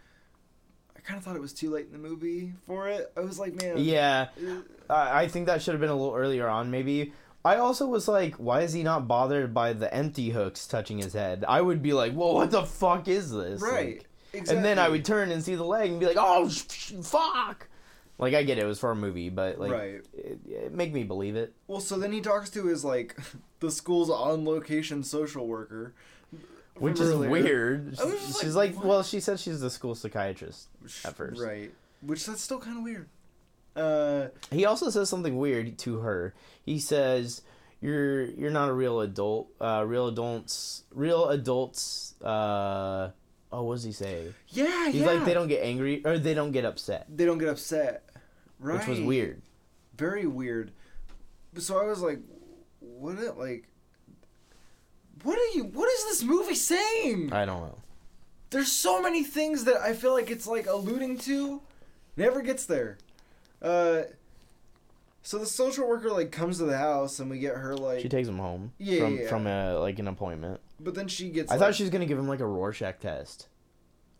I 0.95 1.01
kind 1.01 1.17
of 1.17 1.23
thought 1.23 1.35
it 1.35 1.41
was 1.41 1.53
too 1.53 1.69
late 1.69 1.85
in 1.85 1.91
the 1.93 1.97
movie 1.97 2.53
for 2.67 2.87
it. 2.89 3.11
I 3.15 3.21
was 3.21 3.39
like, 3.39 3.55
man, 3.61 3.77
yeah 3.77 4.27
I 4.89 5.23
I 5.23 5.27
think 5.27 5.45
that 5.47 5.61
should 5.61 5.73
have 5.73 5.81
been 5.81 5.89
a 5.89 5.95
little 5.95 6.15
earlier 6.15 6.47
on, 6.47 6.71
maybe. 6.71 7.13
I 7.45 7.55
also 7.55 7.87
was 7.87 8.07
like, 8.09 8.35
why 8.35 8.61
is 8.61 8.73
he 8.73 8.83
not 8.83 9.07
bothered 9.07 9.53
by 9.53 9.71
the 9.71 9.91
empty 9.93 10.29
hooks 10.31 10.67
touching 10.67 10.97
his 10.97 11.13
head? 11.13 11.45
I 11.47 11.61
would 11.61 11.81
be 11.81 11.93
like, 11.93 12.13
well, 12.13 12.33
what 12.33 12.51
the 12.51 12.63
fuck 12.65 13.07
is 13.07 13.31
this? 13.31 13.61
right. 13.61 13.97
Like, 13.99 14.05
exactly. 14.33 14.55
And 14.57 14.65
then 14.65 14.77
I 14.77 14.89
would 14.89 15.05
turn 15.05 15.31
and 15.31 15.41
see 15.41 15.55
the 15.55 15.63
leg 15.63 15.89
and 15.89 16.01
be 16.01 16.05
like, 16.05 16.17
oh, 16.19 16.49
sh- 16.49 16.65
sh- 16.69 16.93
fuck. 17.01 17.69
Like, 18.17 18.33
I 18.33 18.43
get 18.43 18.57
it, 18.57 18.63
it 18.63 18.67
was 18.67 18.77
for 18.77 18.91
a 18.91 18.95
movie, 18.95 19.29
but, 19.29 19.57
like, 19.57 19.71
Right. 19.71 20.01
it, 20.13 20.39
it 20.45 20.73
make 20.73 20.91
me 20.91 21.05
believe 21.05 21.37
it. 21.37 21.53
Well, 21.67 21.79
so 21.79 21.97
then 21.97 22.11
he 22.11 22.19
talks 22.19 22.49
to 22.49 22.65
his 22.65 22.83
like 22.83 23.17
the 23.61 23.71
school's 23.71 24.09
on 24.09 24.43
location 24.43 25.01
social 25.03 25.47
worker, 25.47 25.93
Which 26.79 26.99
is 26.99 27.11
earlier. 27.11 27.29
weird. 27.29 27.95
I 27.99 28.09
She's 28.17 28.55
like, 28.55 28.75
like, 28.75 28.83
well, 28.83 29.03
she 29.03 29.19
said 29.19 29.39
she's 29.39 29.59
the 29.61 29.69
school 29.69 29.95
psychiatrist 29.95 30.67
at 31.05 31.15
first. 31.15 31.41
right? 31.41 31.71
Which 32.01 32.25
that's 32.25 32.41
still 32.41 32.59
kind 32.59 32.77
of 32.77 32.83
weird. 32.83 33.09
Uh, 33.75 34.29
He 34.51 34.65
also 34.65 34.89
says 34.89 35.09
something 35.09 35.37
weird 35.37 35.77
to 35.79 35.99
her. 35.99 36.33
He 36.63 36.79
says, 36.79 37.41
"You're 37.81 38.23
you're 38.25 38.51
not 38.51 38.69
a 38.69 38.73
real 38.73 38.99
adult. 39.01 39.49
Uh, 39.59 39.83
real 39.85 40.07
adults, 40.07 40.83
real 40.91 41.29
adults. 41.29 42.15
Uh, 42.21 43.11
oh, 43.51 43.63
what 43.63 43.75
does 43.75 43.83
he 43.83 43.91
say? 43.91 44.33
yeah, 44.49 44.65
yeah. 44.65 44.85
He's 44.91 45.01
yeah. 45.01 45.07
like 45.11 45.25
they 45.25 45.33
don't 45.33 45.47
get 45.47 45.63
angry 45.63 46.01
or 46.05 46.17
they 46.17 46.33
don't 46.33 46.51
get 46.51 46.65
upset, 46.65 47.05
they 47.13 47.25
don't 47.25 47.37
get 47.37 47.49
upset, 47.49 48.03
right? 48.59 48.79
which 48.79 48.87
was 48.87 48.99
weird. 49.01 49.41
very 49.95 50.25
weird. 50.25 50.71
So 51.57 51.79
I 51.79 51.85
was 51.85 52.01
like, 52.01 52.19
what? 52.79 53.17
It, 53.19 53.37
like, 53.37 53.37
what 53.37 53.67
are 55.49 55.55
you? 55.57 55.63
What 55.65 55.89
is 55.91 56.03
this 56.05 56.23
movie 56.23 56.55
saying? 56.55 57.31
I 57.33 57.45
don't 57.45 57.61
know. 57.61 57.77
There's 58.51 58.71
so 58.71 59.01
many 59.01 59.23
things 59.23 59.65
that 59.65 59.77
I 59.77 59.93
feel 59.93 60.13
like 60.13 60.31
it's 60.31 60.47
like 60.47 60.65
alluding 60.67 61.17
to, 61.19 61.61
never 62.17 62.41
gets 62.41 62.65
there. 62.65 62.97
Uh, 63.61 64.03
so 65.21 65.37
the 65.37 65.45
social 65.45 65.87
worker 65.87 66.09
like 66.09 66.31
comes 66.31 66.57
to 66.57 66.65
the 66.65 66.77
house 66.77 67.19
and 67.19 67.29
we 67.29 67.39
get 67.39 67.55
her 67.55 67.75
like, 67.75 67.99
She 67.99 68.09
takes 68.09 68.27
him 68.27 68.37
home 68.39 68.71
Yeah, 68.79 69.01
from 69.01 69.17
yeah, 69.17 69.27
from 69.29 69.47
a 69.47 69.77
like 69.79 69.99
an 69.99 70.07
appointment. 70.07 70.59
but 70.79 70.95
then 70.95 71.07
she 71.07 71.29
gets. 71.29 71.51
I 71.51 71.55
like, 71.55 71.59
thought 71.59 71.75
she 71.75 71.83
was 71.83 71.89
gonna 71.91 72.05
give 72.05 72.17
him 72.17 72.27
like 72.27 72.39
a 72.39 72.47
Rorschach 72.47 72.99
test. 72.99 73.47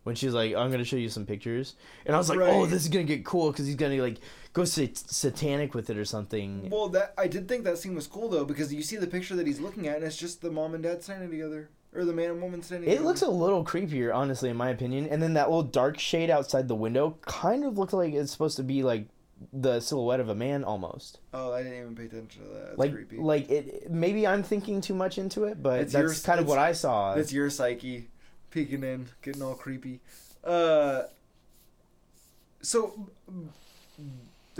When 0.02 0.14
she's 0.14 0.32
like, 0.32 0.54
"I'm 0.54 0.70
gonna 0.70 0.84
show 0.84 0.96
you 0.96 1.10
some 1.10 1.26
pictures," 1.26 1.74
and 2.06 2.14
I 2.14 2.18
was 2.18 2.28
like, 2.30 2.38
oh, 2.38 2.42
Right. 2.42 2.50
"Oh, 2.54 2.66
this 2.66 2.82
is 2.82 2.88
gonna 2.88 3.04
get 3.04 3.24
cool 3.24 3.50
because 3.52 3.66
he's 3.66 3.76
gonna 3.76 4.00
like 4.00 4.16
go 4.54 4.64
sat- 4.64 4.96
satanic 4.96 5.74
with 5.74 5.90
it 5.90 5.98
or 5.98 6.04
something." 6.06 6.70
Well, 6.70 6.88
that 6.90 7.12
I 7.18 7.26
did 7.26 7.48
think 7.48 7.64
that 7.64 7.76
scene 7.78 7.94
was 7.94 8.06
cool 8.06 8.28
though 8.30 8.44
because 8.46 8.72
you 8.72 8.82
see 8.82 8.96
the 8.96 9.06
picture 9.06 9.36
that 9.36 9.46
he's 9.46 9.60
looking 9.60 9.86
at 9.88 9.96
and 9.96 10.04
it's 10.04 10.16
just 10.16 10.40
the 10.40 10.50
mom 10.50 10.74
and 10.74 10.82
dad 10.82 11.02
standing 11.02 11.30
together, 11.30 11.68
or 11.94 12.04
the 12.06 12.14
man 12.14 12.30
and 12.30 12.40
woman 12.42 12.62
standing. 12.62 12.88
It 12.88 12.92
together. 12.92 13.06
looks 13.08 13.20
a 13.22 13.28
little 13.28 13.62
creepier, 13.64 14.14
honestly, 14.14 14.48
in 14.48 14.56
my 14.56 14.70
opinion. 14.70 15.06
And 15.06 15.22
then 15.22 15.34
that 15.34 15.48
little 15.50 15.62
dark 15.64 15.98
shade 15.98 16.30
outside 16.30 16.66
the 16.68 16.74
window 16.74 17.18
kind 17.26 17.64
of 17.64 17.76
looked 17.76 17.92
like 17.92 18.14
it's 18.14 18.32
supposed 18.32 18.56
to 18.56 18.62
be 18.62 18.82
like 18.82 19.06
the 19.52 19.80
silhouette 19.80 20.20
of 20.20 20.28
a 20.30 20.34
man 20.34 20.64
almost. 20.64 21.18
Oh, 21.34 21.52
I 21.52 21.62
didn't 21.62 21.78
even 21.78 21.94
pay 21.94 22.04
attention 22.04 22.42
to 22.44 22.48
that. 22.54 22.66
That's 22.68 22.78
like 22.78 22.92
creepy. 22.94 23.16
like 23.18 23.50
it. 23.50 23.90
Maybe 23.90 24.26
I'm 24.26 24.42
thinking 24.42 24.80
too 24.80 24.94
much 24.94 25.18
into 25.18 25.44
it, 25.44 25.62
but 25.62 25.80
It's 25.80 25.92
that's 25.92 26.02
yours- 26.02 26.22
kind 26.22 26.40
of 26.40 26.46
what 26.48 26.58
I 26.58 26.72
saw. 26.72 27.14
It's 27.14 27.32
your 27.34 27.50
psyche 27.50 28.08
peeking 28.50 28.84
in, 28.84 29.08
getting 29.22 29.42
all 29.42 29.54
creepy. 29.54 30.00
Uh, 30.44 31.02
so 32.62 33.08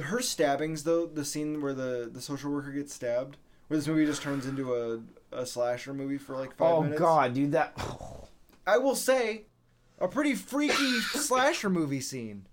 her 0.00 0.20
stabbings, 0.20 0.84
though, 0.84 1.06
the 1.06 1.24
scene 1.24 1.60
where 1.60 1.74
the 1.74 2.10
the 2.12 2.20
social 2.20 2.50
worker 2.50 2.70
gets 2.70 2.94
stabbed, 2.94 3.36
where 3.68 3.78
this 3.78 3.86
movie 3.86 4.06
just 4.06 4.22
turns 4.22 4.46
into 4.46 4.74
a 4.74 5.00
a 5.32 5.46
slasher 5.46 5.94
movie 5.94 6.18
for 6.18 6.36
like 6.36 6.56
five 6.56 6.72
oh 6.72 6.82
minutes. 6.82 7.00
Oh 7.00 7.04
god, 7.04 7.34
dude, 7.34 7.52
that. 7.52 7.76
I 8.66 8.78
will 8.78 8.94
say, 8.94 9.46
a 9.98 10.06
pretty 10.06 10.34
freaky 10.34 11.00
slasher 11.00 11.70
movie 11.70 12.00
scene. 12.00 12.46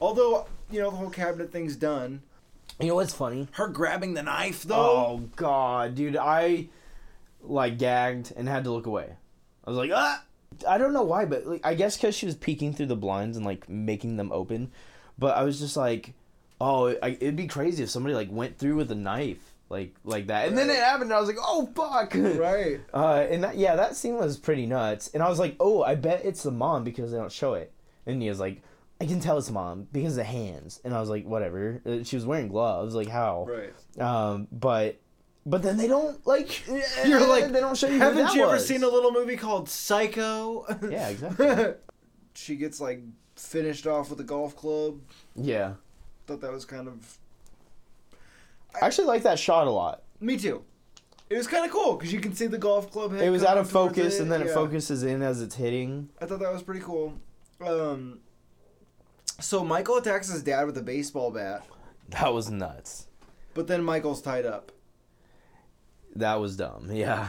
Although 0.00 0.46
you 0.70 0.80
know 0.80 0.90
the 0.90 0.96
whole 0.96 1.10
cabinet 1.10 1.52
thing's 1.52 1.76
done. 1.76 2.22
You 2.80 2.88
know 2.88 2.94
what's 2.94 3.14
funny? 3.14 3.48
Her 3.52 3.66
grabbing 3.66 4.14
the 4.14 4.22
knife, 4.22 4.62
though. 4.62 4.76
Oh 4.76 5.30
god, 5.36 5.94
dude, 5.94 6.16
I 6.16 6.68
like 7.42 7.78
gagged 7.78 8.32
and 8.36 8.48
had 8.48 8.64
to 8.64 8.70
look 8.70 8.86
away. 8.86 9.16
I 9.64 9.70
was 9.70 9.78
like, 9.78 9.90
ah. 9.92 10.24
I 10.66 10.78
don't 10.78 10.92
know 10.92 11.02
why, 11.02 11.24
but 11.24 11.46
like, 11.46 11.60
I 11.66 11.74
guess 11.74 11.96
because 11.96 12.14
she 12.14 12.26
was 12.26 12.34
peeking 12.34 12.72
through 12.72 12.86
the 12.86 12.96
blinds 12.96 13.36
and 13.36 13.44
like 13.44 13.68
making 13.68 14.16
them 14.16 14.32
open. 14.32 14.70
But 15.18 15.36
I 15.36 15.42
was 15.42 15.58
just 15.58 15.76
like, 15.76 16.14
oh, 16.60 16.88
I, 17.02 17.10
it'd 17.20 17.36
be 17.36 17.46
crazy 17.48 17.82
if 17.82 17.90
somebody 17.90 18.14
like 18.14 18.30
went 18.30 18.58
through 18.58 18.76
with 18.76 18.90
a 18.90 18.94
knife 18.94 19.54
like 19.70 19.94
like 20.04 20.28
that, 20.28 20.48
and 20.48 20.56
then 20.56 20.70
it 20.70 20.76
happened. 20.76 21.10
And 21.10 21.14
I 21.14 21.20
was 21.20 21.28
like, 21.28 21.38
oh 21.40 21.68
fuck. 21.74 22.14
Right. 22.38 22.80
Uh, 22.94 23.26
and 23.30 23.44
that, 23.44 23.56
yeah, 23.58 23.76
that 23.76 23.96
scene 23.96 24.14
was 24.16 24.36
pretty 24.38 24.64
nuts. 24.66 25.10
And 25.12 25.22
I 25.22 25.28
was 25.28 25.38
like, 25.38 25.56
oh, 25.60 25.82
I 25.82 25.94
bet 25.94 26.24
it's 26.24 26.42
the 26.42 26.50
mom 26.50 26.84
because 26.84 27.12
they 27.12 27.18
don't 27.18 27.32
show 27.32 27.54
it. 27.54 27.72
And 28.06 28.22
he 28.22 28.28
was 28.28 28.40
like, 28.40 28.62
I 29.00 29.06
can 29.06 29.20
tell 29.20 29.36
it's 29.38 29.50
mom 29.50 29.86
because 29.92 30.12
of 30.12 30.18
the 30.18 30.24
hands. 30.24 30.80
And 30.84 30.94
I 30.94 31.00
was 31.00 31.10
like, 31.10 31.26
whatever. 31.26 31.82
Uh, 31.84 32.02
She 32.02 32.16
was 32.16 32.24
wearing 32.24 32.48
gloves. 32.48 32.94
Like 32.94 33.08
how? 33.08 33.46
Right. 33.46 34.00
Um, 34.02 34.48
but 34.50 34.98
but 35.50 35.62
then 35.62 35.76
they 35.76 35.88
don't 35.88 36.24
like. 36.26 36.66
You're 37.06 37.26
like, 37.26 37.50
they 37.52 37.60
don't 37.60 37.76
show 37.76 37.88
you. 37.88 37.98
Haven't 37.98 38.34
you 38.34 38.42
ever 38.42 38.52
was. 38.52 38.66
seen 38.66 38.82
a 38.82 38.88
little 38.88 39.12
movie 39.12 39.36
called 39.36 39.68
Psycho? 39.68 40.64
Yeah, 40.90 41.08
exactly. 41.08 41.74
she 42.34 42.56
gets 42.56 42.80
like 42.80 43.00
finished 43.36 43.86
off 43.86 44.10
with 44.10 44.20
a 44.20 44.24
golf 44.24 44.54
club. 44.56 45.00
Yeah, 45.34 45.74
Thought 46.26 46.40
that 46.42 46.52
was 46.52 46.64
kind 46.64 46.88
of 46.88 47.18
I 48.80 48.84
actually 48.86 49.06
like 49.06 49.22
that 49.22 49.38
shot 49.38 49.66
a 49.66 49.70
lot. 49.70 50.02
me 50.20 50.36
too. 50.36 50.64
It 51.30 51.36
was 51.36 51.46
kind 51.46 51.64
of 51.64 51.70
cool 51.70 51.96
because 51.96 52.12
you 52.12 52.20
can 52.20 52.34
see 52.34 52.46
the 52.46 52.58
golf 52.58 52.90
club. 52.90 53.12
Head 53.12 53.22
It 53.22 53.30
was 53.30 53.44
out 53.44 53.58
of 53.58 53.68
focus, 53.70 54.18
and 54.18 54.30
then 54.32 54.40
it 54.42 54.50
focuses 54.50 55.02
in 55.02 55.20
as 55.22 55.42
it's 55.42 55.54
hitting. 55.56 56.08
I 56.20 56.26
thought 56.26 56.40
that 56.40 56.52
was 56.52 56.62
pretty 56.62 56.80
cool. 56.80 57.14
Um, 57.60 58.20
so 59.40 59.62
Michael 59.64 59.96
attacks 59.98 60.30
his 60.30 60.42
dad 60.42 60.64
with 60.64 60.76
a 60.78 60.82
baseball 60.82 61.30
bat, 61.30 61.66
That 62.10 62.32
was 62.32 62.50
nuts. 62.50 63.08
but 63.54 63.66
then 63.66 63.82
Michael's 63.84 64.22
tied 64.22 64.46
up. 64.46 64.72
That 66.18 66.40
was 66.40 66.56
dumb. 66.56 66.88
Yeah. 66.92 67.28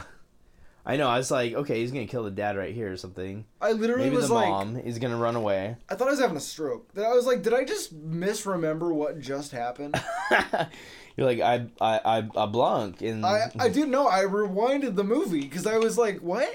I 0.84 0.96
know. 0.96 1.08
I 1.08 1.18
was 1.18 1.30
like, 1.30 1.52
okay, 1.52 1.80
he's 1.80 1.92
gonna 1.92 2.06
kill 2.06 2.24
the 2.24 2.30
dad 2.30 2.56
right 2.56 2.74
here 2.74 2.90
or 2.90 2.96
something. 2.96 3.44
I 3.60 3.72
literally 3.72 4.04
Maybe 4.04 4.16
was 4.16 4.28
the 4.28 4.34
like, 4.34 4.48
mom 4.48 4.76
is 4.78 4.98
gonna 4.98 5.18
run 5.18 5.36
away. 5.36 5.76
I 5.90 5.94
thought 5.94 6.08
I 6.08 6.10
was 6.10 6.20
having 6.20 6.38
a 6.38 6.40
stroke. 6.40 6.92
That 6.94 7.04
I 7.04 7.12
was 7.12 7.26
like, 7.26 7.42
did 7.42 7.52
I 7.52 7.64
just 7.64 7.92
misremember 7.92 8.92
what 8.92 9.20
just 9.20 9.52
happened? 9.52 10.02
You're 11.16 11.26
like, 11.26 11.40
I, 11.40 11.66
I, 11.80 12.00
I, 12.04 12.28
I 12.34 12.46
blunk, 12.46 13.02
and 13.02 13.24
I 13.26 13.50
I 13.58 13.68
didn't 13.68 13.90
know. 13.90 14.08
I 14.08 14.22
rewinded 14.24 14.96
the 14.96 15.04
movie 15.04 15.42
because 15.42 15.66
I 15.66 15.76
was 15.76 15.98
like, 15.98 16.20
what? 16.20 16.48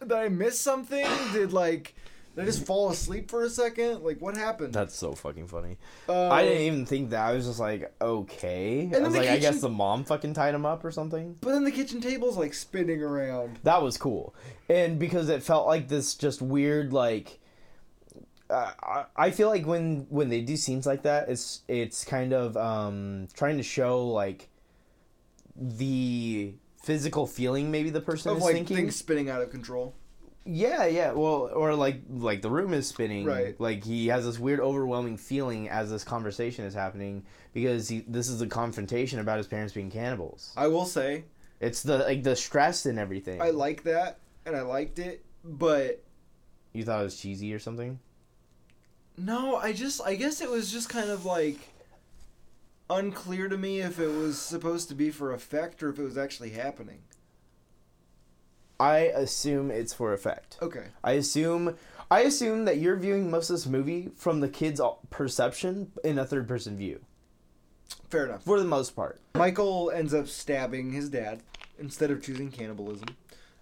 Did 0.00 0.12
I 0.12 0.28
miss 0.28 0.60
something? 0.60 1.06
Did 1.32 1.52
like 1.52 1.94
did 2.36 2.42
I 2.42 2.44
just 2.44 2.64
fall 2.66 2.90
asleep 2.90 3.28
for 3.30 3.42
a 3.42 3.50
second? 3.50 4.04
Like 4.04 4.20
what 4.20 4.36
happened? 4.36 4.72
that's 4.72 4.94
so 4.94 5.14
fucking 5.14 5.48
funny. 5.48 5.78
Uh, 6.08 6.28
I 6.28 6.44
didn't 6.44 6.62
even 6.62 6.86
think 6.86 7.10
that. 7.10 7.26
I 7.26 7.32
was 7.32 7.46
just 7.46 7.58
like, 7.58 7.92
okay. 8.00 8.82
I 8.82 8.86
then 8.90 9.02
was 9.04 9.14
the 9.14 9.20
like, 9.20 9.28
I 9.30 9.38
guess 9.38 9.60
the 9.60 9.68
mom 9.70 10.04
fucking 10.04 10.34
tied 10.34 10.54
him 10.54 10.64
up 10.66 10.84
or 10.84 10.90
something. 10.92 11.36
But 11.40 11.52
then 11.52 11.64
the 11.64 11.72
kitchen 11.72 12.00
table's 12.00 12.36
like 12.36 12.54
spinning 12.54 13.02
around. 13.02 13.58
That 13.64 13.82
was 13.82 13.96
cool, 13.96 14.34
and 14.68 14.98
because 14.98 15.28
it 15.30 15.42
felt 15.42 15.66
like 15.66 15.88
this 15.88 16.14
just 16.14 16.40
weird 16.42 16.92
like. 16.92 17.40
Uh, 18.48 18.70
I- 18.80 19.04
I 19.16 19.30
feel 19.32 19.48
like 19.48 19.66
when 19.66 20.06
when 20.08 20.28
they 20.28 20.40
do 20.40 20.56
scenes 20.56 20.86
like 20.86 21.02
that, 21.02 21.28
it's 21.28 21.62
it's 21.66 22.04
kind 22.04 22.32
of 22.32 22.56
um, 22.56 23.26
trying 23.34 23.56
to 23.56 23.64
show 23.64 24.06
like 24.06 24.48
the 25.56 26.54
physical 26.82 27.26
feeling 27.26 27.70
maybe 27.70 27.90
the 27.90 28.00
person 28.00 28.30
Of 28.30 28.38
is 28.38 28.42
like 28.44 28.54
thinking. 28.54 28.76
things 28.76 28.96
spinning 28.96 29.28
out 29.30 29.42
of 29.42 29.50
control. 29.50 29.94
Yeah, 30.46 30.86
yeah. 30.86 31.12
Well, 31.12 31.50
or 31.52 31.74
like 31.74 32.02
like 32.08 32.40
the 32.40 32.50
room 32.50 32.72
is 32.72 32.86
spinning. 32.86 33.24
Right. 33.24 33.58
Like 33.60 33.84
he 33.84 34.06
has 34.08 34.24
this 34.24 34.38
weird 34.38 34.60
overwhelming 34.60 35.16
feeling 35.16 35.68
as 35.68 35.90
this 35.90 36.04
conversation 36.04 36.64
is 36.64 36.74
happening 36.74 37.24
because 37.52 37.88
he 37.88 38.04
this 38.06 38.28
is 38.28 38.40
a 38.40 38.46
confrontation 38.46 39.18
about 39.18 39.38
his 39.38 39.46
parents 39.46 39.74
being 39.74 39.90
cannibals. 39.90 40.52
I 40.56 40.68
will 40.68 40.84
say 40.86 41.24
It's 41.60 41.82
the 41.82 41.98
like 41.98 42.22
the 42.22 42.36
stress 42.36 42.86
and 42.86 42.98
everything. 42.98 43.42
I 43.42 43.50
like 43.50 43.82
that 43.84 44.18
and 44.44 44.54
I 44.54 44.62
liked 44.62 44.98
it, 44.98 45.24
but 45.44 46.02
you 46.72 46.84
thought 46.84 47.00
it 47.00 47.04
was 47.04 47.16
cheesy 47.16 47.52
or 47.52 47.58
something? 47.58 47.98
no, 49.18 49.56
I 49.56 49.72
just 49.72 50.00
I 50.04 50.14
guess 50.14 50.40
it 50.40 50.50
was 50.50 50.70
just 50.70 50.88
kind 50.88 51.10
of 51.10 51.24
like 51.24 51.58
unclear 52.88 53.48
to 53.48 53.56
me 53.56 53.80
if 53.80 53.98
it 53.98 54.08
was 54.08 54.38
supposed 54.40 54.88
to 54.90 54.94
be 54.94 55.10
for 55.10 55.32
effect 55.32 55.82
or 55.82 55.88
if 55.88 55.98
it 55.98 56.02
was 56.02 56.18
actually 56.18 56.50
happening. 56.50 57.00
I 58.78 58.98
assume 59.14 59.70
it's 59.70 59.94
for 59.94 60.12
effect. 60.12 60.58
Okay. 60.60 60.86
I 61.02 61.12
assume 61.12 61.76
I 62.10 62.20
assume 62.20 62.64
that 62.66 62.78
you're 62.78 62.96
viewing 62.96 63.30
most 63.30 63.50
of 63.50 63.56
this 63.56 63.66
movie 63.66 64.10
from 64.16 64.40
the 64.40 64.48
kid's 64.48 64.80
perception 65.10 65.90
in 66.04 66.18
a 66.18 66.24
third 66.24 66.46
person 66.46 66.76
view 66.76 67.00
Fair 68.10 68.26
enough. 68.26 68.44
for 68.44 68.58
the 68.60 68.64
most 68.66 68.94
part. 68.94 69.18
Michael 69.34 69.90
ends 69.90 70.14
up 70.14 70.28
stabbing 70.28 70.92
his 70.92 71.08
dad 71.08 71.42
instead 71.78 72.10
of 72.10 72.22
choosing 72.22 72.50
cannibalism. 72.50 73.08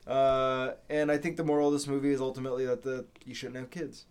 Uh, 0.06 0.72
and 0.90 1.10
I 1.10 1.16
think 1.16 1.36
the 1.38 1.44
moral 1.44 1.68
of 1.68 1.72
this 1.74 1.86
movie 1.86 2.12
is 2.12 2.20
ultimately 2.20 2.66
that 2.66 2.82
the 2.82 3.06
you 3.24 3.34
shouldn't 3.34 3.56
have 3.56 3.70
kids. 3.70 4.04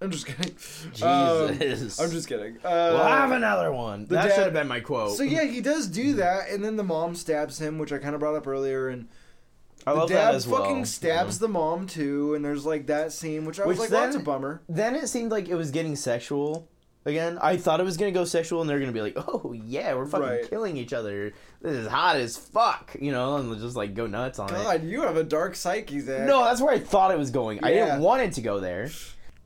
I'm 0.00 0.10
just 0.10 0.26
kidding. 0.26 0.54
Um, 1.02 1.58
Jesus. 1.58 2.00
I'm 2.00 2.10
just 2.10 2.28
kidding. 2.28 2.56
Uh, 2.58 2.92
We'll 2.94 3.04
have 3.06 3.30
another 3.32 3.72
one. 3.72 4.06
That 4.06 4.24
dad- 4.28 4.34
should 4.34 4.44
have 4.44 4.52
been 4.52 4.68
my 4.68 4.80
quote. 4.80 5.16
So 5.16 5.22
yeah, 5.22 5.44
he 5.44 5.60
does 5.60 5.86
do 5.86 6.14
that, 6.14 6.48
and 6.50 6.64
then 6.64 6.76
the 6.76 6.84
mom 6.84 7.14
stabs 7.14 7.60
him, 7.60 7.78
which 7.78 7.92
I 7.92 7.98
kind 7.98 8.14
of 8.14 8.20
brought 8.20 8.34
up 8.36 8.46
earlier, 8.46 8.88
and 8.88 9.08
I 9.86 9.92
the 9.94 9.98
love 10.00 10.08
dad 10.08 10.16
that 10.28 10.34
as 10.34 10.46
well. 10.46 10.62
fucking 10.64 10.84
stabs 10.84 11.38
the 11.38 11.48
mom 11.48 11.86
too, 11.86 12.34
and 12.34 12.44
there's 12.44 12.66
like 12.66 12.86
that 12.88 13.12
scene, 13.12 13.44
which 13.44 13.58
I 13.60 13.64
was 13.66 13.78
Which 13.78 13.90
like, 13.90 13.90
well, 13.90 14.00
that's 14.02 14.14
a 14.16 14.18
then- 14.18 14.24
bummer. 14.24 14.62
Then 14.68 14.94
it 14.94 15.08
seemed 15.08 15.30
like 15.30 15.48
it 15.48 15.54
was 15.54 15.70
getting 15.70 15.96
sexual 15.96 16.68
again. 17.06 17.38
I 17.40 17.56
thought 17.56 17.80
it 17.80 17.84
was 17.84 17.96
gonna 17.96 18.10
go 18.12 18.24
sexual, 18.24 18.60
and 18.60 18.68
they're 18.68 18.80
gonna 18.80 18.92
be 18.92 19.00
like, 19.00 19.16
"Oh 19.16 19.52
yeah, 19.52 19.94
we're 19.94 20.04
fucking 20.06 20.26
Right. 20.26 20.50
killing 20.50 20.76
each 20.76 20.92
other. 20.92 21.32
This 21.62 21.72
is 21.76 21.86
hot 21.88 22.16
as 22.16 22.36
fuck," 22.36 22.96
you 23.00 23.12
know, 23.12 23.36
and 23.36 23.58
just 23.60 23.76
like 23.76 23.94
go 23.94 24.06
nuts 24.06 24.38
on 24.38 24.50
it. 24.50 24.62
God, 24.62 24.84
you 24.84 25.02
have 25.02 25.16
a 25.16 25.24
dark 25.24 25.54
psyche, 25.56 26.00
Zach. 26.00 26.26
No, 26.26 26.44
that's 26.44 26.60
where 26.60 26.74
I 26.74 26.78
thought 26.78 27.10
it 27.10 27.18
was 27.18 27.30
going. 27.30 27.60
I 27.64 27.72
Yeah. 27.72 27.84
didn't 27.86 28.00
want 28.02 28.22
it 28.22 28.32
to 28.34 28.40
go 28.42 28.60
there, 28.60 28.90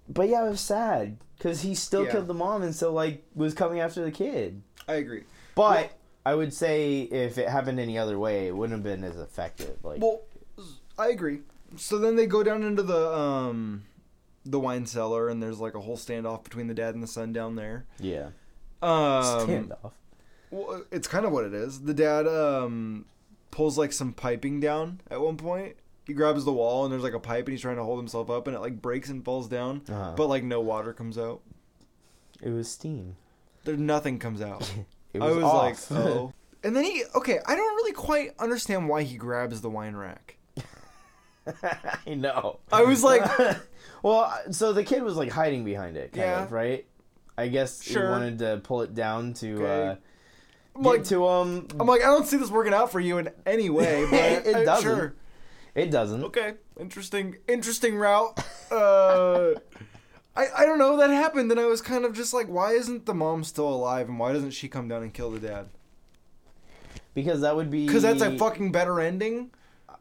but 0.09 0.29
yeah, 0.29 0.45
it 0.45 0.51
was 0.51 0.61
sad 0.61 1.19
because 1.39 1.61
he 1.61 1.75
still 1.77 2.05
Yeah. 2.05 2.13
killed 2.13 2.27
the 2.27 2.35
mom 2.35 2.63
and 2.63 2.75
still 2.75 2.93
like 2.93 3.23
was 3.35 3.55
coming 3.55 3.79
after 3.81 4.03
the 4.05 4.11
kid. 4.11 4.63
I 4.89 4.95
agree. 4.95 5.23
But 5.55 5.93
I 6.25 6.35
would 6.35 6.55
say 6.55 7.01
if 7.03 7.37
it 7.39 7.49
happened 7.49 7.81
any 7.81 7.99
other 7.99 8.19
way, 8.19 8.47
it 8.47 8.57
wouldn't 8.57 8.77
have 8.79 8.85
been 8.85 9.03
as 9.05 9.17
effective. 9.19 9.77
Like, 9.83 10.01
Well, 10.01 10.21
I 10.99 11.09
agree. 11.09 11.41
So 11.77 11.99
then 11.99 12.17
they 12.17 12.27
go 12.27 12.43
down 12.43 12.63
into 12.63 12.83
the 12.83 13.11
um 13.13 13.85
the 14.45 14.59
wine 14.61 14.87
cellar, 14.87 15.29
and 15.29 15.43
there's 15.43 15.59
like 15.61 15.75
a 15.75 15.81
whole 15.81 15.97
standoff 15.97 16.45
between 16.45 16.67
the 16.67 16.75
dad 16.75 16.95
and 16.95 17.03
the 17.03 17.07
son 17.09 17.33
down 17.33 17.55
there. 17.57 17.87
yeah, 17.99 18.31
Um, 18.83 19.49
standoff. 19.49 19.93
Well, 20.51 20.85
it's 20.91 21.09
kind 21.09 21.25
of 21.25 21.33
what 21.33 21.45
it 21.45 21.55
is. 21.55 21.81
The 21.83 21.95
dad 21.95 22.27
um 22.27 23.07
pulls 23.51 23.77
like 23.79 23.93
some 23.93 24.13
piping 24.13 24.61
down 24.61 25.01
at 25.11 25.21
one 25.21 25.37
point. 25.37 25.77
He 26.07 26.13
grabs 26.15 26.45
the 26.45 26.53
wall 26.53 26.85
and 26.85 26.93
there's 26.93 27.03
like 27.05 27.15
a 27.15 27.21
pipe 27.21 27.47
and 27.47 27.53
he's 27.53 27.61
trying 27.63 27.77
to 27.77 27.85
hold 27.85 27.99
himself 27.99 28.29
up 28.29 28.47
and 28.49 28.57
it 28.57 28.61
like 28.61 28.83
breaks 28.83 29.09
and 29.09 29.25
falls 29.25 29.47
down, 29.49 29.83
Uh-huh. 29.89 30.15
but 30.17 30.29
like 30.29 30.43
no 30.45 30.61
water 30.61 30.93
comes 30.93 31.17
out. 31.17 31.41
It 32.43 32.51
was 32.51 32.69
steam. 32.69 33.17
There 33.65 33.77
nothing 33.77 34.19
comes 34.19 34.41
out. 34.43 34.71
It 35.13 35.23
I 35.23 35.27
was, 35.27 35.37
was 35.37 35.45
off. 35.45 35.91
like, 35.91 36.01
oh. 36.01 36.33
And 36.65 36.77
then 36.77 36.85
he 36.85 37.03
okay, 37.17 37.41
I 37.45 37.57
don't 37.57 37.75
really 37.77 37.93
quite 37.93 38.31
understand 38.39 38.89
why 38.89 39.03
he 39.03 39.17
grabs 39.17 39.61
the 39.61 39.69
wine 39.71 39.97
rack. 39.97 40.37
I 42.07 42.15
know. 42.15 42.61
I 42.73 42.83
was 42.85 43.03
like, 43.03 43.23
well, 44.05 44.33
so 44.53 44.73
the 44.73 44.85
kid 44.85 45.03
was 45.03 45.17
like 45.17 45.31
hiding 45.31 45.65
behind 45.65 45.97
it, 45.97 46.13
kind 46.13 46.23
Yeah. 46.27 46.43
of, 46.45 46.53
right? 46.53 46.87
I 47.37 47.49
guess 47.49 47.83
Sure. 47.83 48.03
he 48.05 48.09
wanted 48.11 48.39
to 48.41 48.61
pull 48.63 48.83
it 48.83 48.95
down 48.95 49.35
to 49.35 49.55
Okay. 49.65 49.89
uh, 49.89 49.95
I'm 50.77 50.83
like, 50.83 51.05
to 51.05 51.27
him. 51.27 51.67
I'm 51.81 51.87
like, 51.87 52.03
I 52.03 52.07
don't 52.07 52.27
see 52.27 52.37
this 52.37 52.51
working 52.51 52.73
out 52.73 52.93
for 52.93 53.01
you 53.01 53.19
in 53.19 53.31
any 53.45 53.69
way. 53.69 54.07
But 54.11 54.47
It 54.47 54.55
uh, 54.55 54.65
doesn't. 54.65 54.85
Sure. 54.97 55.15
it 55.75 55.91
doesn't. 55.91 56.23
Okay, 56.25 56.55
interesting, 56.79 57.37
interesting 57.49 57.97
route. 57.97 58.39
Uh, 58.71 59.55
I 60.35 60.47
I 60.59 60.65
don't 60.65 60.79
know 60.79 60.97
that 60.97 61.11
happened, 61.11 61.51
and 61.51 61.61
I 61.61 61.67
was 61.67 61.83
kind 61.83 62.05
of 62.05 62.15
just 62.15 62.33
like, 62.33 62.47
why 62.49 62.73
isn't 62.73 63.07
the 63.07 63.15
mom 63.15 63.45
still 63.45 63.69
alive, 63.69 64.09
and 64.09 64.19
why 64.19 64.33
doesn't 64.33 64.53
she 64.53 64.69
come 64.69 64.89
down 64.89 65.03
and 65.03 65.13
kill 65.13 65.31
the 65.31 65.41
dad? 65.41 65.69
Because 67.15 67.43
that 67.43 67.57
would 67.57 67.71
be 67.71 67.87
Because 67.87 68.03
that's 68.03 68.23
a 68.23 68.39
fucking 68.39 68.73
better 68.73 69.01
ending. 69.01 69.51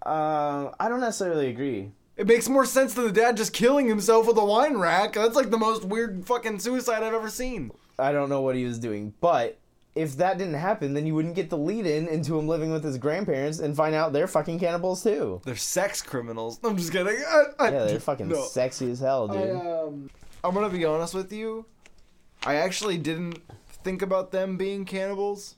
Uh, 0.06 0.72
I 0.80 0.90
don't 0.90 1.02
necessarily 1.02 1.50
agree. 1.50 1.92
It 2.18 2.28
makes 2.28 2.48
more 2.48 2.66
sense 2.66 2.94
than 2.94 3.06
the 3.06 3.12
dad 3.12 3.38
just 3.38 3.54
killing 3.54 3.88
himself 3.88 4.28
with 4.28 4.38
a 4.38 4.46
wine 4.46 4.78
rack. 4.78 5.14
That's 5.14 5.36
like 5.36 5.50
the 5.50 5.58
most 5.58 5.86
weird 5.86 6.26
fucking 6.26 6.60
suicide 6.60 7.04
I've 7.04 7.14
ever 7.14 7.30
seen. 7.30 7.72
I 8.00 8.12
don't 8.12 8.30
know 8.30 8.42
what 8.42 8.56
he 8.56 8.64
was 8.64 8.80
doing, 8.80 9.14
but 9.22 9.60
if 9.96 10.18
that 10.18 10.38
didn't 10.38 10.56
happen, 10.56 10.94
then 10.94 11.06
you 11.06 11.14
wouldn't 11.14 11.36
get 11.36 11.50
the 11.50 11.58
lead 11.58 11.86
in 11.86 12.08
into 12.08 12.38
him 12.38 12.48
living 12.48 12.72
with 12.72 12.84
his 12.84 12.98
grandparents 12.98 13.60
and 13.60 13.76
find 13.76 13.94
out 13.94 14.14
they're 14.14 14.28
fucking 14.28 14.60
cannibals 14.60 15.04
too. 15.04 15.42
They're 15.44 15.56
sex 15.56 16.02
criminals. 16.02 16.60
I'm 16.64 16.78
just 16.78 16.92
kidding. 16.92 17.22
I, 17.28 17.44
I, 17.60 17.72
Yeah, 17.72 17.84
they're 17.86 18.00
fucking 18.00 18.30
no. 18.30 18.46
sexy 18.46 18.92
as 18.92 19.00
hell, 19.00 19.28
dude. 19.28 19.38
I, 19.38 19.82
um, 19.82 20.10
I'm 20.44 20.54
gonna 20.54 20.70
be 20.70 20.86
honest 20.86 21.14
with 21.14 21.32
you. 21.32 21.66
I 22.44 22.56
actually 22.56 22.98
didn't 22.98 23.40
think 23.84 24.02
about 24.02 24.32
them 24.32 24.58
being 24.58 24.86
cannibals 24.86 25.56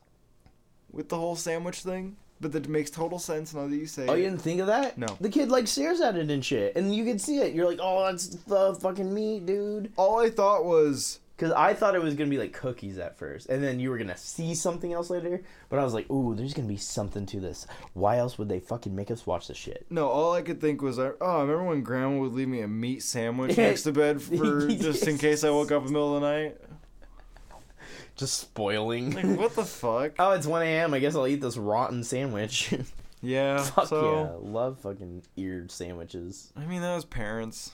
with 0.91 1.09
the 1.09 1.17
whole 1.17 1.36
sandwich 1.36 1.81
thing, 1.81 2.17
but 2.41 2.51
that 2.51 2.67
makes 2.67 2.89
total 2.89 3.19
sense 3.19 3.53
now 3.53 3.67
that 3.67 3.75
you 3.75 3.86
say. 3.86 4.07
Oh, 4.07 4.13
it. 4.13 4.17
you 4.17 4.23
didn't 4.25 4.41
think 4.41 4.59
of 4.59 4.67
that? 4.67 4.97
No. 4.97 5.07
The 5.21 5.29
kid 5.29 5.49
like 5.49 5.67
stares 5.67 6.01
at 6.01 6.15
it 6.17 6.29
and 6.29 6.43
shit, 6.43 6.75
and 6.75 6.93
you 6.93 7.05
can 7.05 7.17
see 7.19 7.38
it. 7.38 7.53
You're 7.53 7.67
like, 7.67 7.79
oh, 7.81 8.05
that's 8.05 8.27
the 8.27 8.75
fucking 8.75 9.13
meat, 9.13 9.45
dude. 9.45 9.91
All 9.95 10.19
I 10.19 10.29
thought 10.29 10.65
was, 10.65 11.19
Because 11.36 11.51
I 11.51 11.73
thought 11.73 11.95
it 11.95 12.01
was 12.01 12.13
gonna 12.13 12.29
be 12.29 12.38
like 12.38 12.53
cookies 12.53 12.97
at 12.99 13.17
first, 13.17 13.49
and 13.49 13.63
then 13.63 13.79
you 13.79 13.89
were 13.89 13.97
gonna 13.97 14.15
see 14.17 14.53
something 14.53 14.93
else 14.93 15.09
later. 15.09 15.41
But 15.69 15.79
I 15.79 15.84
was 15.84 15.93
like, 15.93 16.09
ooh, 16.11 16.36
there's 16.36 16.53
gonna 16.53 16.67
be 16.67 16.77
something 16.77 17.25
to 17.27 17.39
this. 17.39 17.65
Why 17.93 18.17
else 18.17 18.38
would 18.38 18.49
they 18.49 18.59
fucking 18.59 18.95
make 18.95 19.09
us 19.09 19.25
watch 19.25 19.47
this 19.47 19.57
shit? 19.57 19.86
no. 19.89 20.07
All 20.07 20.34
I 20.34 20.41
could 20.43 20.61
think 20.61 20.81
was, 20.81 20.99
uh, 20.99 21.13
oh, 21.19 21.38
I 21.38 21.41
remember 21.41 21.63
when 21.63 21.81
Grandma 21.81 22.19
would 22.19 22.34
leave 22.34 22.47
me 22.47 22.61
a 22.61 22.67
meat 22.67 23.01
sandwich 23.01 23.57
next 23.57 23.81
to 23.84 23.91
bed 23.91 24.21
for 24.21 24.67
just 24.69 25.07
in 25.07 25.17
case 25.17 25.43
I 25.43 25.49
woke 25.49 25.71
up 25.71 25.81
in 25.81 25.88
the 25.88 25.93
middle 25.93 26.15
of 26.15 26.21
the 26.21 26.29
night. 26.31 26.57
Just 28.15 28.39
spoiling. 28.39 29.11
Like, 29.11 29.25
what 29.39 29.55
the 29.55 29.65
fuck? 29.65 30.11
oh, 30.19 30.31
it's 30.34 30.45
1 30.45 30.61
a.m. 30.61 30.93
I 30.93 30.99
guess 30.99 31.15
I'll 31.15 31.25
eat 31.25 31.41
this 31.41 31.57
rotten 31.57 32.03
sandwich. 32.03 32.73
Yeah. 33.25 33.59
Fuck 33.63 33.88
so, 33.88 34.39
yeah, 34.43 34.51
love 34.51 34.79
fucking 34.81 35.23
eared 35.38 35.71
sandwiches. 35.71 36.51
I 36.57 36.65
mean, 36.65 36.81
that 36.81 36.93
was 36.93 37.05
parents. 37.05 37.71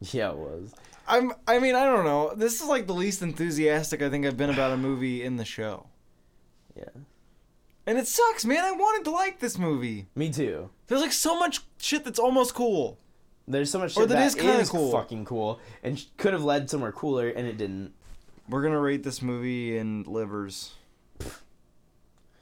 Yeah, 0.00 0.30
it 0.30 0.38
was. 0.38 0.74
I'm. 1.08 1.32
I 1.46 1.58
mean, 1.58 1.74
I 1.74 1.84
don't 1.84 2.04
know. 2.04 2.32
This 2.36 2.60
is 2.60 2.68
like 2.68 2.86
the 2.86 2.94
least 2.94 3.22
enthusiastic 3.22 4.02
I 4.02 4.10
think 4.10 4.26
I've 4.26 4.36
been 4.36 4.50
about 4.50 4.72
a 4.72 4.76
movie 4.76 5.22
in 5.24 5.36
the 5.36 5.44
show, 5.44 5.86
Yeah, 6.76 6.84
and 7.86 7.98
it 7.98 8.06
sucks, 8.06 8.44
man. 8.44 8.64
I 8.64 8.72
wanted 8.72 9.04
to 9.04 9.10
like 9.10 9.40
this 9.40 9.58
movie. 9.58 10.06
me 10.14 10.30
too. 10.32 10.70
There's 10.86 11.00
like 11.00 11.12
so 11.12 11.38
much 11.38 11.60
shit 11.78 12.04
that's 12.04 12.18
almost 12.18 12.54
cool. 12.54 12.98
There's 13.46 13.70
so 13.70 13.78
much 13.78 13.96
Or 13.96 14.00
shit 14.02 14.08
that 14.10 14.14
that 14.16 14.26
is 14.26 14.34
kinda 14.34 14.58
is 14.60 14.68
cool. 14.70 14.92
fucking 14.92 15.24
cool, 15.24 15.58
and 15.82 16.04
could 16.18 16.34
have 16.34 16.44
led 16.44 16.68
somewhere 16.68 16.92
cooler, 16.92 17.28
and 17.28 17.46
it 17.46 17.56
didn't. 17.56 17.92
We're 18.48 18.62
gonna 18.62 18.80
rate 18.80 19.02
this 19.02 19.20
movie 19.22 19.76
in 19.78 20.04
livers. 20.04 20.72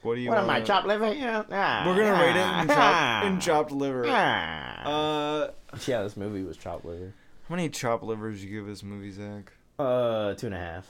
What 0.03 0.15
do 0.15 0.21
you? 0.21 0.29
What 0.29 0.37
am 0.37 0.45
I, 0.49 0.53
wanna- 0.55 0.65
chopped 0.65 0.87
liver? 0.87 1.13
Yeah. 1.13 1.43
Ah, 1.51 1.83
We're 1.85 1.95
gonna 1.95 2.21
rate 2.21 2.35
it 2.35 2.61
in, 2.61 2.67
chop, 2.67 2.77
ah, 2.77 3.25
in 3.25 3.39
chopped 3.39 3.71
liver. 3.71 4.05
ah. 4.07 4.83
Uh, 4.85 5.51
yeah, 5.85 6.03
this 6.03 6.15
movie 6.15 6.43
was 6.43 6.55
chopped 6.57 6.85
liver. 6.85 7.13
How 7.47 7.55
many 7.55 7.69
chop 7.69 8.03
livers 8.03 8.43
you 8.43 8.49
give 8.49 8.67
this 8.67 8.83
movie, 8.83 9.11
Zach? 9.11 9.53
Uh, 9.79 10.33
two 10.33 10.47
and 10.47 10.55
a 10.55 10.83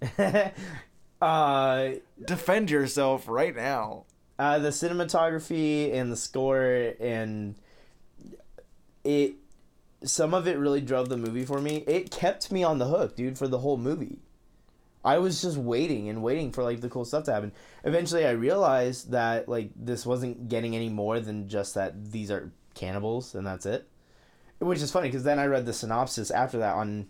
half. 0.00 0.52
uh, 1.22 1.90
Defend 2.24 2.70
yourself 2.70 3.28
right 3.28 3.54
now. 3.54 4.04
uh, 4.38 4.58
the 4.58 4.68
cinematography 4.70 5.92
and 5.92 6.10
the 6.12 6.16
score 6.16 6.94
and 7.00 7.56
it, 9.04 9.34
some 10.04 10.32
of 10.32 10.46
it 10.46 10.58
really 10.58 10.80
drove 10.80 11.08
the 11.08 11.16
movie 11.16 11.44
for 11.44 11.60
me. 11.60 11.84
It 11.86 12.10
kept 12.10 12.52
me 12.52 12.62
on 12.62 12.78
the 12.78 12.86
hook, 12.86 13.16
dude, 13.16 13.36
for 13.36 13.48
the 13.48 13.58
whole 13.58 13.76
movie. 13.76 14.20
I 15.04 15.18
was 15.18 15.42
just 15.42 15.56
waiting 15.56 16.08
and 16.08 16.22
waiting 16.22 16.52
for 16.52 16.62
like 16.62 16.80
the 16.80 16.88
cool 16.88 17.04
stuff 17.04 17.24
to 17.24 17.32
happen. 17.32 17.52
Eventually, 17.84 18.26
I 18.26 18.30
realized 18.30 19.10
that 19.10 19.48
like 19.48 19.70
this 19.76 20.04
wasn't 20.06 20.48
getting 20.48 20.74
any 20.76 20.88
more 20.88 21.20
than 21.20 21.48
just 21.48 21.74
that 21.74 22.12
these 22.12 22.30
are 22.30 22.52
cannibals 22.74 23.34
and 23.34 23.46
that's 23.46 23.66
it. 23.66 23.88
Which 24.58 24.82
is 24.82 24.90
funny 24.90 25.08
because 25.08 25.24
then 25.24 25.38
I 25.38 25.46
read 25.46 25.66
the 25.66 25.72
synopsis 25.72 26.30
after 26.30 26.58
that 26.58 26.74
on 26.74 27.06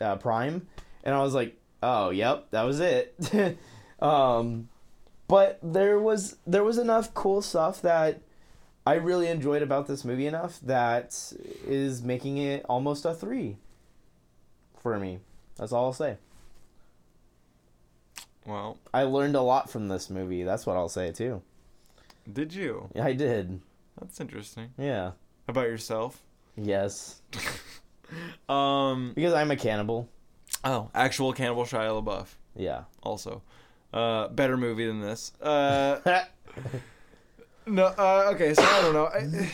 uh, 0.00 0.16
Prime, 0.16 0.66
and 1.04 1.14
I 1.14 1.22
was 1.22 1.34
like, 1.34 1.56
"Oh, 1.82 2.10
yep, 2.10 2.50
that 2.50 2.62
was 2.62 2.80
it." 2.80 3.14
um, 4.00 4.68
but 5.28 5.58
there 5.62 5.98
was 5.98 6.36
there 6.46 6.64
was 6.64 6.76
enough 6.76 7.14
cool 7.14 7.40
stuff 7.40 7.80
that 7.82 8.20
I 8.86 8.94
really 8.94 9.28
enjoyed 9.28 9.62
about 9.62 9.86
this 9.86 10.04
movie 10.04 10.26
enough 10.26 10.60
that 10.62 11.32
is 11.66 12.02
making 12.02 12.36
it 12.36 12.66
almost 12.68 13.04
a 13.04 13.14
three 13.14 13.56
for 14.78 14.98
me. 14.98 15.20
That's 15.56 15.72
all 15.72 15.86
I'll 15.86 15.92
say. 15.92 16.16
Well, 18.44 18.78
I 18.92 19.04
learned 19.04 19.36
a 19.36 19.42
lot 19.42 19.70
from 19.70 19.88
this 19.88 20.10
movie. 20.10 20.42
That's 20.42 20.66
what 20.66 20.76
I'll 20.76 20.88
say 20.88 21.12
too. 21.12 21.42
did 22.30 22.52
you? 22.52 22.90
Yeah, 22.94 23.04
I 23.04 23.12
did. 23.12 23.60
That's 24.00 24.20
interesting. 24.20 24.70
Yeah. 24.76 25.12
About 25.46 25.68
yourself? 25.68 26.22
Yes. 26.56 27.20
Um. 28.46 29.12
Because 29.14 29.32
I'm 29.32 29.50
a 29.50 29.56
cannibal. 29.56 30.06
Oh, 30.64 30.90
actual 30.94 31.32
Cannibal 31.32 31.64
Shia 31.64 32.02
LaBeouf. 32.04 32.26
Yeah. 32.54 32.84
Also, 33.02 33.42
uh, 33.92 34.28
better 34.28 34.56
movie 34.56 34.86
than 34.86 35.00
this. 35.00 35.32
Uh, 35.40 35.98
no. 37.66 37.86
Uh, 37.86 38.30
okay, 38.34 38.52
so 38.54 38.62
I 38.62 38.82
don't 38.82 38.92
know. 38.92 39.06
I, 39.06 39.50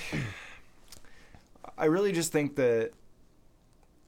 I 1.78 1.84
really 1.84 2.12
just 2.12 2.32
think 2.32 2.56
that 2.56 2.90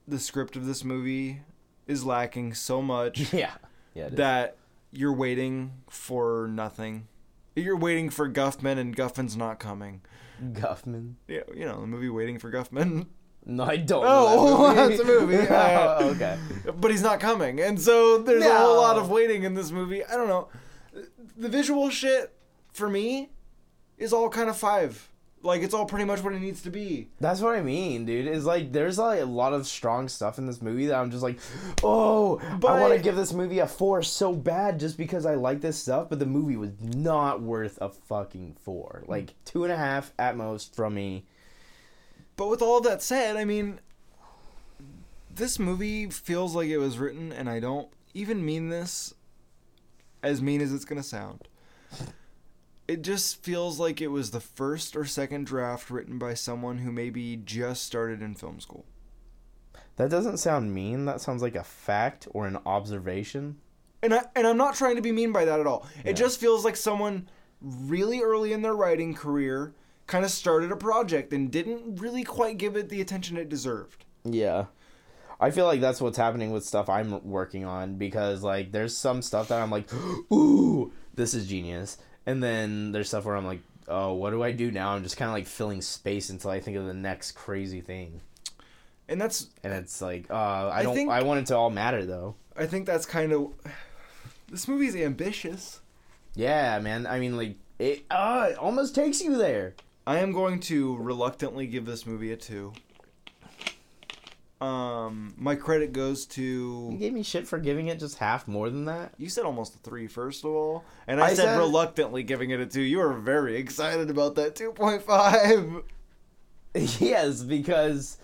the 0.07 0.19
script 0.19 0.55
of 0.57 0.65
this 0.65 0.83
movie 0.83 1.41
is 1.87 2.03
lacking 2.03 2.53
so 2.53 2.81
much 2.81 3.31
yeah. 3.33 3.51
Yeah. 3.93 4.07
it 4.07 4.13
is. 4.13 4.17
that 4.17 4.57
you're 4.91 5.13
waiting 5.13 5.71
for 5.89 6.49
nothing. 6.51 7.07
You're 7.55 7.77
waiting 7.77 8.09
for 8.09 8.29
Guffman, 8.29 8.77
and 8.77 8.95
Guffman's 8.95 9.35
not 9.35 9.59
coming. 9.59 10.01
Guffman. 10.41 11.15
Yeah, 11.27 11.41
you 11.53 11.65
know 11.65 11.81
the 11.81 11.87
movie 11.87 12.09
Waiting 12.09 12.39
for 12.39 12.51
Guffman. 12.51 13.07
No, 13.45 13.63
I 13.63 13.77
don't. 13.77 14.03
Oh, 14.05 14.35
know 14.35 14.73
that 14.73 14.89
that's 14.89 15.01
a 15.01 15.05
movie. 15.05 15.37
Uh, 15.37 15.47
oh, 15.99 16.09
okay. 16.11 16.37
but 16.79 16.91
he's 16.91 17.01
not 17.01 17.19
coming, 17.19 17.59
and 17.59 17.79
so 17.79 18.19
there's 18.19 18.45
a 18.45 18.57
whole 18.57 18.77
lot 18.77 18.97
of 18.97 19.09
waiting 19.09 19.43
in 19.43 19.55
this 19.55 19.71
movie. 19.71 20.03
I 20.05 20.15
don't 20.15 20.27
know. 20.27 20.47
The 21.37 21.49
visual 21.49 21.89
shit 21.89 22.33
for 22.71 22.89
me 22.89 23.29
is 23.97 24.13
all 24.13 24.29
kind 24.29 24.49
of 24.49 24.57
five. 24.57 25.10
Like 25.43 25.61
it's 25.63 25.73
all 25.73 25.85
pretty 25.85 26.05
much 26.05 26.23
what 26.23 26.33
it 26.33 26.39
needs 26.39 26.61
to 26.63 26.69
be. 26.69 27.09
That's 27.19 27.41
what 27.41 27.55
I 27.55 27.61
mean, 27.61 28.05
dude. 28.05 28.27
Is 28.27 28.45
like 28.45 28.71
there's 28.71 28.97
like 28.99 29.21
a 29.21 29.25
lot 29.25 29.53
of 29.53 29.65
strong 29.65 30.07
stuff 30.07 30.37
in 30.37 30.45
this 30.45 30.61
movie 30.61 30.87
that 30.87 30.95
I'm 30.95 31.09
just 31.09 31.23
like, 31.23 31.39
oh, 31.83 32.39
But 32.59 32.71
I 32.71 32.81
want 32.81 32.93
to 32.93 32.99
give 32.99 33.15
this 33.15 33.33
movie 33.33 33.59
a 33.59 33.67
four 33.67 34.03
so 34.03 34.33
bad 34.33 34.79
just 34.79 34.97
because 34.97 35.25
I 35.25 35.35
like 35.35 35.61
this 35.61 35.77
stuff, 35.77 36.09
but 36.09 36.19
the 36.19 36.25
movie 36.25 36.57
was 36.57 36.71
not 36.79 37.41
worth 37.41 37.79
a 37.81 37.89
fucking 37.89 38.57
four. 38.61 39.01
Hmm. 39.05 39.11
Like 39.11 39.33
two 39.45 39.63
and 39.63 39.73
a 39.73 39.77
half 39.77 40.13
at 40.19 40.37
most 40.37 40.75
from 40.75 40.93
me. 40.93 41.25
But 42.35 42.47
with 42.47 42.61
all 42.61 42.81
that 42.81 43.01
said, 43.01 43.35
I 43.35 43.45
mean, 43.45 43.79
this 45.33 45.59
movie 45.59 46.09
feels 46.09 46.55
like 46.55 46.69
it 46.69 46.77
was 46.77 46.97
written, 46.97 47.31
and 47.31 47.49
I 47.49 47.59
don't 47.59 47.87
even 48.13 48.45
mean 48.45 48.69
this 48.69 49.13
as 50.23 50.41
mean 50.41 50.61
as 50.61 50.73
it's 50.73 50.85
gonna 50.85 51.03
sound. 51.03 51.47
It 52.87 53.03
just 53.03 53.43
feels 53.43 53.79
like 53.79 54.01
it 54.01 54.07
was 54.07 54.31
the 54.31 54.39
first 54.39 54.95
or 54.95 55.05
second 55.05 55.45
draft 55.45 55.89
written 55.89 56.17
by 56.17 56.33
someone 56.33 56.79
who 56.79 56.91
maybe 56.91 57.37
just 57.37 57.83
started 57.83 58.21
in 58.21 58.35
film 58.35 58.59
school. 58.59 58.85
That 59.95 60.09
doesn't 60.09 60.37
sound 60.37 60.73
mean. 60.73 61.05
That 61.05 61.21
sounds 61.21 61.41
like 61.41 61.55
a 61.55 61.63
fact 61.63 62.27
or 62.31 62.47
an 62.47 62.57
observation. 62.65 63.57
And 64.03 64.13
I 64.13 64.23
and 64.35 64.47
I'm 64.47 64.57
not 64.57 64.75
trying 64.75 64.95
to 64.95 65.01
be 65.01 65.11
mean 65.11 65.31
by 65.31 65.45
that 65.45 65.59
at 65.59 65.67
all. 65.67 65.87
Yeah. 65.97 66.11
It 66.11 66.15
just 66.15 66.39
feels 66.39 66.65
like 66.65 66.75
someone 66.75 67.29
really 67.61 68.21
early 68.21 68.53
in 68.53 68.61
their 68.61 68.73
writing 68.73 69.13
career 69.13 69.75
kind 70.07 70.25
of 70.25 70.31
started 70.31 70.71
a 70.71 70.75
project 70.75 71.31
and 71.33 71.51
didn't 71.51 72.01
really 72.01 72.23
quite 72.23 72.57
give 72.57 72.75
it 72.75 72.89
the 72.89 72.99
attention 72.99 73.37
it 73.37 73.47
deserved. 73.47 74.05
Yeah. 74.23 74.65
I 75.39 75.49
feel 75.49 75.65
like 75.65 75.81
that's 75.81 76.01
what's 76.01 76.17
happening 76.17 76.51
with 76.51 76.65
stuff 76.65 76.89
I'm 76.89 77.23
working 77.23 77.65
on 77.65 77.95
because 77.95 78.43
like 78.43 78.71
there's 78.71 78.95
some 78.95 79.21
stuff 79.21 79.47
that 79.47 79.61
I'm 79.61 79.71
like, 79.71 79.91
ooh, 80.33 80.91
this 81.13 81.33
is 81.33 81.47
genius. 81.47 81.97
And 82.31 82.41
then 82.41 82.93
there's 82.93 83.09
stuff 83.09 83.25
where 83.25 83.35
I'm 83.35 83.45
like, 83.45 83.59
oh, 83.89 84.13
what 84.13 84.29
do 84.29 84.41
I 84.41 84.53
do 84.53 84.71
now? 84.71 84.91
I'm 84.91 85.03
just 85.03 85.17
kind 85.17 85.27
of 85.27 85.33
like 85.33 85.47
filling 85.47 85.81
space 85.81 86.29
until 86.29 86.49
I 86.49 86.61
think 86.61 86.77
of 86.77 86.85
the 86.85 86.93
next 86.93 87.33
crazy 87.33 87.81
thing. 87.81 88.21
And 89.09 89.19
that's 89.19 89.47
And 89.65 89.73
it's 89.73 90.01
like, 90.01 90.31
uh, 90.31 90.33
I, 90.33 90.79
I 90.79 90.83
don't 90.83 90.95
think- 90.95 91.11
I 91.11 91.23
want 91.23 91.41
it 91.41 91.47
to 91.47 91.57
all 91.57 91.69
matter 91.69 92.05
though. 92.05 92.35
I 92.55 92.67
think 92.67 92.85
that's 92.85 93.05
kind 93.05 93.33
of 93.33 93.51
this 94.49 94.65
movie's 94.67 94.95
ambitious. 94.95 95.81
Yeah, 96.35 96.79
man. 96.79 97.05
I 97.05 97.19
mean 97.19 97.35
like 97.35 97.55
it 97.79 98.05
uh 98.09 98.49
it 98.51 98.57
almost 98.57 98.95
takes 98.95 99.21
you 99.21 99.35
there. 99.37 99.75
I 100.07 100.19
am 100.19 100.31
going 100.31 100.61
to 100.61 100.95
reluctantly 100.97 101.67
give 101.67 101.85
this 101.85 102.05
movie 102.05 102.31
a 102.31 102.37
2. 102.37 102.71
Um 104.61 105.33
my 105.37 105.55
credit 105.55 105.91
goes 105.91 106.25
to. 106.27 106.89
You 106.91 106.97
gave 106.97 107.13
me 107.13 107.23
shit 107.23 107.47
for 107.47 107.57
giving 107.57 107.87
it 107.87 107.99
just 107.99 108.19
half 108.19 108.47
more 108.47 108.69
than 108.69 108.85
that. 108.85 109.13
you 109.17 109.27
said 109.27 109.43
almost 109.43 109.75
a 109.75 109.79
three, 109.79 110.05
first 110.07 110.45
of 110.45 110.51
all, 110.51 110.85
and 111.07 111.19
I, 111.19 111.25
I 111.25 111.29
said, 111.29 111.45
said- 111.45 111.57
reluctantly 111.57 112.21
giving 112.23 112.51
it 112.51 112.59
a 112.59 112.67
two. 112.67 112.81
You 112.81 112.99
were 112.99 113.13
very 113.13 113.57
excited 113.57 114.09
about 114.11 114.35
that 114.35 114.55
two 114.55 114.71
point 114.71 115.01
five. 115.01 115.81
yes, 116.75 117.41
because 117.41 118.17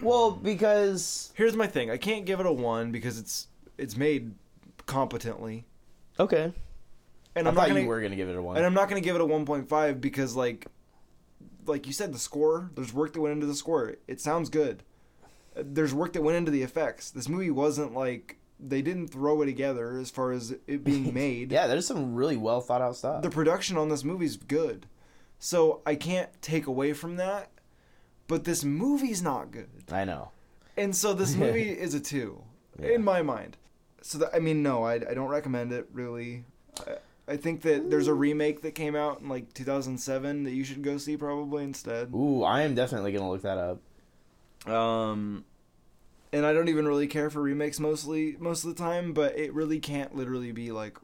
well, 0.00 0.30
because 0.30 1.32
Here's 1.34 1.56
my 1.56 1.66
thing. 1.66 1.90
I 1.90 1.96
can't 1.96 2.24
give 2.26 2.38
it 2.38 2.46
a 2.46 2.52
one 2.52 2.92
because 2.92 3.18
it's 3.18 3.48
it's 3.76 3.96
made 3.96 4.34
competently, 4.86 5.64
okay. 6.20 6.52
and 7.34 7.46
I 7.46 7.50
I'm 7.50 7.54
thought 7.56 7.62
not 7.62 7.68
gonna 7.70 7.80
you 7.80 7.88
were 7.88 8.00
gonna 8.00 8.14
give 8.16 8.28
it 8.28 8.36
a 8.36 8.42
one. 8.42 8.56
and 8.56 8.64
I'm 8.64 8.72
not 8.74 8.88
gonna 8.88 9.00
give 9.00 9.16
it 9.16 9.20
a 9.20 9.26
one 9.26 9.44
point 9.44 9.68
five 9.68 10.00
because 10.00 10.36
like 10.36 10.68
like 11.66 11.88
you 11.88 11.92
said, 11.92 12.12
the 12.14 12.18
score. 12.20 12.70
There's 12.76 12.92
work 12.92 13.12
that 13.14 13.20
went 13.20 13.32
into 13.32 13.46
the 13.46 13.54
score. 13.56 13.96
It 14.06 14.20
sounds 14.20 14.48
good. 14.48 14.84
There's 15.56 15.94
work 15.94 16.12
that 16.12 16.22
went 16.22 16.36
into 16.36 16.50
the 16.50 16.62
effects. 16.62 17.10
This 17.10 17.28
movie 17.28 17.50
wasn't 17.50 17.94
like 17.94 18.38
they 18.58 18.82
didn't 18.82 19.08
throw 19.08 19.42
it 19.42 19.46
together 19.46 19.98
as 19.98 20.10
far 20.10 20.32
as 20.32 20.54
it 20.66 20.84
being 20.84 21.12
made. 21.14 21.52
Yeah, 21.52 21.66
there's 21.66 21.86
some 21.86 22.14
really 22.14 22.36
well 22.36 22.60
thought 22.60 22.82
out 22.82 22.96
stuff. 22.96 23.22
The 23.22 23.30
production 23.30 23.76
on 23.76 23.88
this 23.88 24.04
movie's 24.04 24.36
good. 24.36 24.86
So 25.38 25.82
I 25.84 25.94
can't 25.94 26.30
take 26.40 26.66
away 26.66 26.92
from 26.92 27.16
that. 27.16 27.50
But 28.28 28.44
this 28.44 28.64
movie's 28.64 29.22
not 29.22 29.52
good. 29.52 29.68
I 29.92 30.04
know. 30.04 30.30
And 30.76 30.94
so 30.94 31.14
this 31.14 31.34
movie 31.36 31.70
is 31.70 31.94
a 31.94 32.00
2 32.00 32.42
Yeah. 32.80 32.88
in 32.90 33.04
my 33.04 33.22
mind. 33.22 33.56
So 34.02 34.18
that, 34.18 34.34
I 34.34 34.38
mean 34.38 34.62
no, 34.62 34.84
I, 34.84 34.94
I 34.94 35.14
don't 35.14 35.28
recommend 35.28 35.72
it 35.72 35.88
really. 35.92 36.44
I, 36.86 36.96
I 37.28 37.36
think 37.36 37.62
that 37.62 37.90
there's 37.90 38.08
a 38.08 38.12
mm. 38.12 38.18
remake 38.18 38.62
that 38.62 38.72
came 38.74 38.94
out 38.94 39.20
in 39.20 39.28
like 39.28 39.52
2007 39.54 40.44
that 40.44 40.52
you 40.52 40.64
should 40.64 40.82
go 40.82 40.96
see 40.96 41.16
probably 41.16 41.64
instead. 41.64 42.12
Ooh, 42.14 42.42
I 42.42 42.62
am 42.62 42.74
definitely 42.74 43.12
gonna 43.12 43.30
look 43.30 43.42
that 43.42 43.58
up. 43.58 43.80
Um, 44.66 45.44
and 46.32 46.44
I 46.44 46.52
don't 46.52 46.68
even 46.68 46.86
really 46.86 47.06
care 47.06 47.30
for 47.30 47.40
remakes 47.40 47.78
mostly 47.80 48.36
most 48.38 48.64
of 48.64 48.74
the 48.74 48.82
time, 48.82 49.12
but 49.12 49.38
it 49.38 49.54
really 49.54 49.78
can't 49.80 50.14
literally 50.14 50.52
be 50.52 50.72
like 50.72 50.98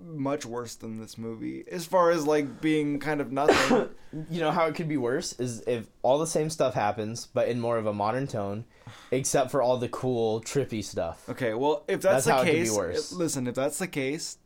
much 0.00 0.46
worse 0.46 0.76
than 0.76 0.98
this 0.98 1.18
movie 1.18 1.62
as 1.70 1.84
far 1.84 2.10
as 2.10 2.26
like 2.26 2.60
being 2.60 2.98
kind 2.98 3.20
of 3.20 3.32
nothing. 3.32 3.88
You 4.30 4.38
know 4.38 4.52
how 4.52 4.66
it 4.66 4.76
could 4.76 4.86
be 4.88 4.96
worse 4.96 5.32
is 5.40 5.64
if 5.66 5.88
all 6.02 6.20
the 6.20 6.26
same 6.28 6.48
stuff 6.48 6.74
happens, 6.74 7.26
but 7.34 7.48
in 7.48 7.60
more 7.60 7.78
of 7.78 7.86
a 7.86 7.92
modern 7.92 8.28
tone, 8.28 8.64
except 9.10 9.50
for 9.50 9.60
all 9.60 9.76
the 9.76 9.88
cool, 9.88 10.40
trippy 10.40 10.84
stuff. 10.84 11.28
okay, 11.28 11.52
well 11.52 11.82
if 11.88 12.00
that's, 12.00 12.24
That's 12.24 12.38
how 12.38 12.44
the 12.44 12.50
it 12.50 12.54
case, 12.54 12.70
worse. 12.72 13.10
listen, 13.12 13.48
if 13.48 13.56
that's 13.56 13.78
the 13.80 13.88
case, 13.88 14.38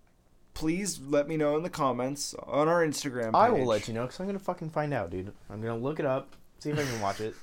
please 0.55 0.99
let 1.07 1.29
me 1.29 1.37
know 1.37 1.55
in 1.59 1.63
the 1.65 1.69
comments 1.69 2.35
on 2.47 2.67
our 2.67 2.83
Instagram. 2.83 3.27
Page. 3.27 3.35
I 3.35 3.51
will 3.51 3.67
let 3.67 3.89
you 3.89 3.93
know 3.95 4.05
because 4.07 4.19
I'm 4.21 4.27
gonna 4.27 4.39
fucking 4.39 4.71
find 4.71 4.95
out, 4.95 5.11
dude. 5.11 5.35
I'm 5.51 5.61
gonna 5.61 5.77
look 5.77 6.01
it 6.01 6.07
up, 6.07 6.35
see 6.61 6.71
if 6.71 6.79
I 6.79 6.85
can 6.91 7.01
watch 7.03 7.21
it. 7.21 7.35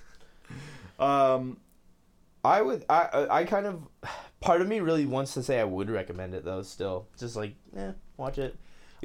Um, 1.00 1.58
I 2.44 2.62
would. 2.62 2.86
I. 2.90 3.28
I 3.30 3.44
kind 3.46 3.66
of. 3.66 3.88
Part 4.42 4.62
of 4.62 4.68
me 4.68 4.80
really 4.80 5.08
wants 5.08 5.34
to 5.34 5.42
say 5.42 5.60
I 5.60 5.64
would 5.64 5.90
recommend 5.90 6.36
it 6.36 6.46
though. 6.46 6.62
Still, 6.62 7.08
just 7.18 7.36
like, 7.36 7.56
eh, 7.76 7.94
watch 8.16 8.38
it. 8.38 8.56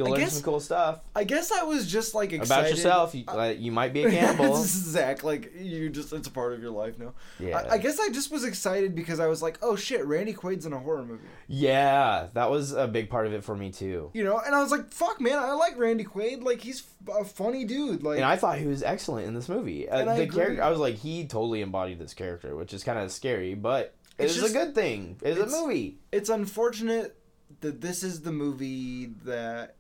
You'll 0.01 0.09
I 0.09 0.11
learn 0.13 0.21
guess- 0.21 0.33
some 0.35 0.43
cool 0.43 0.61
stuff 0.61 1.01
I 1.15 1.25
guess 1.25 1.53
I 1.53 1.63
was 1.65 1.87
just 1.87 2.15
like 2.15 2.33
excited 2.33 2.61
about 2.69 2.71
yourself. 2.71 3.15
You, 3.15 3.25
like, 3.27 3.61
you 3.61 3.71
might 3.71 3.93
be 3.93 4.05
a 4.05 4.11
cannibal. 4.19 4.57
Zach, 4.57 5.23
like 5.23 5.53
you 5.61 5.91
just 5.91 6.13
it's 6.13 6.27
a 6.27 6.31
part 6.31 6.55
of 6.55 6.63
your 6.63 6.71
life 6.71 6.99
now. 6.99 7.13
Yeah. 7.39 7.59
I, 7.59 7.75
I 7.75 7.79
guess 7.79 8.01
I 8.01 8.09
just 8.09 8.31
was 8.31 8.45
excited 8.45 8.95
because 8.95 9.21
I 9.21 9.27
was 9.27 9.43
like, 9.43 9.59
oh 9.63 9.77
shit, 9.77 10.05
Randy 10.07 10.33
Quaid's 10.33 10.65
in 10.65 10.73
a 10.73 10.79
horror 10.79 11.05
movie. 11.05 11.25
yeah, 11.49 12.29
that 12.35 12.51
was 12.51 12.73
a 12.73 12.89
big 12.89 13.11
part 13.11 13.27
of 13.27 13.33
it 13.35 13.45
for 13.45 13.55
me 13.57 13.71
too. 13.71 14.11
You 14.15 14.25
know, 14.25 14.41
and 14.45 14.55
I 14.55 14.63
was 14.63 14.71
like, 14.71 14.91
fuck 14.93 15.21
man, 15.21 15.39
I 15.39 15.53
like 15.53 15.77
Randy 15.79 16.05
Quaid. 16.05 16.43
Like 16.43 16.61
he's 16.63 16.83
a 17.15 17.25
funny 17.25 17.65
dude. 17.65 18.03
Like 18.03 18.17
And 18.17 18.25
I 18.25 18.37
thought 18.37 18.59
he 18.59 18.67
was 18.67 18.83
excellent 18.83 19.27
in 19.27 19.35
this 19.35 19.49
movie. 19.49 19.89
Uh, 19.89 20.01
I 20.11 20.17
the 20.17 20.23
agree. 20.23 20.37
character, 20.43 20.63
I 20.63 20.71
was 20.71 20.79
like, 20.79 20.95
he 20.95 21.27
totally 21.27 21.61
embodied 21.61 21.99
this 21.99 22.15
character, 22.15 22.57
which 22.57 22.73
is 22.73 22.83
kind 22.85 22.99
of 22.99 23.11
scary, 23.13 23.55
but 23.55 23.95
It's 24.19 24.33
it's, 24.37 24.43
just- 24.43 24.55
a 24.55 24.59
good 24.59 24.75
thing. 24.75 25.17
It's, 25.23 25.39
it's- 25.39 25.53
a 25.55 25.61
movie. 25.61 25.99
it's 26.13 26.31
unfortunate 26.31 27.17
that 27.63 27.81
this 27.81 28.03
is 28.03 28.21
the 28.23 28.33
movie 28.33 29.07
that 29.25 29.75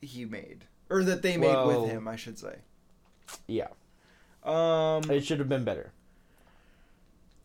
he 0.00 0.24
made. 0.24 0.64
Or 0.88 1.02
that 1.04 1.22
they 1.22 1.36
made 1.36 1.48
Well- 1.54 1.82
with 1.82 1.90
him, 1.90 2.06
I 2.08 2.16
should 2.16 2.38
say. 2.38 2.56
Yeah, 3.48 3.68
Um 4.44 5.10
it 5.10 5.24
should 5.24 5.38
have 5.40 5.48
been 5.48 5.64
better. 5.64 5.92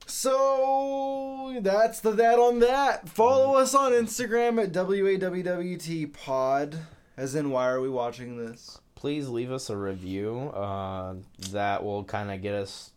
So 0.07 1.57
that's 1.61 1.99
the 2.01 2.11
that 2.11 2.37
on 2.37 2.59
that. 2.59 3.07
Follow 3.09 3.55
us 3.55 3.73
on 3.73 3.91
Instagram 3.93 4.61
at 4.61 4.71
WAWWT 4.73 6.13
pod. 6.13 6.79
As 7.17 7.33
in 7.35 7.49
why 7.49 7.67
are 7.69 7.81
we 7.81 7.89
watching 7.89 8.37
this? 8.37 8.79
Please 8.95 9.27
leave 9.29 9.51
us 9.51 9.69
a 9.69 9.77
review. 9.77 10.49
Uh, 10.53 11.15
that 11.51 11.83
will 11.83 12.03
kind 12.03 12.29
of 12.31 12.41
get 12.41 12.53
us 12.53 12.91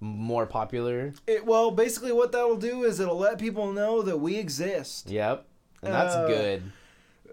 more 0.00 0.46
popular. 0.46 1.12
It, 1.26 1.44
well, 1.44 1.70
basically, 1.70 2.12
what 2.12 2.32
that'll 2.32 2.56
do 2.56 2.84
is 2.84 3.00
it'll 3.00 3.18
let 3.18 3.38
people 3.38 3.72
know 3.72 4.00
that 4.02 4.18
we 4.18 4.36
exist, 4.36 5.10
Yep, 5.10 5.44
and 5.82 5.92
that's 5.92 6.14
Uh, 6.14 6.26
good. 6.28 6.62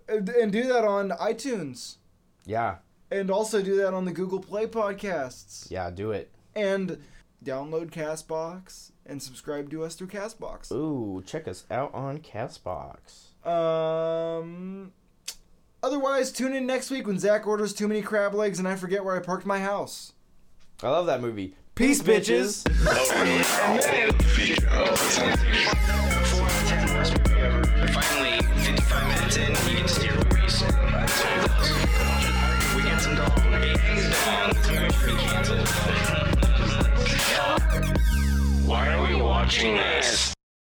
And, 0.07 0.29
and 0.29 0.51
do 0.51 0.63
that 0.67 0.83
on 0.85 1.09
iTunes, 1.11 1.97
Yeah, 2.45 2.77
and 3.11 3.29
also 3.31 3.61
do 3.61 3.75
that 3.77 3.93
on 3.93 4.05
the 4.05 4.11
Google 4.11 4.39
Play 4.39 4.67
podcasts, 4.67 5.69
yeah, 5.71 5.89
do 5.89 6.11
it. 6.11 6.31
and 6.55 6.99
download 7.43 7.91
Castbox 7.91 8.91
and 9.05 9.21
subscribe 9.21 9.69
to 9.69 9.83
us 9.83 9.95
through 9.95 10.07
Castbox. 10.07 10.71
Ooh, 10.71 11.21
check 11.25 11.47
us 11.47 11.65
out 11.69 11.93
on 11.93 12.19
Castbox. 12.19 13.33
Um. 13.47 14.91
Otherwise, 15.83 16.31
tune 16.31 16.55
in 16.55 16.65
next 16.65 16.89
week 16.89 17.05
when 17.05 17.19
Zach 17.19 17.45
orders 17.45 17.71
too 17.71 17.87
many 17.87 18.01
crab 18.01 18.33
legs 18.33 18.57
and 18.57 18.67
I 18.67 18.75
forget 18.75 19.05
where 19.05 19.15
I 19.15 19.19
parked 19.19 19.45
my 19.45 19.59
house. 19.59 20.13
I 20.81 20.89
love 20.89 21.05
that 21.05 21.21
movie. 21.21 21.55
Peace, 21.75 22.01
bitches. 22.01 22.67
Four 22.75 23.03
out 26.43 26.51
of 26.51 26.67
ten, 26.67 26.97
worst 26.97 27.15
movie 27.19 27.39
ever. 27.39 27.63
Finally, 27.93 28.41
55 28.63 29.07
minutes 29.07 29.37
in, 29.37 29.53
Why 38.65 38.91
are 38.93 39.07
we 39.07 39.21
watching 39.21 39.75
this? 39.75 40.34